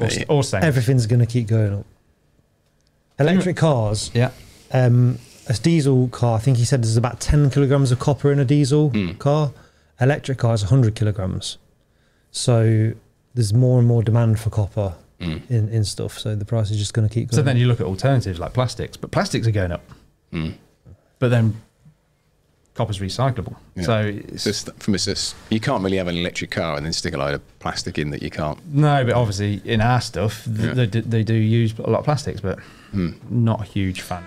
or, 0.00 0.08
or 0.28 0.42
same. 0.44 0.62
everything's 0.62 1.06
going 1.06 1.20
to 1.20 1.26
keep 1.26 1.46
going 1.46 1.74
up. 1.74 1.86
Electric 3.18 3.56
cars, 3.56 4.10
yeah. 4.14 4.30
um, 4.72 5.18
a 5.48 5.54
diesel 5.54 6.08
car, 6.08 6.36
I 6.36 6.40
think 6.40 6.56
he 6.58 6.64
said 6.64 6.82
there's 6.82 6.96
about 6.96 7.20
10 7.20 7.50
kilograms 7.50 7.90
of 7.90 7.98
copper 7.98 8.30
in 8.32 8.38
a 8.38 8.44
diesel 8.44 8.90
Mm. 8.90 9.18
car. 9.18 9.52
Electric 10.00 10.38
car 10.38 10.54
is 10.54 10.62
100 10.62 10.94
kilograms. 10.94 11.58
So 12.30 12.92
there's 13.34 13.52
more 13.52 13.78
and 13.80 13.88
more 13.88 14.02
demand 14.02 14.38
for 14.38 14.50
copper 14.50 14.94
Mm. 15.20 15.50
in, 15.50 15.68
in 15.70 15.82
stuff. 15.84 16.16
So 16.16 16.36
the 16.36 16.44
price 16.44 16.70
is 16.70 16.78
just 16.78 16.94
going 16.94 17.08
to 17.08 17.12
keep 17.12 17.30
going. 17.30 17.36
So 17.36 17.42
then 17.42 17.56
you 17.56 17.66
look 17.66 17.80
at 17.80 17.86
alternatives 17.86 18.38
like 18.38 18.52
plastics, 18.52 18.96
but 18.96 19.10
plastics 19.10 19.48
are 19.48 19.50
going 19.52 19.72
up. 19.72 19.82
Mm. 20.32 20.54
But 21.18 21.30
then 21.30 21.60
copper's 22.78 23.00
recyclable. 23.00 23.56
Yeah. 23.74 23.82
So 23.82 24.00
It's 24.34 24.46
it's, 24.46 24.62
from 24.78 24.94
you 25.50 25.60
can't 25.60 25.82
really 25.84 25.96
have 25.96 26.06
an 26.08 26.16
electric 26.16 26.50
car 26.52 26.76
and 26.76 26.86
then 26.86 26.92
stick 26.92 27.12
a 27.12 27.18
load 27.18 27.34
of 27.34 27.58
plastic 27.58 27.98
in 27.98 28.10
that 28.10 28.22
you 28.22 28.30
can't. 28.30 28.58
no, 28.72 29.04
but 29.04 29.14
obviously 29.14 29.60
in 29.64 29.80
our 29.80 30.00
stuff, 30.00 30.44
th- 30.44 30.58
Yeah. 30.58 30.74
they, 30.74 30.86
do- 30.86 31.02
they 31.02 31.22
do 31.24 31.34
use 31.34 31.74
a 31.78 31.90
lot 31.90 31.98
of 31.98 32.04
plastics, 32.04 32.40
but 32.40 32.58
Mm. 32.94 33.14
not 33.30 33.60
a 33.60 33.64
huge 33.64 34.00
fan. 34.00 34.22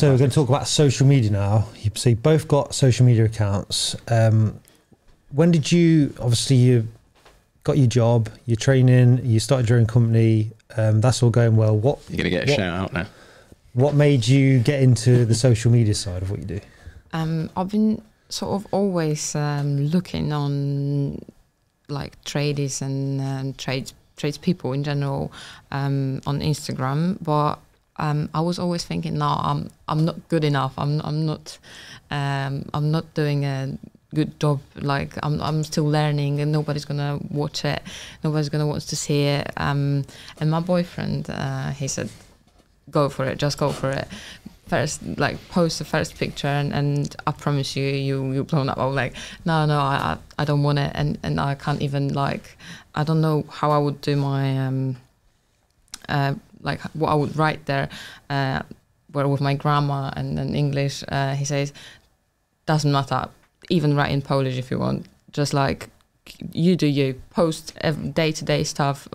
So 0.00 0.10
we're 0.10 0.16
going 0.16 0.30
to 0.30 0.34
talk 0.34 0.48
about 0.48 0.66
social 0.66 1.06
media 1.06 1.30
now. 1.30 1.66
You 1.82 1.90
so 1.94 2.08
you 2.08 2.16
both 2.16 2.48
got 2.48 2.74
social 2.74 3.04
media 3.04 3.26
accounts. 3.26 3.94
Um, 4.08 4.58
when 5.30 5.50
did 5.50 5.70
you? 5.70 6.14
Obviously, 6.18 6.56
you 6.56 6.88
got 7.64 7.76
your 7.76 7.86
job, 7.86 8.30
your 8.46 8.56
training, 8.56 9.20
you 9.24 9.38
started 9.40 9.68
your 9.68 9.78
own 9.78 9.84
company. 9.84 10.52
Um, 10.78 11.02
that's 11.02 11.22
all 11.22 11.28
going 11.28 11.54
well. 11.54 11.76
What 11.76 11.98
You're 12.08 12.16
going 12.16 12.24
to 12.24 12.30
get 12.30 12.48
a 12.48 12.50
What- 12.50 12.56
shout 12.56 12.82
out 12.82 12.92
now. 12.94 13.06
what 13.74 13.94
made 13.94 14.26
you 14.26 14.60
get 14.60 14.82
into 14.82 15.26
the 15.26 15.34
social 15.34 15.70
media 15.70 15.94
side 15.94 16.22
of 16.22 16.30
what 16.30 16.40
you 16.40 16.46
do? 16.46 16.60
Um, 17.12 17.50
I've 17.54 17.68
been 17.68 18.00
sort 18.30 18.52
of 18.54 18.66
always 18.72 19.34
um, 19.34 19.80
looking 19.88 20.32
on 20.32 21.22
like 21.90 22.24
traders 22.24 22.80
and 22.80 23.20
um, 23.20 23.52
trades 23.52 23.92
tradespeople 24.16 24.72
in 24.72 24.82
general 24.82 25.30
um, 25.72 26.22
on 26.24 26.40
Instagram, 26.40 27.18
but 27.20 27.58
um, 28.00 28.30
I 28.34 28.40
was 28.40 28.58
always 28.58 28.84
thinking, 28.84 29.18
no, 29.18 29.26
I'm 29.26 29.70
I'm 29.86 30.04
not 30.04 30.28
good 30.28 30.44
enough. 30.44 30.74
I'm 30.78 31.00
I'm 31.02 31.26
not 31.26 31.58
um, 32.10 32.68
I'm 32.74 32.90
not 32.90 33.12
doing 33.14 33.44
a 33.44 33.78
good 34.14 34.40
job. 34.40 34.60
Like 34.74 35.14
I'm 35.22 35.40
I'm 35.40 35.62
still 35.64 35.84
learning, 35.84 36.40
and 36.40 36.50
nobody's 36.50 36.86
gonna 36.86 37.18
watch 37.30 37.64
it. 37.64 37.82
Nobody's 38.24 38.48
gonna 38.48 38.66
want 38.66 38.82
to 38.82 38.96
see 38.96 39.24
it. 39.24 39.52
Um, 39.56 40.04
and 40.40 40.50
my 40.50 40.60
boyfriend, 40.60 41.28
uh, 41.28 41.70
he 41.70 41.88
said, 41.88 42.08
go 42.90 43.08
for 43.08 43.26
it, 43.26 43.38
just 43.38 43.58
go 43.58 43.70
for 43.70 43.90
it. 43.90 44.08
first 44.66 45.02
like 45.18 45.36
post 45.48 45.80
the 45.80 45.84
first 45.84 46.14
picture 46.16 46.46
and, 46.46 46.72
and 46.72 47.16
I 47.26 47.32
promise 47.32 47.74
you 47.76 47.84
you 47.84 48.32
you 48.32 48.44
blown 48.44 48.68
up. 48.70 48.78
I 48.78 48.86
was 48.86 48.96
like, 48.96 49.14
no, 49.44 49.66
no, 49.66 49.78
I 49.78 50.16
I, 50.38 50.44
don't 50.44 50.62
want 50.62 50.78
it, 50.78 50.92
and 50.94 51.18
and 51.22 51.40
I 51.40 51.54
can't 51.54 51.82
even 51.82 52.14
like 52.14 52.56
I 52.94 53.04
don't 53.04 53.20
know 53.20 53.44
how 53.50 53.70
I 53.72 53.78
would 53.78 54.00
do 54.00 54.16
my 54.16 54.58
um 54.66 54.96
uh 56.08 56.34
like 56.62 56.80
what 56.94 57.10
I 57.10 57.14
would 57.14 57.36
write 57.36 57.66
there, 57.66 57.88
uh, 58.28 58.62
where 59.12 59.26
with 59.28 59.40
my 59.40 59.54
grammar 59.54 60.12
and 60.16 60.36
then 60.38 60.54
English. 60.54 61.04
Uh, 61.08 61.34
he 61.34 61.44
says 61.44 61.72
doesn't 62.66 62.92
matter, 62.92 63.28
even 63.68 63.96
write 63.96 64.12
in 64.12 64.22
Polish 64.22 64.56
if 64.58 64.70
you 64.70 64.78
want. 64.78 65.06
Just 65.32 65.52
like 65.54 65.88
you 66.52 66.76
do 66.76 66.86
you 66.86 67.20
post 67.30 67.74
day 68.14 68.32
to 68.32 68.44
day 68.44 68.64
stuff. 68.64 69.08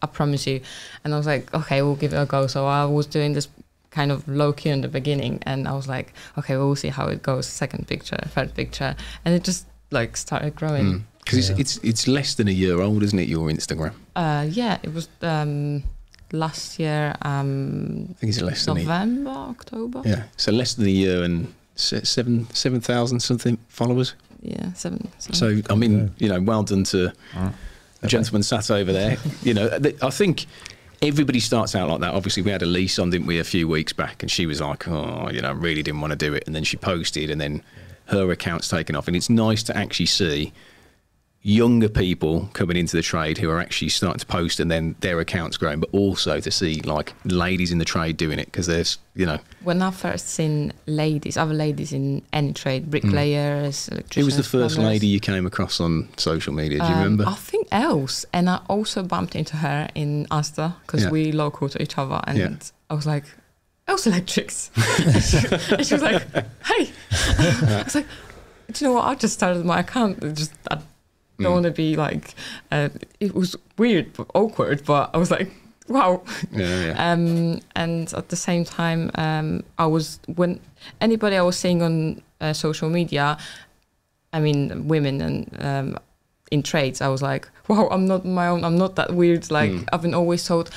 I 0.00 0.06
promise 0.06 0.46
you. 0.46 0.60
And 1.02 1.12
I 1.12 1.16
was 1.16 1.26
like, 1.26 1.52
okay, 1.52 1.82
we'll 1.82 1.96
give 1.96 2.12
it 2.12 2.16
a 2.16 2.26
go. 2.26 2.46
So 2.46 2.66
I 2.66 2.84
was 2.84 3.06
doing 3.06 3.32
this 3.32 3.48
kind 3.90 4.12
of 4.12 4.28
low 4.28 4.52
key 4.52 4.68
in 4.70 4.80
the 4.82 4.88
beginning, 4.88 5.42
and 5.44 5.66
I 5.66 5.72
was 5.72 5.88
like, 5.88 6.12
okay, 6.36 6.56
we'll 6.56 6.76
see 6.76 6.88
how 6.88 7.06
it 7.08 7.22
goes. 7.22 7.46
Second 7.46 7.88
picture, 7.88 8.18
third 8.28 8.54
picture, 8.54 8.94
and 9.24 9.34
it 9.34 9.42
just 9.44 9.66
like 9.90 10.16
started 10.16 10.54
growing. 10.54 11.04
Because 11.24 11.48
Yeah. 11.50 11.56
it's, 11.58 11.76
it's 11.76 11.84
it's 11.84 12.08
less 12.08 12.34
than 12.34 12.48
a 12.48 12.52
year 12.52 12.80
old, 12.80 13.02
isn't 13.02 13.18
it? 13.18 13.28
Your 13.28 13.48
Instagram. 13.48 13.92
Uh, 14.14 14.46
yeah, 14.48 14.78
it 14.82 14.92
was 14.94 15.08
um, 15.22 15.82
last 16.32 16.78
year, 16.78 17.14
um, 17.22 18.08
I 18.10 18.14
think 18.14 18.30
it's 18.30 18.40
less 18.40 18.64
than 18.64 18.78
a 18.78 18.80
November, 18.80 19.30
October. 19.30 20.02
Yeah, 20.04 20.24
so 20.36 20.52
less 20.52 20.74
than 20.74 20.86
a 20.86 20.90
year 20.90 21.22
and 21.22 21.52
seven 21.76 22.48
seven 22.52 22.80
thousand 22.80 23.20
something 23.20 23.58
followers. 23.68 24.14
Yeah, 24.40 24.72
seven. 24.74 25.10
seven. 25.18 25.34
So 25.34 25.72
I 25.72 25.76
mean, 25.76 26.12
you 26.18 26.28
know, 26.28 26.40
well 26.40 26.62
done 26.62 26.84
to 26.84 27.12
the 28.00 28.06
gentleman 28.08 28.42
sat 28.42 28.70
over 28.70 28.92
there. 28.92 29.16
you 29.42 29.54
know, 29.54 29.78
th- 29.78 30.02
I 30.02 30.10
think 30.10 30.46
everybody 31.02 31.40
starts 31.40 31.74
out 31.74 31.88
like 31.88 32.00
that. 32.00 32.14
Obviously, 32.14 32.42
we 32.42 32.50
had 32.50 32.62
Elise 32.62 32.98
on, 32.98 33.10
didn't 33.10 33.26
we, 33.26 33.38
a 33.38 33.44
few 33.44 33.68
weeks 33.68 33.92
back, 33.92 34.22
and 34.22 34.30
she 34.30 34.46
was 34.46 34.60
like, 34.60 34.86
"Oh, 34.88 35.30
you 35.30 35.40
know, 35.40 35.48
I 35.48 35.52
really 35.52 35.82
didn't 35.82 36.00
want 36.00 36.12
to 36.12 36.16
do 36.16 36.34
it," 36.34 36.44
and 36.46 36.54
then 36.54 36.64
she 36.64 36.76
posted, 36.76 37.30
and 37.30 37.40
then 37.40 37.62
her 38.06 38.30
account's 38.30 38.68
taken 38.68 38.96
off, 38.96 39.06
and 39.06 39.16
it's 39.16 39.30
nice 39.30 39.62
to 39.64 39.76
actually 39.76 40.06
see 40.06 40.52
younger 41.48 41.88
people 41.88 42.50
coming 42.52 42.76
into 42.76 42.94
the 42.94 43.00
trade 43.00 43.38
who 43.38 43.48
are 43.48 43.58
actually 43.58 43.88
starting 43.88 44.18
to 44.20 44.26
post 44.26 44.60
and 44.60 44.70
then 44.70 44.94
their 45.00 45.18
accounts 45.18 45.56
growing 45.56 45.80
but 45.80 45.88
also 45.92 46.40
to 46.40 46.50
see 46.50 46.82
like 46.82 47.14
ladies 47.24 47.72
in 47.72 47.78
the 47.78 47.86
trade 47.86 48.18
doing 48.18 48.38
it 48.38 48.44
because 48.44 48.66
there's 48.66 48.98
you 49.14 49.24
know 49.24 49.38
when 49.64 49.80
I 49.80 49.90
first 49.90 50.28
seen 50.28 50.74
ladies, 50.86 51.38
other 51.38 51.54
ladies 51.54 51.92
in 51.94 52.20
any 52.34 52.52
trade, 52.52 52.90
bricklayers, 52.90 53.86
who 53.86 53.92
electricians. 53.94 54.26
was 54.26 54.36
the 54.36 54.42
first 54.42 54.74
plumbers, 54.74 54.92
lady 54.92 55.06
you 55.06 55.20
came 55.20 55.46
across 55.46 55.80
on 55.80 56.08
social 56.18 56.52
media 56.52 56.80
do 56.80 56.84
you 56.84 56.90
um, 56.92 56.98
remember 57.02 57.24
I 57.26 57.34
think 57.34 57.66
Els, 57.72 58.26
and 58.34 58.50
I 58.50 58.60
also 58.68 59.02
bumped 59.02 59.34
into 59.34 59.56
her 59.56 59.88
in 59.94 60.26
Asda 60.30 60.74
because 60.82 61.04
Yeah. 61.04 61.10
we 61.10 61.32
local 61.32 61.68
to 61.70 61.82
each 61.82 61.96
other, 61.96 62.20
and 62.26 62.38
Yeah. 62.38 62.56
I 62.90 62.94
was 62.94 63.06
like, 63.06 63.24
Els 63.86 64.06
Electrics, 64.06 64.70
and 64.76 65.86
she 65.86 65.94
was 65.94 66.02
like, 66.02 66.22
Hey, 66.66 66.90
I 67.10 67.82
was 67.84 67.94
like, 67.94 68.06
do 68.72 68.84
you 68.84 68.90
know 68.90 68.96
what? 68.96 69.06
I 69.06 69.14
just 69.14 69.32
started 69.34 69.64
my 69.64 69.80
account. 69.80 70.20
Just 70.36 70.52
I 70.70 70.78
Mm. 71.38 71.44
don't 71.44 71.52
want 71.52 71.64
to 71.64 71.70
be 71.70 71.96
like. 71.96 72.34
Uh, 72.70 72.88
it 73.20 73.34
was 73.34 73.56
weird, 73.76 74.12
but 74.12 74.26
awkward, 74.34 74.84
but 74.84 75.10
I 75.14 75.18
was 75.18 75.30
like, 75.30 75.50
wow. 75.88 76.22
yeah 76.52 76.86
yeah 76.86 77.12
Um, 77.12 77.60
and 77.76 78.12
at 78.14 78.28
the 78.28 78.36
same 78.36 78.64
time, 78.64 79.10
um, 79.14 79.62
I 79.78 79.86
was 79.86 80.18
when 80.36 80.60
anybody 81.00 81.36
I 81.36 81.42
was 81.42 81.56
seeing 81.56 81.82
on 81.82 82.22
uh, 82.40 82.52
social 82.52 82.90
media, 82.90 83.36
I 84.32 84.40
mean, 84.40 84.88
women 84.88 85.20
and 85.20 85.56
um, 85.64 85.98
in 86.50 86.62
trades, 86.62 87.00
I 87.00 87.08
was 87.08 87.22
like, 87.22 87.48
wow, 87.68 87.88
I'm 87.90 88.06
not 88.06 88.24
my 88.24 88.48
own. 88.48 88.64
I'm 88.64 88.76
not 88.76 88.96
that 88.96 89.10
weird. 89.14 89.50
Like 89.50 89.70
Mm. 89.70 89.88
I've 89.92 90.02
been 90.02 90.14
always 90.14 90.44
told, 90.46 90.70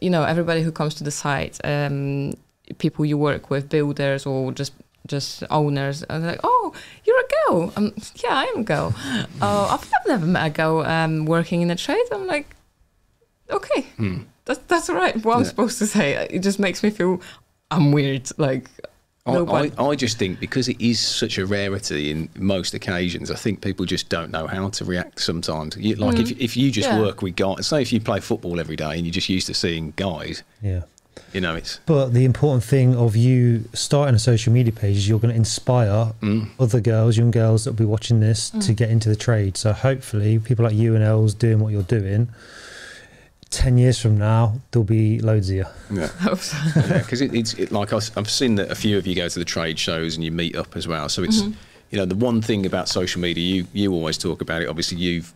you 0.00 0.10
know, 0.10 0.22
everybody 0.24 0.62
who 0.62 0.72
comes 0.72 0.94
to 0.96 1.04
the 1.04 1.10
site, 1.10 1.58
um, 1.64 2.34
people 2.78 3.04
you 3.04 3.18
work 3.18 3.50
with, 3.50 3.68
builders 3.68 4.26
or 4.26 4.52
just 4.52 4.72
just 5.06 5.42
owners, 5.50 6.02
and 6.04 6.22
they're 6.22 6.32
like, 6.32 6.40
oh, 6.44 6.72
you're 7.04 7.18
a 7.20 7.28
girl. 7.50 7.72
Um, 7.76 7.92
yeah, 8.16 8.30
I 8.34 8.44
am 8.44 8.60
a 8.60 8.64
girl. 8.64 8.94
oh, 9.42 9.68
I've, 9.70 9.90
I've 10.00 10.06
never 10.06 10.26
met 10.26 10.46
a 10.46 10.50
girl 10.50 10.80
um, 10.80 11.24
working 11.26 11.62
in 11.62 11.70
a 11.70 11.76
trade. 11.76 12.04
I'm 12.12 12.26
like, 12.26 12.54
okay, 13.50 13.86
that's 14.44 14.60
that's 14.68 14.88
all 14.90 14.96
right. 14.96 15.16
What 15.24 15.34
I'm 15.36 15.42
Hmm. 15.42 15.48
Supposed 15.48 15.78
to 15.78 15.86
say. 15.86 16.26
It 16.30 16.40
just 16.40 16.58
makes 16.58 16.82
me 16.82 16.90
feel 16.90 17.20
I'm 17.70 17.92
weird. 17.92 18.28
Like 18.38 18.68
I, 19.26 19.32
nobody. 19.32 19.72
I, 19.78 19.84
I 19.86 19.94
just 19.96 20.18
think 20.18 20.38
because 20.40 20.68
it 20.68 20.80
is 20.80 21.00
such 21.00 21.38
a 21.38 21.46
rarity 21.46 22.10
in 22.10 22.28
most 22.38 22.74
occasions, 22.74 23.30
I 23.30 23.34
think 23.34 23.60
people 23.60 23.84
just 23.84 24.08
don't 24.08 24.30
know 24.30 24.46
how 24.46 24.68
to 24.70 24.84
react 24.84 25.20
sometimes. 25.20 25.76
You, 25.76 25.96
like 25.96 26.18
if, 26.20 26.30
if 26.40 26.56
you 26.56 26.70
just 26.70 26.88
Mm. 26.88 26.92
Yeah. 26.92 27.00
work 27.00 27.22
with 27.22 27.34
guys, 27.36 27.66
say 27.66 27.82
if 27.82 27.92
you 27.92 28.00
play 28.00 28.20
football 28.20 28.60
every 28.60 28.76
day 28.76 28.96
and 28.96 29.04
you're 29.04 29.12
just 29.12 29.28
used 29.28 29.46
to 29.48 29.54
seeing 29.54 29.92
guys, 29.96 30.42
Yeah. 30.62 30.82
You 31.32 31.40
know, 31.40 31.54
it's 31.54 31.80
But 31.86 32.14
the 32.14 32.24
important 32.24 32.64
thing 32.64 32.94
of 32.94 33.14
you 33.16 33.64
starting 33.74 34.14
a 34.14 34.18
social 34.18 34.52
media 34.52 34.72
page 34.72 34.96
is 34.96 35.08
you're 35.08 35.18
going 35.18 35.32
to 35.32 35.36
inspire 35.36 36.12
Mm. 36.22 36.48
other 36.58 36.80
girls, 36.80 37.16
young 37.16 37.30
girls 37.30 37.64
that 37.64 37.72
will 37.72 37.78
be 37.78 37.84
watching 37.84 38.20
this 38.20 38.50
to 38.50 38.58
Mm. 38.58 38.76
get 38.76 38.90
into 38.90 39.08
the 39.08 39.16
trade. 39.16 39.56
So 39.56 39.72
hopefully, 39.72 40.38
people 40.38 40.64
like 40.64 40.74
you 40.74 40.94
and 40.94 41.04
Els 41.04 41.34
doing 41.34 41.58
what 41.60 41.72
you're 41.72 41.82
doing, 41.82 42.28
10 43.50 43.78
years 43.78 43.98
from 43.98 44.18
now, 44.18 44.60
there'll 44.70 44.84
be 44.84 45.20
loads 45.20 45.48
of 45.50 45.56
you. 45.56 45.64
yeah. 45.92 46.10
because 46.98 47.20
it, 47.20 47.32
it's 47.34 47.54
it, 47.54 47.70
like 47.70 47.92
I, 47.92 48.00
have 48.16 48.28
seen 48.28 48.56
that 48.56 48.70
a 48.70 48.74
few 48.74 48.98
of 48.98 49.06
you 49.06 49.14
go 49.14 49.28
to 49.28 49.38
the 49.38 49.44
trade 49.44 49.78
shows 49.78 50.16
and 50.16 50.24
you 50.24 50.32
meet 50.32 50.56
up 50.56 50.76
as 50.76 50.86
well. 50.88 51.08
So 51.08 51.22
it's 51.22 51.42
Mm-hmm. 51.42 51.52
you 51.90 51.98
know 51.98 52.04
the 52.06 52.16
one 52.16 52.42
thing 52.42 52.66
about 52.66 52.88
social 52.88 53.20
media 53.20 53.44
you 53.44 53.66
you 53.72 53.92
always 53.92 54.18
talk 54.18 54.40
about 54.40 54.62
it. 54.62 54.68
Obviously 54.68 54.98
you've 54.98 55.32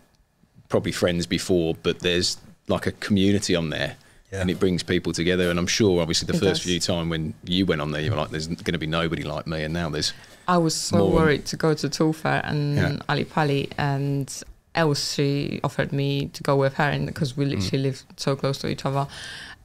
probably 0.68 0.93
friends 0.93 1.26
before, 1.26 1.76
but 1.82 2.01
there's 2.01 2.36
like 2.68 2.86
a 2.86 2.93
community 2.93 3.55
on 3.55 3.70
there. 3.70 3.97
Yeah. 4.33 4.41
And 4.43 4.51
it 4.51 4.61
brings 4.61 4.83
people 4.85 5.12
together, 5.12 5.51
and 5.51 5.59
I'm 5.59 5.66
sure, 5.66 6.01
obviously, 6.01 6.26
the 6.26 6.35
It 6.37 6.41
first 6.41 6.62
does. 6.62 6.70
few 6.70 6.78
time 6.78 7.09
when 7.09 7.35
you 7.45 7.66
went 7.66 7.81
on 7.81 7.91
there, 7.91 8.01
you 8.01 8.11
were 8.12 8.16
like, 8.16 8.31
"There's 8.31 8.47
going 8.47 8.72
to 8.74 8.78
be 8.78 8.87
nobody 8.87 9.22
like 9.24 9.47
me," 9.47 9.64
and 9.64 9.74
now 9.74 9.89
there's 9.91 10.12
I 10.47 10.57
was 10.59 10.74
so 10.74 11.07
worried 11.07 11.47
to 11.47 11.57
go 11.57 11.74
to 11.74 11.89
Tool 11.89 12.12
Fair 12.12 12.41
and 12.45 12.76
Yeah. 12.76 12.97
Ally 13.09 13.24
Pally 13.24 13.68
and 13.78 14.33
else 14.74 15.14
she 15.14 15.61
offered 15.64 15.93
me 15.93 16.26
to 16.33 16.43
go 16.45 16.57
with 16.57 16.74
her 16.74 16.85
and 16.85 17.07
because 17.07 17.37
we 17.37 17.45
Mm. 17.45 17.51
literally 17.51 17.83
live 17.83 18.03
so 18.16 18.37
close 18.37 18.59
to 18.59 18.68
each 18.68 18.85
other 18.85 19.07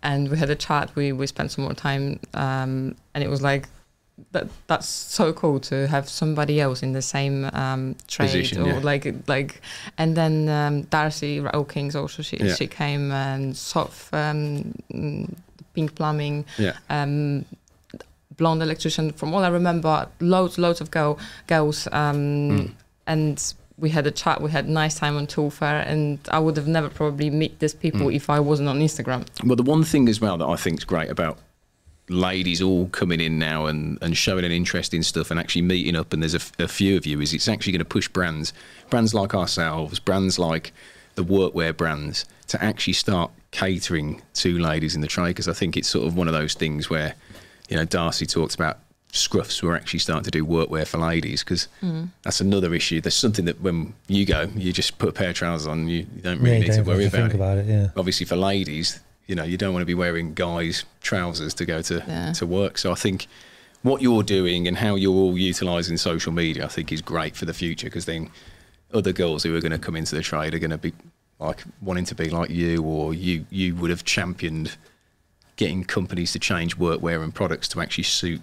and 0.01 0.29
we 0.29 0.37
had 0.37 0.49
a 0.49 0.55
chat 0.55 0.89
we 0.95 1.11
we 1.11 1.25
spent 1.27 1.51
some 1.51 1.63
more 1.63 1.73
time 1.75 2.19
um, 2.33 2.95
and 3.13 3.23
it 3.23 3.29
was 3.29 3.41
like 3.41 3.67
that 4.31 4.47
that's 4.67 4.87
so 4.87 5.33
cool 5.33 5.59
to 5.59 5.87
have 5.87 6.07
somebody 6.07 6.61
else 6.61 6.81
in 6.83 6.93
the 6.93 7.01
same 7.01 7.49
um, 7.53 7.95
trade 8.07 8.27
Position, 8.27 8.61
or 8.63 8.67
yeah. 8.67 8.79
like 8.79 9.13
like 9.27 9.61
and 9.97 10.15
then 10.15 10.47
um, 10.49 10.83
Darcy 10.83 11.39
Raoul 11.41 11.65
Kings 11.65 11.95
also 11.95 12.23
she 12.23 12.37
Yeah. 12.37 12.55
she 12.55 12.67
came 12.67 13.11
and 13.11 13.55
Sof 13.57 14.13
um, 14.13 14.73
Pink 15.73 15.95
Plumbing 15.95 16.45
yeah, 16.57 16.73
um, 16.89 17.43
blonde 18.37 18.61
electrician. 18.63 19.11
From 19.11 19.33
all 19.33 19.43
I 19.43 19.49
remember, 19.49 20.07
loads, 20.19 20.57
loads 20.57 20.81
of 20.81 20.91
girl, 20.91 21.17
girls, 21.47 21.87
um, 21.91 22.15
Mm. 22.51 22.71
and 23.07 23.53
we 23.77 23.89
had 23.89 24.07
a 24.07 24.11
chat. 24.11 24.39
We 24.41 24.51
had 24.51 24.65
a 24.65 24.71
nice 24.71 24.95
time 24.95 25.17
on 25.17 25.27
tool 25.27 25.49
fair, 25.49 25.81
and 25.81 26.19
I 26.31 26.39
would 26.39 26.55
have 26.55 26.67
never 26.67 26.87
probably 26.89 27.29
meet 27.29 27.59
these 27.59 27.73
people 27.73 28.07
Mm. 28.07 28.15
if 28.15 28.29
I 28.29 28.39
wasn't 28.39 28.69
on 28.69 28.79
Instagram. 28.79 29.25
Well, 29.43 29.57
the 29.57 29.63
one 29.63 29.83
thing 29.83 30.07
as 30.07 30.21
well 30.21 30.37
that 30.37 30.45
I 30.47 30.55
think 30.55 30.79
is 30.79 30.85
great 30.85 31.09
about 31.09 31.37
ladies 32.09 32.61
all 32.61 32.87
coming 32.87 33.19
in 33.19 33.39
now 33.39 33.65
and, 33.65 33.97
and 34.01 34.15
showing 34.15 34.45
an 34.45 34.51
interest 34.51 34.93
in 34.93 35.03
stuff 35.03 35.31
and 35.31 35.39
actually 35.39 35.63
meeting 35.63 35.95
up, 35.95 36.13
and 36.13 36.21
there's 36.21 36.35
a 36.35 36.67
few 36.67 36.97
of 36.97 37.05
you, 37.05 37.19
is 37.21 37.33
it's 37.33 37.47
actually 37.47 37.71
going 37.73 37.79
to 37.79 37.85
push 37.85 38.07
brands, 38.07 38.53
brands 38.89 39.13
like 39.13 39.33
ourselves, 39.33 39.99
brands 39.99 40.37
like 40.37 40.71
the 41.15 41.23
workwear 41.23 41.75
brands, 41.75 42.25
to 42.47 42.63
actually 42.63 42.93
start 42.93 43.31
catering 43.51 44.21
to 44.35 44.59
ladies 44.59 44.95
in 44.95 45.01
the 45.01 45.07
trade. 45.07 45.29
Because 45.29 45.47
I 45.47 45.53
think 45.53 45.77
it's 45.77 45.87
sort 45.87 46.05
of 46.05 46.15
one 46.15 46.27
of 46.27 46.33
those 46.33 46.53
things 46.53 46.89
where, 46.89 47.15
you 47.69 47.77
know, 47.77 47.85
Darcy 47.85 48.25
talks 48.25 48.53
about 48.53 48.79
scruffs 49.15 49.63
were 49.63 49.75
actually 49.75 49.99
starting 49.99 50.25
to 50.25 50.31
do 50.31 50.45
workwear 50.45 50.85
for 50.85 50.97
ladies 50.97 51.43
because 51.43 51.67
mm. 51.81 52.09
that's 52.23 52.41
another 52.41 52.73
issue. 52.73 53.01
There's 53.01 53.15
something 53.15 53.45
that 53.45 53.61
when 53.61 53.93
you 54.07 54.25
go, 54.25 54.49
you 54.55 54.73
just 54.73 54.97
put 54.99 55.09
a 55.09 55.13
pair 55.13 55.29
of 55.29 55.35
trousers 55.35 55.67
on, 55.67 55.87
you, 55.87 56.05
you 56.15 56.21
don't 56.21 56.39
really 56.39 56.49
yeah, 56.49 56.55
you 56.55 56.59
need 56.59 56.71
to 56.71 56.75
don't 56.77 56.85
worry 56.85 56.97
to 56.97 57.07
about 57.07 57.17
think 57.17 57.33
it 57.33 57.35
about 57.35 57.57
it. 57.57 57.65
Yeah. 57.65 57.87
obviously 57.95 58.25
for 58.25 58.35
ladies, 58.35 58.99
you 59.27 59.35
know, 59.35 59.43
you 59.43 59.57
don't 59.57 59.73
want 59.73 59.81
to 59.81 59.85
be 59.87 59.93
wearing 59.95 60.33
guys' 60.33 60.85
trousers 61.01 61.53
to 61.55 61.65
go 61.65 61.81
to 61.83 62.03
Yeah. 62.07 62.33
to 62.33 62.45
work. 62.45 62.77
So 62.77 62.91
I 62.91 62.95
think 62.95 63.27
what 63.81 64.01
you're 64.01 64.23
doing 64.23 64.67
and 64.67 64.77
how 64.77 64.95
you're 64.95 65.13
all 65.15 65.37
utilising 65.37 65.97
social 65.97 66.31
media, 66.31 66.65
I 66.65 66.67
think, 66.69 66.91
is 66.91 67.01
great 67.01 67.35
for 67.35 67.45
the 67.45 67.53
future 67.53 67.87
because 67.87 68.05
then 68.05 68.29
other 68.93 69.11
girls 69.11 69.43
who 69.43 69.55
are 69.55 69.61
going 69.61 69.71
to 69.71 69.77
come 69.79 69.95
into 69.95 70.15
the 70.15 70.21
trade 70.21 70.53
are 70.53 70.59
going 70.59 70.71
to 70.71 70.77
be 70.77 70.93
like 71.39 71.63
wanting 71.81 72.05
to 72.05 72.15
be 72.15 72.29
like 72.29 72.49
you, 72.49 72.81
or 72.83 73.13
you 73.13 73.45
you 73.49 73.75
would 73.75 73.89
have 73.89 74.03
championed 74.05 74.77
getting 75.57 75.83
companies 75.83 76.31
to 76.33 76.39
change 76.39 76.77
workwear 76.77 77.23
and 77.23 77.33
products 77.33 77.67
to 77.69 77.81
actually 77.81 78.03
suit 78.03 78.41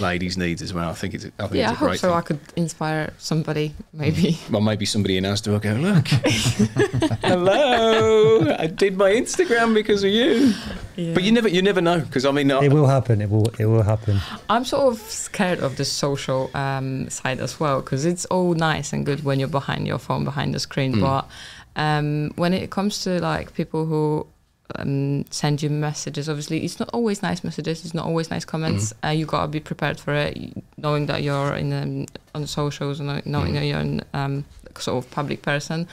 ladies' 0.00 0.36
needs 0.36 0.62
as 0.62 0.74
well. 0.74 0.90
I 0.90 0.92
think 0.92 1.14
it's 1.14 1.24
I 1.38 1.46
think 1.46 1.54
yeah, 1.54 1.68
I 1.68 1.72
it's 1.72 1.72
a 1.72 1.74
hope 1.78 1.88
great 1.88 2.00
so. 2.00 2.08
thing. 2.08 2.16
I 2.16 2.20
could 2.20 2.40
inspire 2.56 3.12
somebody, 3.18 3.74
maybe. 3.92 4.38
Well, 4.50 4.60
maybe 4.60 4.86
somebody 4.86 5.16
in 5.16 5.24
Asda 5.24 5.48
will 5.48 5.58
go, 5.58 5.72
look, 5.74 6.08
hello, 7.22 8.54
I 8.58 8.66
did 8.66 8.96
my 8.96 9.10
Instagram 9.10 9.74
because 9.74 10.04
of 10.04 10.10
you. 10.10 10.54
But 11.14 11.22
you 11.24 11.32
never, 11.32 11.48
you 11.48 11.62
never 11.62 11.80
know, 11.80 12.00
because 12.00 12.24
I 12.24 12.30
mean, 12.30 12.50
I, 12.50 12.64
It 12.64 12.72
will 12.72 12.86
happen. 12.86 13.20
It 13.20 13.30
will. 13.30 13.48
It 13.58 13.66
will 13.66 13.82
happen. 13.82 14.18
I'm 14.48 14.64
sort 14.64 14.92
of 14.92 15.00
scared 15.10 15.60
of 15.60 15.76
the 15.76 15.84
social 15.84 16.50
um, 16.54 17.08
side 17.10 17.40
as 17.40 17.60
well 17.60 17.80
because 17.80 18.04
it's 18.06 18.24
all 18.26 18.54
nice 18.54 18.92
and 18.92 19.04
good 19.04 19.24
when 19.24 19.38
you're 19.38 19.48
behind 19.48 19.86
your 19.86 19.98
phone, 19.98 20.24
behind 20.24 20.54
the 20.54 20.60
screen. 20.60 20.94
Mm. 20.94 21.00
But 21.00 21.28
um, 21.76 22.32
when 22.36 22.54
it 22.54 22.70
comes 22.70 23.02
to 23.04 23.20
like 23.20 23.54
people 23.54 23.84
who 23.84 24.26
um, 24.74 25.24
send 25.30 25.62
you 25.62 25.70
messages. 25.70 26.28
Obviously, 26.28 26.64
it's 26.64 26.80
not 26.80 26.90
always 26.92 27.22
nice 27.22 27.44
messages. 27.44 27.84
It's 27.84 27.94
not 27.94 28.06
always 28.06 28.30
nice 28.30 28.44
comments. 28.44 28.92
Uh, 29.04 29.08
you 29.08 29.24
gotta 29.26 29.48
be 29.48 29.60
prepared 29.60 30.00
for 30.00 30.12
it, 30.14 30.36
knowing 30.76 31.06
that 31.06 31.22
you're 31.22 31.54
in 31.54 31.72
um, 31.72 32.06
on 32.34 32.46
socials 32.46 32.98
and 33.00 33.24
knowing 33.26 33.54
that 33.54 33.64
you're 33.64 33.78
an 33.78 34.02
um, 34.12 34.44
sort 34.78 35.04
of 35.04 35.10
public 35.10 35.42
person. 35.42 35.86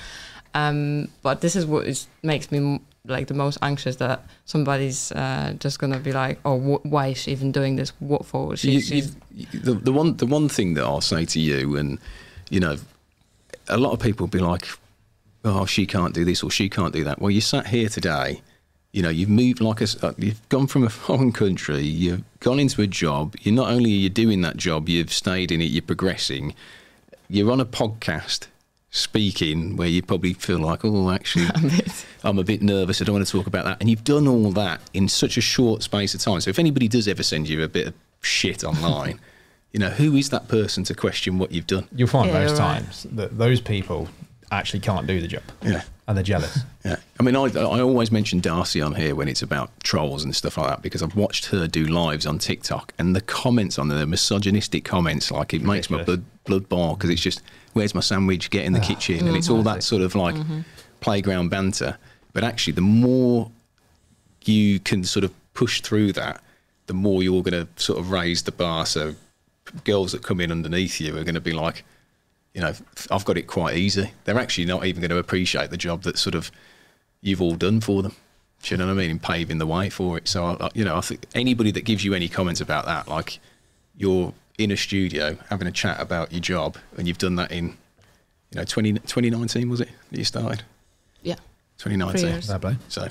Um, 0.56 1.08
but 1.22 1.42
this 1.42 1.56
is 1.56 1.66
what 1.66 1.88
is, 1.88 2.08
makes 2.22 2.52
me 2.52 2.80
like 3.06 3.28
the 3.28 3.34
most 3.34 3.58
anxious 3.62 3.98
that 3.98 4.24
somebody's 4.46 5.12
uh, 5.12 5.54
just 5.60 5.78
gonna 5.80 6.00
be 6.00 6.12
like, 6.12 6.40
oh, 6.46 6.58
wh- 6.60 6.86
why 6.86 7.08
is 7.08 7.18
she 7.18 7.32
even 7.32 7.52
doing 7.52 7.76
this? 7.76 7.92
What 8.00 8.26
for? 8.26 8.56
She, 8.56 8.72
You- 8.72 9.04
you- 9.34 9.48
the, 9.62 9.74
the 9.74 9.92
one 9.92 10.18
the 10.18 10.26
one 10.28 10.50
thing 10.50 10.76
that 10.76 10.84
I'll 10.84 11.02
say 11.02 11.26
to 11.26 11.40
you, 11.40 11.76
and 11.78 12.00
you 12.50 12.60
know, 12.60 12.78
a 13.68 13.78
lot 13.78 13.92
of 13.94 14.00
people 14.00 14.26
will 14.26 14.32
be 14.32 14.40
like, 14.40 14.68
"Oh, 15.44 15.66
she 15.66 15.86
can't 15.86 16.14
do 16.14 16.24
this 16.24 16.44
or 16.44 16.52
she 16.52 16.70
can't 16.70 16.94
do 16.94 17.04
that." 17.04 17.20
Well, 17.20 17.32
you 17.32 17.42
sat 17.42 17.68
here 17.68 17.90
today. 17.90 18.42
You 18.94 19.02
know, 19.02 19.10
you've 19.10 19.28
moved 19.30 19.60
like 19.60 19.82
a, 19.82 19.84
s- 19.84 20.02
uh, 20.04 20.14
you've 20.18 20.48
gone 20.50 20.68
from 20.68 20.84
a 20.84 20.90
foreign 21.04 21.32
country. 21.34 21.82
You've 21.82 22.24
gone 22.40 22.60
into 22.60 22.82
a 22.82 22.88
job. 22.88 23.36
You're 23.42 23.56
not 23.56 23.70
only 23.70 23.90
are 23.92 23.96
you 24.06 24.10
doing 24.10 24.42
that 24.42 24.56
job, 24.56 24.88
you've 24.88 25.12
stayed 25.12 25.52
in 25.52 25.60
it. 25.62 25.66
You're 25.66 25.82
progressing. 25.82 26.54
You're 27.28 27.52
on 27.52 27.60
a 27.60 27.66
podcast 27.66 28.48
speaking 28.92 29.76
where 29.76 29.88
you 29.88 30.04
probably 30.04 30.34
feel 30.34 30.60
like, 30.60 30.86
oh, 30.86 31.10
actually, 31.10 31.48
I'm 32.24 32.38
a 32.38 32.44
bit 32.44 32.62
nervous. 32.62 33.02
I 33.02 33.06
don't 33.06 33.16
want 33.16 33.26
to 33.26 33.32
talk 33.32 33.48
about 33.48 33.66
that. 33.66 33.78
And 33.82 33.90
you've 33.90 34.04
done 34.04 34.28
all 34.28 34.52
that 34.52 34.82
in 34.94 35.10
such 35.10 35.36
a 35.38 35.42
short 35.42 35.82
space 35.84 36.14
of 36.14 36.22
time. 36.22 36.40
So 36.42 36.50
if 36.52 36.60
anybody 36.60 36.88
does 36.88 37.08
ever 37.08 37.24
send 37.24 37.50
you 37.50 37.64
a 37.64 37.68
bit 37.68 37.88
of 37.88 37.94
shit 38.22 38.64
online, 38.64 39.20
you 39.72 39.80
know, 39.80 39.90
who 39.90 40.16
is 40.16 40.30
that 40.30 40.48
person 40.48 40.84
to 40.84 40.94
question 40.94 41.40
what 41.40 41.52
you've 41.52 41.66
done? 41.66 41.88
You'll 41.96 42.08
find 42.08 42.28
Yeah, 42.28 42.42
most 42.44 42.52
right. 42.60 42.60
times 42.84 43.08
that 43.14 43.36
those 43.40 43.60
people 43.60 44.08
actually 44.52 44.82
can't 44.82 45.08
do 45.08 45.20
the 45.20 45.28
job. 45.28 45.42
Yeah. 45.64 45.82
And 46.08 46.18
they're 46.18 46.24
jealous. 46.24 46.60
Yeah. 46.86 46.98
I 47.18 47.24
mean, 47.24 47.38
I, 47.38 47.46
I 47.46 47.80
always 47.80 48.12
mention 48.12 48.42
Darcy 48.42 48.82
on 48.82 48.94
here 48.96 49.16
when 49.16 49.30
it's 49.30 49.42
about 49.42 49.72
trolls 49.84 50.26
and 50.26 50.36
stuff 50.36 50.58
like 50.58 50.68
that 50.68 50.82
because 50.82 51.02
I've 51.02 51.16
watched 51.16 51.46
her 51.46 51.66
do 51.66 51.86
lives 51.86 52.26
on 52.26 52.40
TikTok 52.40 52.94
and 53.00 53.16
the 53.16 53.22
comments 53.22 53.80
on 53.80 53.88
there, 53.88 54.00
the 54.00 54.06
misogynistic 54.06 54.84
comments, 54.84 55.32
like 55.32 55.54
it 55.54 55.62
makes 55.62 55.90
my 55.90 56.04
blood, 56.04 56.26
blood 56.44 56.68
boil 56.68 56.96
because 56.96 57.10
it's 57.10 57.22
just, 57.22 57.42
where's 57.72 57.96
my 57.96 58.02
sandwich? 58.02 58.50
Get 58.50 58.66
in 58.66 58.74
the 58.74 58.82
ah. 58.82 58.86
kitchen. 58.86 59.20
And 59.20 59.30
oh, 59.30 59.36
it's 59.36 59.50
all 59.50 59.64
that 59.64 59.82
sort 59.82 60.02
of 60.02 60.14
like 60.14 60.36
mm-hmm. 60.36 60.60
playground 61.00 61.48
banter. 61.48 61.98
But 62.34 62.44
actually, 62.44 62.74
the 62.74 62.82
more 62.82 63.50
you 64.44 64.82
can 64.82 65.06
sort 65.06 65.24
of 65.24 65.34
push 65.54 65.80
through 65.80 66.12
that, 66.14 66.44
the 66.88 66.94
more 66.94 67.24
you're 67.24 67.44
going 67.44 67.66
to 67.66 67.82
sort 67.82 67.98
of 67.98 68.12
raise 68.12 68.44
the 68.44 68.52
bar. 68.52 68.86
So 68.86 69.16
girls 69.86 70.12
that 70.12 70.24
come 70.24 70.42
in 70.42 70.52
underneath 70.52 71.00
you 71.00 71.16
are 71.18 71.24
going 71.24 71.36
to 71.36 71.40
be 71.42 71.54
like, 71.54 71.86
you 72.54 72.62
know, 72.62 72.74
I've 73.12 73.26
got 73.26 73.38
it 73.38 73.48
quite 73.48 73.76
easy. 73.78 74.12
They're 74.26 74.38
actually 74.40 74.66
not 74.66 74.86
even 74.86 75.02
going 75.02 75.10
to 75.12 75.18
appreciate 75.18 75.70
the 75.72 75.78
job 75.78 76.04
that 76.04 76.18
sort 76.18 76.36
of 76.36 76.52
you've 77.22 77.42
all 77.42 77.56
done 77.56 77.82
for 77.82 78.04
them. 78.04 78.16
Do 78.62 78.74
you 78.74 78.78
know 78.78 78.86
what 78.86 78.92
I 78.94 78.96
mean? 78.96 79.10
In 79.10 79.20
paving 79.20 79.58
the 79.58 79.66
way 79.68 79.90
for 79.90 80.18
it. 80.18 80.28
So, 80.28 80.46
I, 80.46 80.66
I- 80.66 80.70
you 80.74 80.86
know, 80.86 80.96
I 80.96 81.02
think 81.02 81.26
anybody 81.36 81.72
that 81.72 81.84
gives 81.84 82.04
you 82.06 82.14
any 82.14 82.30
comments 82.30 82.62
about 82.62 82.86
that, 82.86 83.08
like 83.08 83.40
you're 83.98 84.34
in 84.58 84.70
a 84.72 84.78
studio 84.78 85.38
having 85.50 85.68
a 85.68 85.72
chat 85.72 86.00
about 86.00 86.32
your 86.32 86.42
job 86.42 86.78
and 86.98 87.08
you've 87.08 87.18
done 87.18 87.36
that 87.38 87.52
in, 87.52 87.70
you 88.52 88.58
know, 88.58 88.64
20, 88.64 88.94
2019, 88.94 89.68
was 89.70 89.82
it 89.82 89.90
that 90.12 90.18
you 90.18 90.24
started? 90.26 90.64
yeah. 91.24 91.36
2019. 91.80 92.22
Three 92.22 92.30
years. 92.30 92.50
So, 92.88 93.08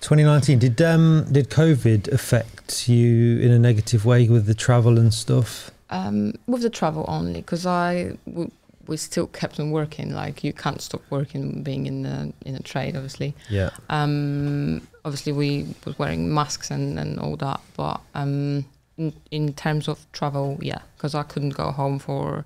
2019. 0.00 0.58
Did 0.58 0.80
um 0.82 1.26
did 1.32 1.50
COVID 1.50 2.08
affect 2.12 2.88
you 2.88 3.38
in 3.40 3.50
a 3.50 3.58
negative 3.58 4.04
way 4.04 4.28
with 4.28 4.46
the 4.46 4.54
travel 4.54 4.98
and 4.98 5.12
stuff? 5.12 5.70
Um, 5.90 6.34
with 6.46 6.62
the 6.62 6.70
travel 6.70 7.04
only, 7.08 7.40
because 7.40 7.66
I 7.66 8.16
w- 8.26 8.50
we 8.86 8.96
still 8.96 9.26
kept 9.26 9.60
on 9.60 9.70
working. 9.70 10.14
Like 10.14 10.42
you 10.44 10.52
can't 10.52 10.80
stop 10.80 11.02
working, 11.10 11.62
being 11.62 11.86
in 11.86 12.02
the 12.02 12.32
in 12.44 12.54
a 12.54 12.62
trade, 12.62 12.96
obviously. 12.96 13.34
Yeah. 13.48 13.70
Um, 13.88 14.86
obviously, 15.04 15.32
we 15.32 15.74
was 15.84 15.98
wearing 15.98 16.32
masks 16.32 16.70
and, 16.70 16.98
and 16.98 17.18
all 17.18 17.36
that, 17.36 17.60
but 17.76 18.00
um, 18.14 18.64
in, 18.96 19.12
in 19.30 19.52
terms 19.54 19.88
of 19.88 20.10
travel, 20.12 20.58
yeah, 20.60 20.80
because 20.96 21.14
I 21.14 21.22
couldn't 21.22 21.50
go 21.50 21.70
home 21.70 21.98
for 21.98 22.44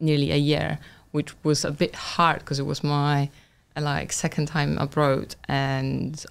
nearly 0.00 0.32
a 0.32 0.36
year, 0.36 0.78
which 1.12 1.32
was 1.44 1.64
a 1.64 1.70
bit 1.70 1.94
hard 1.94 2.40
because 2.40 2.58
it 2.58 2.66
was 2.66 2.82
my 2.84 3.30
like 3.76 4.12
second 4.12 4.46
time 4.46 4.78
abroad 4.78 5.34
and 5.48 6.24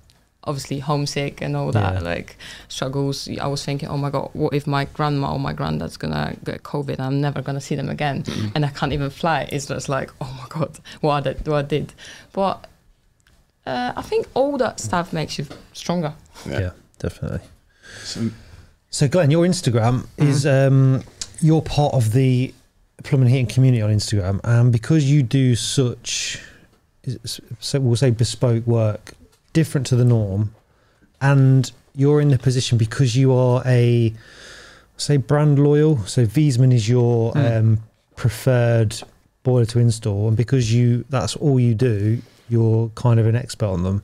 obviously 0.45 0.79
homesick 0.79 1.41
and 1.41 1.55
all 1.55 1.71
that 1.71 1.93
Yeah. 1.95 1.99
like 1.99 2.37
struggles 2.67 3.29
i 3.41 3.47
was 3.47 3.63
thinking 3.63 3.87
oh 3.89 3.97
my 3.97 4.09
god 4.09 4.29
what 4.33 4.53
if 4.53 4.67
my 4.67 4.85
grandma 4.85 5.33
or 5.33 5.39
my 5.39 5.53
granddad's 5.53 5.97
gonna 5.97 6.35
get 6.43 6.63
covid 6.63 6.99
i'm 6.99 7.21
never 7.21 7.41
gonna 7.41 7.61
see 7.61 7.75
them 7.75 7.89
again 7.89 8.23
and 8.55 8.65
i 8.65 8.69
can't 8.69 8.91
even 8.93 9.09
fly 9.09 9.47
it's 9.51 9.67
just 9.67 9.87
like 9.89 10.11
oh 10.21 10.37
my 10.41 10.47
god 10.49 10.79
what 11.01 11.13
i 11.13 11.21
did, 11.33 11.47
what 11.47 11.57
I 11.65 11.67
did. 11.67 11.93
but 12.33 12.67
uh, 13.65 13.93
i 13.95 14.01
think 14.01 14.27
all 14.33 14.57
that 14.57 14.79
stuff 14.79 15.13
makes 15.13 15.37
you 15.37 15.45
stronger 15.73 16.13
Yeah. 16.45 16.59
Yeah, 16.59 16.71
definitely. 16.99 17.39
so 18.03 18.29
So, 18.89 19.07
Glenn, 19.07 19.31
your 19.31 19.45
Instagram 19.47 20.05
is 20.17 20.45
um, 20.45 21.03
you're 21.41 21.61
part 21.63 21.93
of 21.95 22.11
the 22.13 22.53
plumbing 23.03 23.29
heating 23.29 23.47
community 23.47 23.81
on 23.81 23.89
Instagram, 23.89 24.39
and 24.43 24.71
because 24.71 25.09
you 25.09 25.23
do 25.23 25.55
such, 25.55 26.39
so 27.59 27.79
we'll 27.79 27.95
say 27.95 28.11
bespoke 28.11 28.67
work, 28.67 29.13
different 29.53 29.87
to 29.87 29.95
the 29.95 30.05
norm, 30.05 30.53
and 31.21 31.71
you're 31.95 32.19
in 32.19 32.29
the 32.29 32.39
position 32.39 32.77
because 32.77 33.15
you 33.15 33.33
are 33.33 33.61
a 33.65 34.13
say 34.97 35.17
brand 35.17 35.59
loyal. 35.59 35.99
So 36.05 36.25
Viessmann 36.25 36.73
is 36.73 36.89
your 36.89 37.37
um, 37.37 37.79
preferred 38.15 39.01
boiler 39.43 39.65
to 39.65 39.79
install, 39.79 40.27
and 40.27 40.37
because 40.37 40.73
you 40.73 41.05
that's 41.09 41.35
all 41.35 41.59
you 41.59 41.75
do, 41.75 42.21
you're 42.49 42.89
kind 42.89 43.19
of 43.19 43.27
an 43.27 43.35
expert 43.35 43.67
on 43.67 43.83
them. 43.83 44.03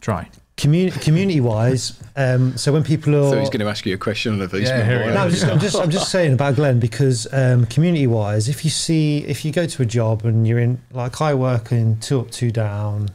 Try. 0.00 0.28
Community 0.56 0.98
community 0.98 1.40
wise, 1.40 2.00
um, 2.16 2.56
so 2.56 2.72
when 2.72 2.82
people 2.82 3.14
are 3.14 3.28
I 3.28 3.30
thought 3.30 3.40
he's 3.40 3.50
going 3.50 3.60
to 3.60 3.68
ask 3.68 3.86
you 3.86 3.94
a 3.94 3.98
question 3.98 4.34
on 4.34 4.40
a 4.42 4.48
Viessmann 4.48 4.62
Yeah, 4.62 4.84
here 4.84 4.98
we 4.98 5.04
boiler. 5.04 5.14
no, 5.14 5.20
I'm 5.22 5.30
just, 5.30 5.44
I'm 5.44 5.58
just, 5.60 5.76
I'm 5.76 5.90
just 5.90 6.10
saying 6.10 6.32
about 6.32 6.56
Glenn 6.56 6.80
because 6.80 7.32
um, 7.32 7.66
community-wise, 7.66 8.48
if 8.48 8.64
you 8.64 8.70
see, 8.70 9.18
if 9.18 9.44
you 9.44 9.52
go 9.52 9.66
to 9.66 9.82
a 9.82 9.86
job 9.86 10.24
and 10.24 10.48
you're 10.48 10.58
in, 10.58 10.80
like 10.92 11.20
I 11.20 11.34
work 11.34 11.70
in 11.70 12.00
two 12.00 12.20
up, 12.20 12.32
two 12.32 12.50
down, 12.50 13.08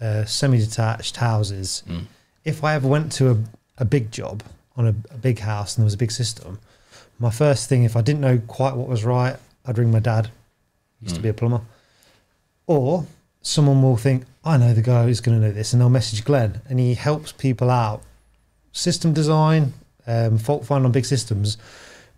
uh, 0.00 0.24
semi-detached 0.24 1.16
houses. 1.16 1.82
Mm. 1.88 2.06
If 2.44 2.64
I 2.64 2.74
ever 2.74 2.88
went 2.88 3.12
to 3.12 3.30
a, 3.30 3.36
a 3.78 3.84
big 3.84 4.10
job 4.10 4.42
on 4.76 4.86
a, 4.86 4.94
a 5.14 5.18
big 5.18 5.40
house 5.40 5.76
and 5.76 5.82
there 5.82 5.86
was 5.86 5.94
a 5.94 5.98
big 5.98 6.12
system, 6.12 6.58
my 7.18 7.30
first 7.30 7.68
thing, 7.68 7.84
if 7.84 7.96
I 7.96 8.00
didn't 8.00 8.20
know 8.20 8.40
quite 8.46 8.74
what 8.74 8.88
was 8.88 9.04
right, 9.04 9.36
I'd 9.66 9.78
ring 9.78 9.90
my 9.90 10.00
dad. 10.00 10.30
He 11.00 11.06
used 11.06 11.16
to 11.16 11.22
be 11.22 11.28
a 11.28 11.34
plumber, 11.34 11.60
or 12.66 13.06
someone 13.42 13.82
will 13.82 13.96
think, 13.96 14.24
I 14.44 14.56
know 14.56 14.72
the 14.72 14.82
guy 14.82 15.04
who's 15.04 15.20
going 15.20 15.40
to 15.40 15.46
know 15.46 15.52
this, 15.52 15.72
and 15.72 15.80
they'll 15.80 15.90
message 15.90 16.24
Glenn, 16.24 16.60
and 16.68 16.78
he 16.78 16.94
helps 16.94 17.32
people 17.32 17.70
out 17.70 18.02
system 18.72 19.12
design, 19.12 19.72
um, 20.06 20.38
fault 20.38 20.64
find 20.64 20.84
on 20.84 20.92
big 20.92 21.04
systems. 21.04 21.58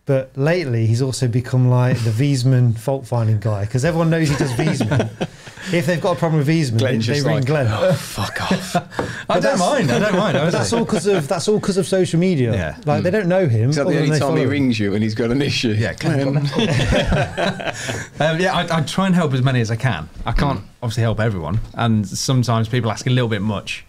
But 0.04 0.36
lately, 0.36 0.86
he's 0.86 1.00
also 1.00 1.28
become 1.28 1.68
like 1.68 1.96
the 1.98 2.10
Viessmann 2.10 2.76
fault 2.76 3.06
finding 3.06 3.38
guy 3.38 3.64
because 3.64 3.84
everyone 3.84 4.10
knows 4.10 4.28
he 4.28 4.36
does 4.36 4.50
Viessmann. 4.52 5.08
if 5.72 5.86
they've 5.86 6.00
got 6.00 6.16
a 6.16 6.18
problem 6.18 6.38
with 6.44 6.48
Viessmann, 6.48 6.80
they, 6.80 6.96
they 6.98 7.20
ring 7.20 7.36
like, 7.36 7.46
Glenn. 7.46 7.68
"Oh, 7.70 7.92
fuck 7.92 8.42
off. 8.42 8.76
I 9.30 9.38
don't 9.38 9.60
mind. 9.60 9.92
I 9.92 10.00
don't 10.00 10.16
mind. 10.16 10.36
But 10.36 10.50
that's 10.50 10.72
all 10.72 10.84
because 10.84 11.06
of 11.06 11.28
that's 11.28 11.46
all 11.46 11.60
because 11.60 11.76
of 11.76 11.86
social 11.86 12.18
media. 12.18 12.52
Yeah. 12.52 12.76
Like 12.84 13.04
they 13.04 13.12
don't 13.12 13.28
know 13.28 13.46
him. 13.46 13.70
Is 13.70 13.76
that 13.76 13.86
the 13.86 14.00
only 14.00 14.18
time 14.18 14.36
he 14.36 14.44
rings 14.44 14.76
you 14.80 14.94
and 14.94 15.04
he's 15.04 15.14
got 15.14 15.30
an 15.30 15.40
issue? 15.40 15.70
Yeah, 15.70 15.94
Glenn. 15.94 16.48
Um, 18.20 18.38
yeah, 18.38 18.54
I, 18.54 18.78
I 18.78 18.80
try 18.82 19.06
and 19.06 19.14
help 19.14 19.32
as 19.32 19.42
many 19.42 19.60
as 19.60 19.70
I 19.70 19.76
can. 19.76 20.08
I 20.26 20.32
can't 20.32 20.60
obviously 20.82 21.02
help 21.02 21.18
everyone, 21.20 21.60
and 21.74 22.06
sometimes 22.06 22.68
people 22.68 22.90
ask 22.90 23.06
a 23.06 23.10
little 23.10 23.28
bit 23.28 23.42
much. 23.42 23.84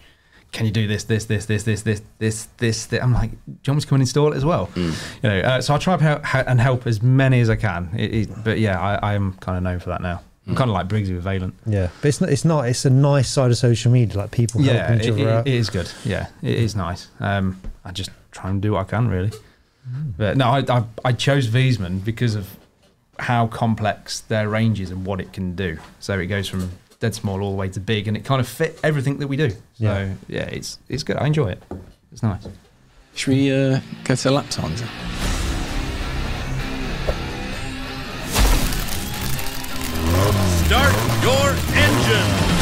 Can 0.54 0.66
you 0.66 0.72
do 0.72 0.86
this, 0.86 1.04
this, 1.04 1.24
this, 1.24 1.46
this, 1.46 1.64
this, 1.64 1.82
this, 1.82 2.00
this, 2.18 2.46
this? 2.58 2.86
this? 2.86 3.02
I'm 3.02 3.12
like, 3.12 3.30
do 3.32 3.36
you 3.48 3.56
want 3.66 3.76
me 3.76 3.80
to 3.82 3.86
come 3.88 3.96
and 3.96 4.02
install 4.02 4.32
it 4.32 4.36
as 4.36 4.44
well? 4.44 4.70
You 4.76 4.92
know, 5.24 5.40
uh, 5.40 5.60
so 5.60 5.74
I 5.74 5.78
try 5.78 5.94
and 6.46 6.60
help, 6.60 6.86
as 6.86 7.02
many 7.02 7.40
as 7.40 7.50
I 7.50 7.56
can. 7.56 7.90
It, 7.96 8.14
it, 8.14 8.44
but 8.44 8.58
yeah, 8.60 8.80
I, 8.80 9.10
I 9.10 9.14
am 9.14 9.32
kind 9.40 9.58
of 9.58 9.64
known 9.64 9.80
for 9.80 9.90
that 9.90 10.00
now. 10.00 10.22
I'm 10.46 10.54
kind 10.54 10.70
of 10.70 10.74
like 10.74 10.88
Briggsy 10.88 11.14
with 11.14 11.24
Vaillant. 11.24 11.54
Yeah, 11.66 11.88
but 12.00 12.08
it's 12.08 12.20
not. 12.20 12.30
It's 12.30 12.44
not. 12.44 12.68
It's 12.68 12.84
a 12.84 12.90
nice 12.90 13.28
side 13.30 13.50
of 13.50 13.56
social 13.56 13.90
media, 13.90 14.16
like 14.18 14.30
people 14.30 14.60
Yeah, 14.60 14.86
helping 14.86 15.00
each 15.00 15.10
other 15.10 15.20
it- 15.22 15.26
out. 15.28 15.48
it 15.48 15.54
is 15.54 15.70
good. 15.70 15.90
Yeah, 16.04 16.28
it 16.42 16.56
is 16.58 16.76
nice. 16.76 17.08
Um, 17.18 17.60
I 17.84 17.92
just 17.92 18.10
try 18.30 18.50
and 18.50 18.60
do 18.62 18.72
what 18.72 18.80
I 18.80 18.84
can, 18.84 19.08
really. 19.08 19.32
But 20.16 20.36
no, 20.36 20.48
I, 20.50 20.58
I, 20.68 20.84
I 21.04 21.12
chose 21.12 21.48
Viessmann 21.48 22.04
because 22.04 22.34
of 22.36 22.56
how 23.18 23.46
complex 23.48 24.20
their 24.20 24.48
range 24.48 24.80
is 24.80 24.90
and 24.90 25.04
what 25.06 25.20
it 25.20 25.32
can 25.32 25.54
do. 25.56 25.78
So 25.98 26.18
it 26.18 26.26
goes 26.26 26.46
from 26.48 26.70
dead 27.04 27.14
small 27.14 27.42
all 27.42 27.50
the 27.50 27.56
way 27.56 27.68
to 27.68 27.80
big, 27.80 28.08
and 28.08 28.16
it 28.16 28.24
kind 28.24 28.40
of 28.40 28.48
fit 28.48 28.80
everything 28.82 29.18
that 29.18 29.28
we 29.28 29.36
do. 29.36 29.50
So 29.50 29.56
Yeah. 29.76 30.14
yeah, 30.26 30.44
it's 30.44 30.78
it's 30.88 31.02
good. 31.02 31.16
I 31.18 31.26
enjoy 31.26 31.48
it. 31.48 31.62
It's 32.12 32.22
nice. 32.22 32.48
Should 33.14 33.34
we 33.34 33.52
uh, 33.52 33.80
go 34.04 34.14
to 34.14 34.30
lap 34.30 34.48
times? 34.48 34.80
then? 34.80 34.90
Start 40.64 40.94
your 41.22 41.50
engine. 41.76 42.53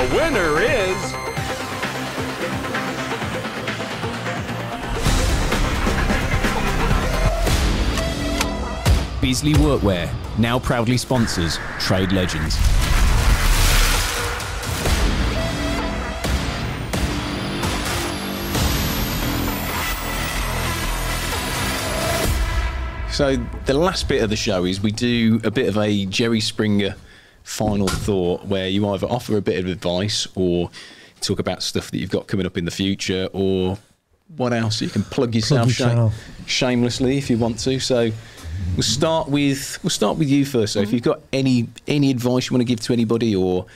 The 0.00 0.14
winner 0.14 0.60
is. 0.62 1.12
Beasley 9.20 9.52
Workwear 9.54 10.10
now 10.38 10.58
proudly 10.58 10.96
sponsors 10.96 11.58
Trade 11.78 12.12
Legends. 12.12 12.56
So 23.12 23.36
the 23.66 23.74
last 23.74 24.08
bit 24.08 24.22
of 24.22 24.30
the 24.30 24.36
show 24.36 24.64
is 24.64 24.80
we 24.80 24.92
do 24.92 25.40
a 25.44 25.50
bit 25.50 25.68
of 25.68 25.76
a 25.76 26.06
Jerry 26.06 26.40
Springer 26.40 26.96
final 27.50 27.88
thought 27.88 28.44
where 28.44 28.68
you 28.68 28.88
either 28.90 29.08
offer 29.08 29.36
a 29.36 29.42
bit 29.42 29.58
of 29.58 29.68
advice 29.68 30.28
or 30.36 30.70
talk 31.20 31.40
about 31.40 31.64
stuff 31.64 31.90
that 31.90 31.98
you've 31.98 32.10
got 32.10 32.28
coming 32.28 32.46
up 32.46 32.56
in 32.56 32.64
the 32.64 32.70
future 32.70 33.28
or 33.32 33.76
what 34.36 34.52
else 34.52 34.80
you 34.80 34.88
can 34.88 35.02
plug 35.02 35.34
yourself, 35.34 35.66
yourself. 35.66 36.14
shame- 36.14 36.46
shamelessly 36.46 37.18
if 37.18 37.28
you 37.28 37.36
want 37.36 37.58
to. 37.58 37.80
So 37.80 38.12
we'll 38.76 38.82
start 38.82 39.28
with 39.28 39.80
we'll 39.82 39.90
start 39.90 40.16
with 40.16 40.28
you 40.28 40.44
first. 40.44 40.74
So 40.74 40.80
if 40.80 40.86
mm-hmm. 40.86 40.94
you've 40.94 41.02
got 41.02 41.22
any 41.32 41.68
any 41.88 42.10
advice 42.10 42.48
you 42.48 42.54
want 42.54 42.60
to 42.60 42.72
give 42.72 42.80
to 42.82 42.92
anybody 42.92 43.34
or 43.34 43.66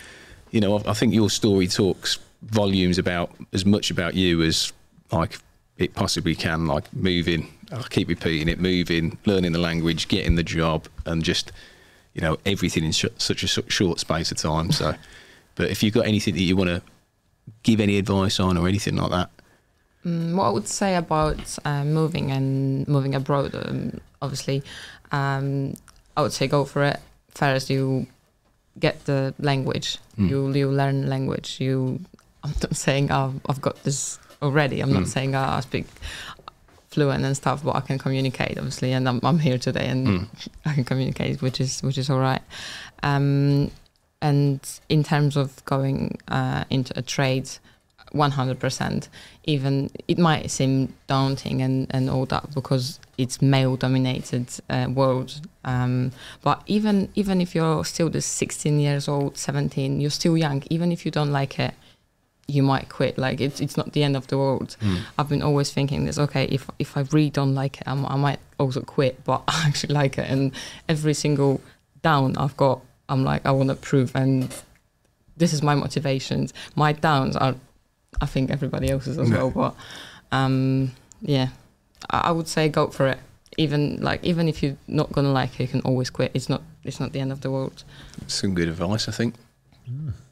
you 0.53 0.61
know, 0.61 0.79
I 0.79 0.91
I 0.91 0.95
think 0.95 1.13
your 1.13 1.29
story 1.29 1.67
talks 1.67 2.21
volumes 2.43 2.97
about 2.97 3.33
as 3.53 3.67
much 3.67 3.91
about 3.91 4.15
you 4.15 4.41
as 4.43 4.73
like 5.11 5.39
it 5.79 5.95
possibly 5.95 6.37
can. 6.37 6.69
Like 6.69 6.95
moving, 6.95 7.53
I 7.73 7.83
keep 7.83 8.07
repeating 8.07 8.49
it: 8.49 8.61
moving, 8.61 9.19
learning 9.27 9.51
the 9.51 9.59
language, 9.59 10.07
getting 10.07 10.37
the 10.37 10.45
job, 10.45 10.87
and 11.07 11.25
just 11.25 11.51
you 12.15 12.21
know 12.21 12.39
everything 12.47 12.85
in 12.85 12.93
sh- 12.93 13.07
such 13.19 13.43
a 13.43 13.47
short 13.47 14.01
space 14.01 14.31
of 14.33 14.39
time. 14.39 14.73
So, 14.73 14.95
but 15.55 15.71
if 15.71 15.83
you've 15.83 15.95
got 15.95 16.07
anything 16.07 16.35
that 16.35 16.43
you 16.43 16.57
want 16.57 16.71
to 16.71 16.83
give 17.63 17.81
any 17.81 17.99
advice 17.99 18.41
on 18.41 18.57
or 18.57 18.69
anything 18.69 18.97
like 18.97 19.11
that, 19.11 19.31
Mm, 20.05 20.37
what 20.37 20.45
I 20.45 20.51
would 20.51 20.69
say 20.69 20.97
about 20.97 21.59
uh, 21.65 21.83
moving 21.85 22.31
and 22.31 22.87
moving 22.87 23.15
abroad, 23.15 23.55
um, 23.55 24.01
obviously, 24.21 24.63
um, 25.13 25.75
I 26.15 26.21
would 26.21 26.33
say 26.33 26.47
go 26.47 26.65
for 26.67 26.85
it. 26.85 27.01
First, 27.31 27.71
you 27.71 28.07
get 28.79 29.05
the 29.07 29.33
language. 29.39 29.99
You 30.19 30.53
you 30.53 30.69
learn 30.71 31.09
language. 31.09 31.57
You. 31.59 32.01
I'm 32.45 32.53
not 32.63 32.77
saying 32.77 33.11
I've, 33.11 33.41
I've 33.49 33.63
got 33.63 33.83
this 33.85 34.19
already. 34.43 34.83
I'm 34.83 34.93
not 34.93 35.09
saying 35.09 35.35
I 35.35 35.61
speak 35.61 35.87
fluent 36.95 37.25
and 37.25 37.37
stuff, 37.37 37.63
but 37.65 37.75
I 37.77 37.81
can 37.81 37.99
communicate 37.99 38.57
obviously, 38.57 38.93
and 38.93 39.09
I'm, 39.09 39.21
I'm 39.23 39.39
here 39.39 39.59
today 39.59 39.89
and 39.89 40.29
I 40.65 40.75
can 40.75 40.85
communicate, 40.85 41.43
which 41.43 41.61
is 41.61 41.83
which 41.83 41.99
is 41.99 42.09
all 42.09 42.21
right. 42.21 42.43
Um, 43.03 43.71
and 44.23 44.61
in 44.89 45.03
terms 45.03 45.37
of 45.37 45.63
going 45.67 46.19
uh, 46.29 46.65
into 46.71 46.99
a 46.99 47.03
trade, 47.03 47.51
100%, 48.15 49.09
even 49.45 49.91
it 50.09 50.19
might 50.19 50.51
seem 50.51 50.95
daunting 51.09 51.61
and, 51.61 51.87
and 51.91 52.09
all 52.09 52.25
that 52.27 52.55
because 52.55 53.01
it's 53.19 53.43
male 53.43 53.77
dominated 53.77 54.47
uh, 54.71 54.87
world. 54.89 55.41
Um, 55.65 56.13
but 56.43 56.63
even 56.67 57.09
even 57.15 57.41
if 57.41 57.55
you're 57.55 57.85
still 57.85 58.09
this 58.09 58.27
16 58.27 58.79
years 58.79 59.09
old, 59.09 59.37
17, 59.37 60.01
you're 60.01 60.11
still 60.11 60.37
young. 60.37 60.63
Even 60.71 60.93
if 60.93 61.05
you 61.05 61.11
don't 61.11 61.33
like 61.33 61.59
it, 61.59 61.75
you 62.47 62.63
might 62.63 62.89
quit. 62.89 63.17
Like 63.19 63.41
it's 63.41 63.61
it's 63.61 63.77
not 63.77 63.93
the 63.93 64.03
end 64.03 64.17
of 64.17 64.27
the 64.27 64.37
world. 64.39 64.77
I've 65.19 65.29
been 65.29 65.43
always 65.43 65.73
thinking 65.73 66.05
this. 66.05 66.19
Okay, 66.19 66.45
if 66.45 66.69
if 66.79 66.97
I 66.97 67.03
really 67.13 67.31
don't 67.31 67.55
like 67.55 67.81
it, 67.81 67.89
I'm, 67.89 68.05
I 68.07 68.17
might 68.17 68.39
also 68.59 68.81
quit. 68.83 69.25
But 69.25 69.43
I 69.49 69.65
actually 69.67 69.95
like 69.95 70.19
it, 70.19 70.29
and 70.29 70.53
every 70.89 71.15
single 71.15 71.61
down 72.03 72.37
I've 72.37 72.57
got, 72.57 72.81
I'm 73.09 73.25
like 73.25 73.47
I 73.47 73.51
want 73.51 73.71
to 73.71 73.77
prove, 73.77 74.15
and 74.15 74.55
this 75.37 75.53
is 75.53 75.63
my 75.63 75.75
motivations. 75.75 76.53
My 76.77 76.93
downs 76.93 77.37
are, 77.37 77.55
I 78.21 78.27
think 78.27 78.51
everybody 78.51 78.91
else's 78.91 79.19
as 79.19 79.31
well. 79.31 79.51
But 79.51 79.75
um, 80.33 80.93
yeah, 81.23 81.49
I, 82.11 82.19
I 82.19 82.31
would 82.31 82.49
say 82.49 82.69
go 82.69 82.89
for 82.89 83.09
it. 83.09 83.19
Even 83.57 84.03
like 84.03 84.23
even 84.25 84.49
if 84.49 84.63
you're 84.63 84.77
not 84.89 85.13
gonna 85.13 85.33
like 85.33 85.55
it, 85.55 85.61
you 85.61 85.69
can 85.69 85.81
always 85.83 86.11
quit. 86.11 86.33
It's 86.35 86.49
not 86.49 86.63
it's 86.83 86.99
not 87.01 87.13
the 87.13 87.21
end 87.21 87.33
of 87.33 87.41
the 87.41 87.51
world. 87.51 87.85
some 88.27 88.55
good 88.55 88.69
advice, 88.69 89.09
I 89.09 89.13
think. 89.13 89.35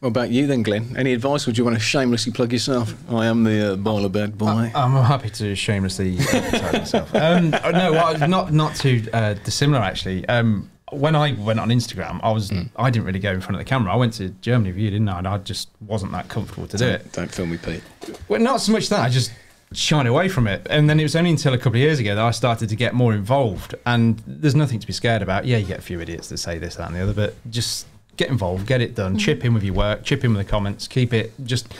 What 0.01 0.09
about 0.09 0.31
you 0.31 0.47
then, 0.47 0.63
Glenn? 0.63 0.95
Any 0.97 1.13
advice, 1.13 1.47
or 1.47 1.53
do 1.53 1.59
you 1.59 1.65
want 1.65 1.77
to 1.77 1.83
shamelessly 1.83 2.33
plug 2.33 2.53
yourself? 2.53 2.95
I 3.11 3.27
am 3.27 3.45
the 3.45 3.73
uh, 3.73 3.77
boiler 3.77 4.09
bed 4.09 4.39
boy. 4.39 4.73
I'm 4.75 4.93
happy 5.05 5.31
to 5.31 5.55
shamelessly 5.55 6.19
advertise 6.19 6.73
myself. 6.73 7.15
Um, 7.23 7.51
no, 7.51 7.93
well, 7.93 8.29
not 8.29 8.53
not 8.53 8.75
too 8.75 9.05
uh, 9.13 9.35
dissimilar 9.35 9.81
actually. 9.81 10.27
Um, 10.29 10.71
when 10.91 11.15
I 11.15 11.33
went 11.33 11.61
on 11.61 11.69
Instagram, 11.69 12.21
I 12.23 12.31
was 12.33 12.53
I 12.77 12.91
didn't 12.91 13.07
really 13.07 13.19
go 13.19 13.33
in 13.33 13.41
front 13.41 13.57
of 13.57 13.61
the 13.61 13.65
camera. 13.65 13.93
I 13.93 13.97
went 13.97 14.15
to 14.15 14.31
Germany 14.41 14.73
with 14.73 14.79
you, 14.79 14.91
didn't 14.91 15.09
I? 15.09 15.19
And 15.19 15.29
I 15.29 15.39
just 15.39 15.69
wasn't 15.81 16.13
that 16.13 16.29
comfortable 16.29 16.67
to 16.69 16.77
do 16.77 16.87
it. 16.87 17.13
Don't 17.13 17.33
film 17.33 17.51
me, 17.51 17.59
Pete. 17.59 17.83
Well, 18.29 18.41
not 18.41 18.61
so 18.61 18.73
much 18.73 18.89
that 18.89 19.01
I 19.01 19.09
just 19.09 19.33
shied 19.73 20.07
away 20.07 20.29
from 20.29 20.47
it, 20.47 20.67
and 20.69 20.89
then 20.89 21.01
it 21.01 21.05
was 21.05 21.17
only 21.17 21.31
until 21.31 21.55
a 21.55 21.59
couple 21.59 21.73
of 21.73 21.83
years 21.83 21.99
ago 21.99 22.15
that 22.15 22.25
I 22.25 22.31
started 22.31 22.69
to 22.69 22.77
get 22.77 22.95
more 22.95 23.15
involved. 23.15 23.75
And 23.87 24.23
there's 24.27 24.55
nothing 24.55 24.81
to 24.81 24.87
be 24.87 24.93
scared 24.93 25.23
about. 25.23 25.47
Yeah, 25.47 25.59
you 25.59 25.67
get 25.67 25.79
a 25.79 25.83
few 25.83 26.01
idiots 26.01 26.29
that 26.29 26.39
say 26.39 26.59
this, 26.59 26.77
that, 26.77 26.89
and 26.89 26.97
the 26.97 27.03
other, 27.03 27.15
but 27.15 27.35
just 27.51 27.87
get 28.17 28.29
involved, 28.29 28.67
get 28.67 28.81
it 28.81 28.95
done, 28.95 29.19
chip 29.19 29.41
mm. 29.41 29.47
in 29.47 29.55
with 29.55 29.63
your 29.63 29.75
work, 29.75 30.05
chip 30.05 30.25
in 30.25 30.35
with 30.35 30.45
the 30.45 30.51
comments, 30.51 30.87
keep 30.89 31.13
it. 31.13 31.33
Just 31.45 31.73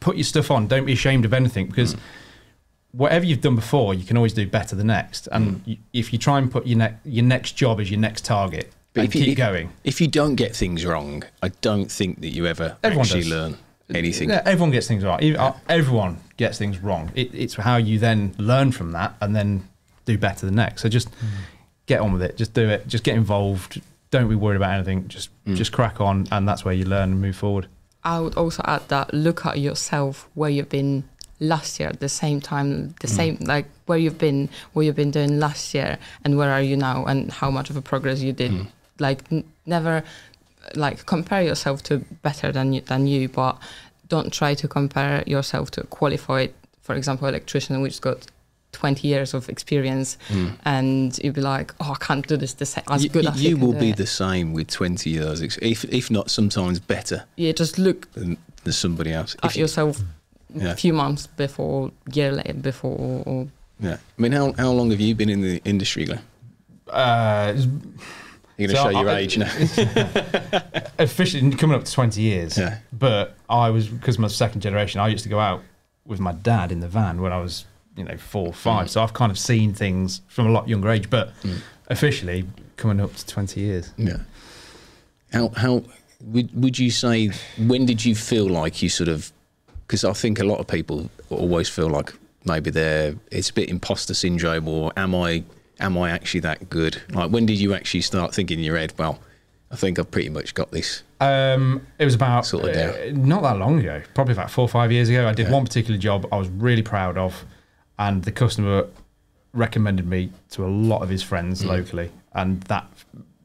put 0.00 0.16
your 0.16 0.24
stuff 0.24 0.50
on. 0.50 0.66
Don't 0.66 0.84
be 0.84 0.92
ashamed 0.92 1.24
of 1.24 1.32
anything 1.32 1.66
because. 1.66 1.94
Mm. 1.94 2.00
Whatever 2.92 3.26
you've 3.26 3.42
done 3.42 3.56
before, 3.56 3.92
you 3.92 4.04
can 4.06 4.16
always 4.16 4.32
do 4.32 4.46
better 4.46 4.74
the 4.74 4.82
next. 4.84 5.28
And 5.30 5.56
mm. 5.56 5.66
y 5.66 5.78
if 5.92 6.14
you 6.14 6.18
try 6.18 6.38
and 6.38 6.50
put 6.50 6.66
your, 6.66 6.78
ne- 6.78 6.96
your 7.04 7.26
next 7.26 7.52
job 7.52 7.78
as 7.78 7.90
your 7.90 8.00
next 8.00 8.24
target 8.24 8.72
and 8.94 9.06
if 9.06 9.14
you, 9.14 9.20
keep 9.22 9.32
if- 9.32 9.36
going, 9.36 9.70
If 9.84 10.00
you 10.00 10.08
don't 10.08 10.34
get 10.34 10.56
things 10.56 10.84
wrong, 10.84 11.22
I 11.42 11.48
don't 11.60 11.90
think 11.92 12.20
that 12.22 12.30
you 12.30 12.46
ever 12.46 12.76
Everyone 12.82 13.04
actually 13.04 13.22
does. 13.22 13.30
learn 13.30 13.58
anything. 13.94 14.30
Yeah, 14.30 14.42
everyone 14.46 14.70
gets 14.70 14.88
things 14.88 15.04
right. 15.04 15.22
Even- 15.22 15.40
uh, 15.40 15.54
Everyone 15.68 16.18
gets 16.36 16.56
things 16.58 16.78
wrong. 16.78 17.10
It, 17.14 17.34
it's 17.34 17.54
how 17.54 17.76
you 17.76 17.98
then 17.98 18.34
learn 18.38 18.72
from 18.72 18.92
that 18.92 19.14
and 19.20 19.36
then 19.36 19.68
do 20.06 20.16
better 20.16 20.46
the 20.46 20.52
next. 20.52 20.82
So 20.82 20.88
just 20.88 21.08
get 21.86 22.00
on 22.00 22.12
with 22.12 22.22
it. 22.22 22.36
Just 22.36 22.54
do 22.54 22.68
it. 22.68 22.88
Just 22.88 23.04
get 23.04 23.14
involved. 23.14 23.82
Don't 24.20 24.28
be 24.28 24.34
worried 24.34 24.56
about 24.56 24.74
anything. 24.74 25.08
Just 25.08 25.30
mm. 25.44 25.56
just 25.56 25.72
crack 25.72 26.00
on, 26.00 26.26
and 26.30 26.48
that's 26.48 26.64
where 26.64 26.74
you 26.74 26.84
learn 26.84 27.12
and 27.12 27.20
move 27.20 27.36
forward. 27.36 27.68
I 28.04 28.20
would 28.20 28.36
also 28.36 28.62
add 28.64 28.88
that 28.88 29.12
look 29.12 29.44
at 29.44 29.58
yourself 29.58 30.28
where 30.34 30.48
you've 30.48 30.68
been 30.68 31.04
last 31.40 31.78
year 31.78 31.88
at 31.88 32.00
the 32.00 32.08
same 32.08 32.40
time, 32.40 32.94
the 33.00 33.08
mm. 33.08 33.16
same 33.16 33.38
like 33.40 33.66
where 33.86 33.98
you've 33.98 34.18
been, 34.18 34.48
what 34.72 34.82
you've 34.86 34.96
been 34.96 35.10
doing 35.10 35.38
last 35.38 35.74
year, 35.74 35.98
and 36.24 36.36
where 36.36 36.50
are 36.50 36.62
you 36.62 36.76
now, 36.76 37.04
and 37.04 37.30
how 37.30 37.50
much 37.50 37.68
of 37.70 37.76
a 37.76 37.82
progress 37.82 38.20
you 38.20 38.32
did. 38.32 38.52
Mm. 38.52 38.66
Like 38.98 39.24
n- 39.30 39.44
never, 39.66 40.04
like 40.74 41.04
compare 41.04 41.42
yourself 41.42 41.82
to 41.84 41.98
better 42.22 42.52
than 42.52 42.72
you, 42.72 42.80
than 42.80 43.06
you, 43.06 43.28
but 43.28 43.58
don't 44.08 44.32
try 44.32 44.54
to 44.54 44.68
compare 44.68 45.22
yourself 45.26 45.70
to 45.72 45.82
a 45.82 45.86
qualified, 45.86 46.54
for 46.80 46.94
example, 46.94 47.28
electrician 47.28 47.80
which 47.82 48.00
got. 48.00 48.26
20 48.76 49.08
years 49.08 49.34
of 49.34 49.48
experience 49.48 50.18
and 50.64 51.18
you'd 51.22 51.34
be 51.34 51.40
like 51.40 51.72
oh 51.80 51.92
i 51.98 52.04
can't 52.04 52.26
do 52.28 52.36
this 52.36 52.54
the 52.54 52.66
same 52.66 52.84
as 52.90 53.02
You, 53.02 53.10
good 53.10 53.24
you- 53.24 53.30
as 53.30 53.42
you 53.42 53.56
will 53.56 53.72
be 53.72 53.90
it." 53.90 53.96
the 53.96 54.06
same 54.06 54.52
with 54.52 54.68
20 54.68 55.10
years, 55.10 55.40
ex- 55.42 55.58
if, 55.62 55.84
if 55.84 56.10
not 56.10 56.30
sometimes 56.30 56.78
better 56.78 57.24
yeah 57.36 57.52
just 57.52 57.78
look 57.78 58.00
than, 58.12 58.36
than 58.64 58.72
somebody 58.72 59.12
else. 59.12 59.34
at 59.42 59.50
If 59.50 59.56
you- 59.56 59.62
yourself 59.62 60.00
Yeah. 60.54 60.72
a 60.72 60.76
few 60.76 60.92
months 60.92 61.26
before, 61.26 61.90
year 62.14 62.32
later 62.32 62.54
before, 62.54 62.96
or, 62.98 63.22
or 63.26 63.48
yeah. 63.80 63.96
I 64.18 64.22
mean, 64.22 64.32
how, 64.32 64.52
how 64.56 64.70
long 64.72 64.90
have 64.90 65.00
you 65.00 65.14
been 65.14 65.28
in 65.28 65.40
the 65.42 65.60
industry, 65.64 66.04
Glenn? 66.06 66.20
Uh, 66.88 67.52
You're 68.56 68.68
going 68.68 68.70
to 68.70 68.76
So 68.76 68.82
show 68.84 69.00
your 69.00 69.10
I- 69.10 69.18
age 69.22 69.36
now. 69.38 69.50
officially 70.98 71.50
coming 71.56 71.76
up 71.76 71.84
to 71.84 71.92
20 71.92 72.20
years. 72.20 72.56
Yeah. 72.56 72.78
But 72.92 73.34
I 73.50 73.70
was, 73.70 73.88
because 73.88 74.18
my 74.18 74.28
second 74.28 74.60
generation, 74.62 75.00
I 75.00 75.08
used 75.08 75.24
to 75.24 75.28
go 75.30 75.38
out 75.40 75.60
with 76.06 76.20
my 76.20 76.32
dad 76.32 76.72
in 76.72 76.80
the 76.80 76.88
van 76.88 77.20
when 77.20 77.32
I 77.32 77.40
was, 77.40 77.64
you 77.96 78.04
know, 78.04 78.16
four, 78.16 78.48
or 78.48 78.52
five. 78.52 78.90
So 78.90 79.02
I've 79.02 79.14
kind 79.14 79.30
of 79.32 79.38
seen 79.38 79.72
things 79.72 80.20
from 80.28 80.46
a 80.46 80.50
lot 80.50 80.68
younger 80.68 80.90
age, 80.90 81.08
but 81.10 81.32
officially 81.88 82.44
coming 82.76 83.00
up 83.00 83.14
to 83.14 83.26
20 83.26 83.60
years. 83.60 83.92
Yeah. 83.96 84.18
How 85.32 85.48
how 85.56 85.82
would 86.22 86.50
would 86.54 86.78
you 86.78 86.90
say 86.90 87.30
when 87.58 87.84
did 87.86 88.04
you 88.04 88.14
feel 88.14 88.46
like 88.48 88.80
you 88.82 88.88
sort 88.88 89.08
of 89.08 89.32
because 89.86 90.04
I 90.04 90.12
think 90.12 90.38
a 90.38 90.44
lot 90.44 90.58
of 90.60 90.66
people 90.66 91.10
always 91.30 91.68
feel 91.68 91.88
like 91.88 92.12
maybe 92.44 92.70
they're 92.70 93.14
it's 93.30 93.50
a 93.50 93.52
bit 93.52 93.68
imposter 93.68 94.14
syndrome 94.14 94.68
or 94.68 94.92
am 94.96 95.14
I 95.14 95.42
am 95.80 95.98
I 95.98 96.10
actually 96.10 96.40
that 96.40 96.70
good? 96.70 97.02
Like 97.10 97.30
when 97.30 97.44
did 97.46 97.58
you 97.58 97.74
actually 97.74 98.02
start 98.02 98.34
thinking 98.34 98.58
in 98.58 98.64
your 98.64 98.76
head, 98.78 98.94
well, 98.98 99.18
I 99.70 99.76
think 99.76 99.98
I've 99.98 100.10
pretty 100.10 100.28
much 100.30 100.54
got 100.54 100.70
this. 100.70 101.02
Um, 101.20 101.84
it 101.98 102.04
was 102.04 102.14
about 102.14 102.46
Sort 102.46 102.64
of 102.68 102.76
uh, 102.76 102.96
not 103.12 103.42
that 103.42 103.58
long 103.58 103.80
ago, 103.80 104.00
probably 104.14 104.32
about 104.34 104.50
four 104.50 104.62
or 104.62 104.68
five 104.68 104.92
years 104.92 105.08
ago. 105.08 105.26
I 105.28 105.32
did 105.32 105.46
Yeah. 105.48 105.52
one 105.54 105.64
particular 105.64 105.98
job 105.98 106.26
I 106.30 106.36
was 106.36 106.48
really 106.48 106.82
proud 106.82 107.18
of, 107.18 107.44
and 107.98 108.22
the 108.24 108.32
customer 108.32 108.86
recommended 109.52 110.06
me 110.06 110.30
to 110.50 110.64
a 110.64 110.68
lot 110.68 111.02
of 111.02 111.08
his 111.08 111.22
friends 111.22 111.64
locally, 111.64 112.10
and 112.34 112.60
that 112.64 112.86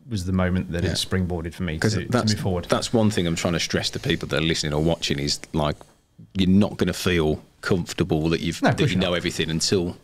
was 0.09 0.25
the 0.25 0.33
moment 0.33 0.71
that 0.73 0.81
Mm. 0.83 0.87
Yeah. 0.87 0.91
it 0.91 0.95
springboarded 0.95 1.53
for 1.53 1.63
me 1.63 1.77
to, 1.79 1.89
to 2.05 2.17
move 2.25 2.39
forward. 2.39 2.65
that's 2.65 2.91
one 2.91 3.09
thing 3.09 3.25
I'm 3.27 3.35
trying 3.35 3.53
to 3.53 3.59
stress 3.61 3.89
to 3.91 3.99
people 3.99 4.27
that 4.29 4.37
are 4.39 4.45
listening 4.45 4.73
or 4.73 4.81
watching 4.81 5.19
is 5.19 5.39
like 5.53 5.77
you're 6.33 6.49
not 6.49 6.75
going 6.77 6.87
to 6.87 6.93
feel 6.93 7.41
comfortable 7.61 8.27
that 8.29 8.41
you've 8.41 8.61
No, 8.61 8.71
that 8.71 8.79
you 8.81 8.87
you're 8.87 8.99
know 8.99 9.13
everything 9.13 9.49
until 9.49 9.95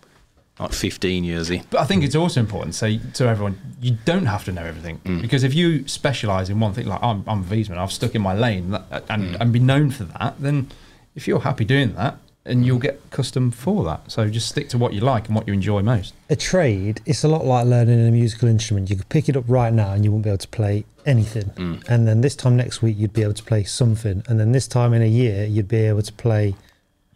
like 0.59 0.71
15 0.71 1.23
years 1.25 1.49
in. 1.51 1.63
But 1.69 1.81
I 1.81 1.85
think 1.85 2.03
it's 2.03 2.15
also 2.15 2.39
important 2.39 2.73
to 2.73 2.77
say 2.79 2.99
to 3.15 3.27
everyone, 3.27 3.59
you 3.81 3.97
don't 4.05 4.25
have 4.25 4.43
to 4.45 4.51
know 4.51 4.63
everything. 4.63 5.01
Because 5.21 5.43
if 5.43 5.53
you 5.53 5.87
specialise 5.87 6.49
in 6.49 6.59
one 6.59 6.73
thing, 6.73 6.87
like 6.87 7.03
I'm, 7.03 7.23
I'm 7.27 7.41
a 7.41 7.43
Viessmann, 7.43 7.77
I've 7.77 7.91
stuck 7.91 8.15
in 8.15 8.21
my 8.23 8.33
lane 8.33 8.75
and, 9.09 9.35
and 9.39 9.53
be 9.53 9.59
known 9.59 9.91
for 9.91 10.05
that, 10.05 10.39
then 10.41 10.69
if 11.15 11.27
you're 11.27 11.41
happy 11.41 11.65
doing 11.65 11.93
that, 11.95 12.17
and 12.47 12.65
you'll 12.65 12.79
get 12.79 12.99
custom 13.11 13.51
for 13.51 13.83
that. 13.83 14.11
So 14.11 14.27
just 14.29 14.47
stick 14.47 14.69
to 14.69 14.77
what 14.77 14.93
you 14.93 15.01
like 15.01 15.27
and 15.27 15.35
what 15.35 15.47
you 15.47 15.53
enjoy 15.53 15.81
most. 15.81 16.13
A 16.29 16.35
trade, 16.35 17.01
it's 17.05 17.23
a 17.23 17.27
lot 17.27 17.45
like 17.45 17.65
learning 17.65 18.07
a 18.07 18.11
musical 18.11 18.47
instrument. 18.47 18.89
You 18.89 18.95
could 18.95 19.09
pick 19.09 19.29
it 19.29 19.35
up 19.35 19.43
right 19.47 19.73
now 19.73 19.91
and 19.91 20.03
you 20.03 20.11
won't 20.11 20.23
be 20.23 20.29
able 20.29 20.37
to 20.39 20.47
play 20.47 20.85
anything. 21.05 21.45
Mm. 21.55 21.87
And 21.89 22.07
then 22.07 22.21
this 22.21 22.35
time 22.35 22.55
next 22.55 22.81
week, 22.81 22.97
you'd 22.97 23.13
be 23.13 23.21
able 23.21 23.33
to 23.33 23.43
play 23.43 23.63
something. 23.63 24.23
And 24.27 24.39
then 24.39 24.53
this 24.53 24.67
time 24.67 24.93
in 24.93 25.01
a 25.01 25.07
year, 25.07 25.45
you'd 25.45 25.67
be 25.67 25.77
able 25.77 26.01
to 26.01 26.13
play 26.13 26.55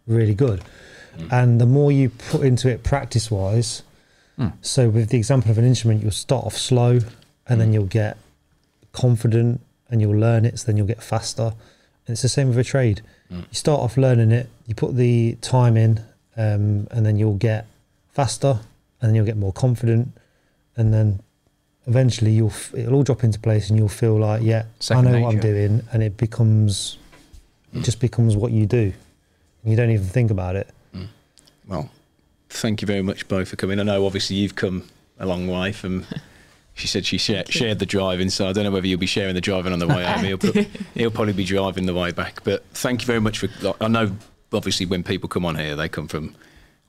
really 0.05 0.35
good. 0.35 0.61
Mm. 1.17 1.31
And 1.31 1.61
the 1.61 1.65
more 1.65 1.91
you 1.91 2.09
put 2.09 2.41
into 2.41 2.69
it 2.69 2.83
practice 2.83 3.31
wise, 3.31 3.83
hmm. 4.37 4.49
so 4.61 4.89
with 4.89 5.09
the 5.09 5.17
example 5.17 5.51
of 5.51 5.57
an 5.57 5.65
instrument, 5.65 6.01
you'll 6.01 6.11
start 6.11 6.45
off 6.45 6.57
slow 6.57 6.99
and 7.47 7.59
then 7.59 7.67
hmm. 7.67 7.73
you'll 7.73 7.85
get 7.85 8.17
confident 8.93 9.61
and 9.89 10.01
you'll 10.01 10.17
learn 10.17 10.45
it, 10.45 10.59
so 10.59 10.67
then 10.67 10.77
you'll 10.77 10.87
get 10.87 11.03
faster. 11.03 11.53
And 12.07 12.13
it's 12.13 12.21
the 12.21 12.29
same 12.29 12.47
with 12.49 12.57
a 12.57 12.63
trade. 12.63 13.01
Mm. 13.31 13.39
You 13.39 13.53
start 13.53 13.81
off 13.81 13.97
learning 13.97 14.31
it, 14.31 14.49
you 14.67 14.75
put 14.75 14.95
the 14.95 15.37
time 15.41 15.77
in, 15.77 15.99
um, 16.37 16.87
and 16.91 17.05
then 17.05 17.17
you'll 17.17 17.35
get 17.35 17.67
faster, 18.13 18.59
and 18.99 19.09
then 19.09 19.15
you'll 19.15 19.25
get 19.25 19.37
more 19.37 19.53
confident, 19.53 20.09
and 20.75 20.93
then 20.93 21.21
eventually 21.87 22.31
you'll 22.31 22.49
f- 22.49 22.73
it'll 22.73 22.95
all 22.95 23.03
drop 23.03 23.23
into 23.23 23.39
place, 23.39 23.69
and 23.69 23.77
you'll 23.77 23.89
feel 23.89 24.17
like, 24.17 24.41
yeah, 24.41 24.65
Second 24.79 25.07
I 25.07 25.11
know 25.11 25.21
what 25.21 25.35
I'm 25.35 25.41
doing, 25.41 25.83
and 25.91 26.03
it 26.03 26.17
becomes, 26.17 26.97
it 27.73 27.79
mm. 27.79 27.83
just 27.83 27.99
becomes 27.99 28.35
what 28.35 28.51
you 28.51 28.65
do. 28.65 28.93
You 29.63 29.75
don't 29.75 29.91
even 29.91 30.07
think 30.07 30.31
about 30.31 30.55
it. 30.55 30.69
Mm. 30.95 31.07
Well, 31.67 31.89
thank 32.49 32.81
you 32.81 32.85
very 32.85 33.03
much 33.03 33.27
both 33.27 33.49
for 33.49 33.55
coming. 33.55 33.79
I 33.79 33.83
know 33.83 34.05
obviously 34.05 34.37
you've 34.37 34.55
come 34.55 34.89
a 35.19 35.25
long 35.25 35.47
way 35.47 35.71
from. 35.71 36.05
She 36.81 36.87
said 36.87 37.05
she 37.05 37.19
share, 37.19 37.43
shared 37.47 37.77
the 37.77 37.85
driving, 37.85 38.31
so 38.31 38.49
I 38.49 38.53
don't 38.53 38.63
know 38.63 38.71
whether 38.71 38.87
you'll 38.87 38.99
be 38.99 39.05
sharing 39.05 39.35
the 39.35 39.41
driving 39.41 39.71
on 39.71 39.77
the 39.77 39.87
way 39.87 40.03
home. 40.03 40.23
He'll, 40.23 40.37
pro- 40.39 40.65
he'll 40.95 41.11
probably 41.11 41.33
be 41.33 41.43
driving 41.43 41.85
the 41.85 41.93
way 41.93 42.11
back. 42.11 42.43
But 42.43 42.65
thank 42.73 43.01
you 43.01 43.05
very 43.05 43.21
much 43.21 43.37
for. 43.37 43.49
like, 43.61 43.75
I 43.79 43.87
know 43.87 44.15
obviously 44.51 44.87
when 44.87 45.03
people 45.03 45.29
come 45.29 45.45
on 45.45 45.55
here, 45.57 45.75
they 45.75 45.87
come 45.87 46.07
from 46.07 46.35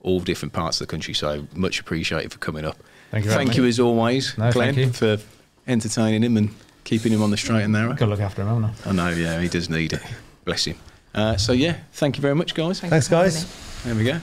all 0.01 0.21
different 0.21 0.55
parts 0.55 0.81
of 0.81 0.87
the 0.87 0.91
country, 0.91 1.13
so 1.13 1.47
much 1.55 1.79
appreciated 1.79 2.33
for 2.33 2.39
coming 2.39 2.65
up. 2.65 2.79
Thank 3.11 3.27
you 3.27 3.31
very 3.31 3.39
Thank 3.41 3.49
much. 3.49 3.57
you 3.59 3.67
as 3.67 3.79
always, 3.79 4.39
No, 4.39 4.51
Glenn, 4.51 4.75
thank 4.75 4.87
you. 4.87 4.93
for 4.95 5.23
entertaining 5.67 6.23
him 6.23 6.39
and 6.39 6.49
keeping 6.85 7.13
him 7.13 7.23
on 7.23 7.31
the 7.31 7.37
straight 7.37 7.65
and 7.65 7.75
narrow. 7.75 7.91
Got 7.91 7.99
to 7.99 8.07
look 8.07 8.21
after 8.21 8.41
him, 8.41 8.49
haven't 8.49 8.87
I? 8.87 8.89
I 8.89 8.93
know, 8.93 9.09
yeah, 9.11 9.39
he 9.43 9.49
does 9.49 9.69
need 9.69 9.93
it. 9.93 10.01
Bless 10.47 10.65
him. 10.65 10.79
Uh, 11.15 11.37
so 11.37 11.53
yeah, 11.53 11.77
thank 11.93 12.17
you 12.17 12.23
very 12.23 12.35
much, 12.35 12.55
guys. 12.55 12.81
Thanks, 12.81 13.09
guys. 13.09 13.45
There 13.85 13.95
we 13.95 14.05
go. 14.05 14.19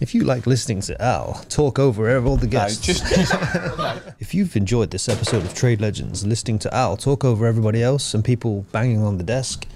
If 0.00 0.14
you 0.14 0.24
like 0.24 0.46
listening 0.46 0.80
to 0.82 1.00
Al 1.00 1.34
talk 1.48 1.78
over 1.78 2.16
all 2.24 2.36
the 2.36 2.46
guests, 2.46 2.88
if 4.20 4.34
you've 4.34 4.56
enjoyed 4.56 4.90
this 4.90 5.08
episode 5.08 5.44
of 5.44 5.54
Trade 5.54 5.80
Legends, 5.80 6.26
listening 6.26 6.58
to 6.60 6.74
Al 6.74 6.96
talk 6.96 7.24
over 7.24 7.46
everybody 7.46 7.82
else 7.82 8.14
and 8.14 8.24
people 8.24 8.66
banging 8.72 9.02
on 9.02 9.18
the 9.18 9.24
desk, 9.24 9.66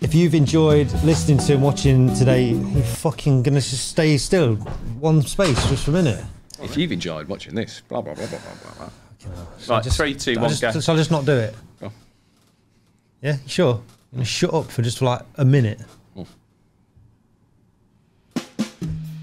if 0.00 0.14
you've 0.14 0.34
enjoyed 0.34 0.90
listening 1.04 1.38
to 1.38 1.54
and 1.54 1.62
watching 1.62 2.14
today, 2.14 2.50
you 2.50 2.82
fucking 2.82 3.42
gonna 3.42 3.60
just 3.60 3.88
stay 3.88 4.16
still, 4.16 4.56
one 5.00 5.22
space 5.22 5.62
just 5.68 5.84
for 5.84 5.90
a 5.90 5.94
minute. 5.94 6.24
If 6.62 6.76
you've 6.76 6.92
enjoyed 6.92 7.28
watching 7.28 7.54
this, 7.54 7.82
blah 7.88 8.00
blah 8.00 8.14
blah 8.14 8.26
blah 8.26 8.38
blah 8.38 8.74
blah. 8.78 8.86
I 8.86 8.90
Right, 9.68 9.84
three, 9.84 10.14
two, 10.14 10.32
I'll 10.32 10.40
one, 10.42 10.50
just, 10.50 10.62
go. 10.62 10.80
Shall 10.80 10.94
I 10.94 10.98
just 10.98 11.10
not 11.10 11.26
do 11.26 11.36
it? 11.36 11.54
Go. 11.80 11.92
Yeah, 13.20 13.36
sure. 13.46 13.74
I'm 14.12 14.18
gonna 14.18 14.24
shut 14.24 14.54
up 14.54 14.70
for 14.70 14.82
just 14.82 15.02
like 15.02 15.20
a 15.36 15.44
minute. 15.44 15.80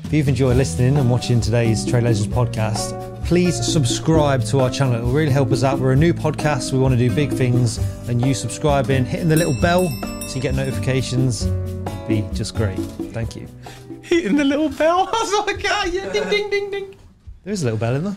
If 0.07 0.13
you've 0.13 0.29
enjoyed 0.29 0.55
listening 0.55 0.95
and 0.95 1.11
watching 1.11 1.41
today's 1.41 1.85
Trade 1.85 2.05
Legends 2.05 2.33
podcast, 2.33 3.25
please 3.25 3.57
subscribe 3.57 4.41
to 4.45 4.61
our 4.61 4.69
channel. 4.69 4.95
It 4.95 5.01
will 5.01 5.11
really 5.11 5.33
help 5.33 5.51
us 5.51 5.65
out. 5.65 5.79
We're 5.79 5.91
a 5.91 5.97
new 5.97 6.13
podcast. 6.13 6.71
We 6.71 6.79
want 6.79 6.93
to 6.93 6.97
do 6.97 7.13
big 7.13 7.29
things, 7.29 7.77
and 8.07 8.25
you 8.25 8.33
subscribing, 8.33 9.03
hitting 9.03 9.27
the 9.27 9.35
little 9.35 9.59
bell 9.59 9.89
so 10.29 10.35
you 10.35 10.39
get 10.39 10.55
notifications, 10.55 11.47
be 12.07 12.23
just 12.31 12.55
great. 12.55 12.79
Thank 13.11 13.35
you. 13.35 13.49
Hitting 14.01 14.37
the 14.37 14.45
little 14.45 14.69
bell. 14.69 15.09
I 15.13 15.19
was 15.19 15.45
like, 15.45 15.65
ah, 15.67 15.83
yeah, 15.83 16.09
ding 16.13 16.29
ding 16.29 16.49
ding 16.49 16.71
ding. 16.71 16.95
There 17.43 17.51
is 17.51 17.63
a 17.63 17.65
little 17.65 17.77
bell 17.77 17.95
in 17.95 18.05
there. 18.05 18.15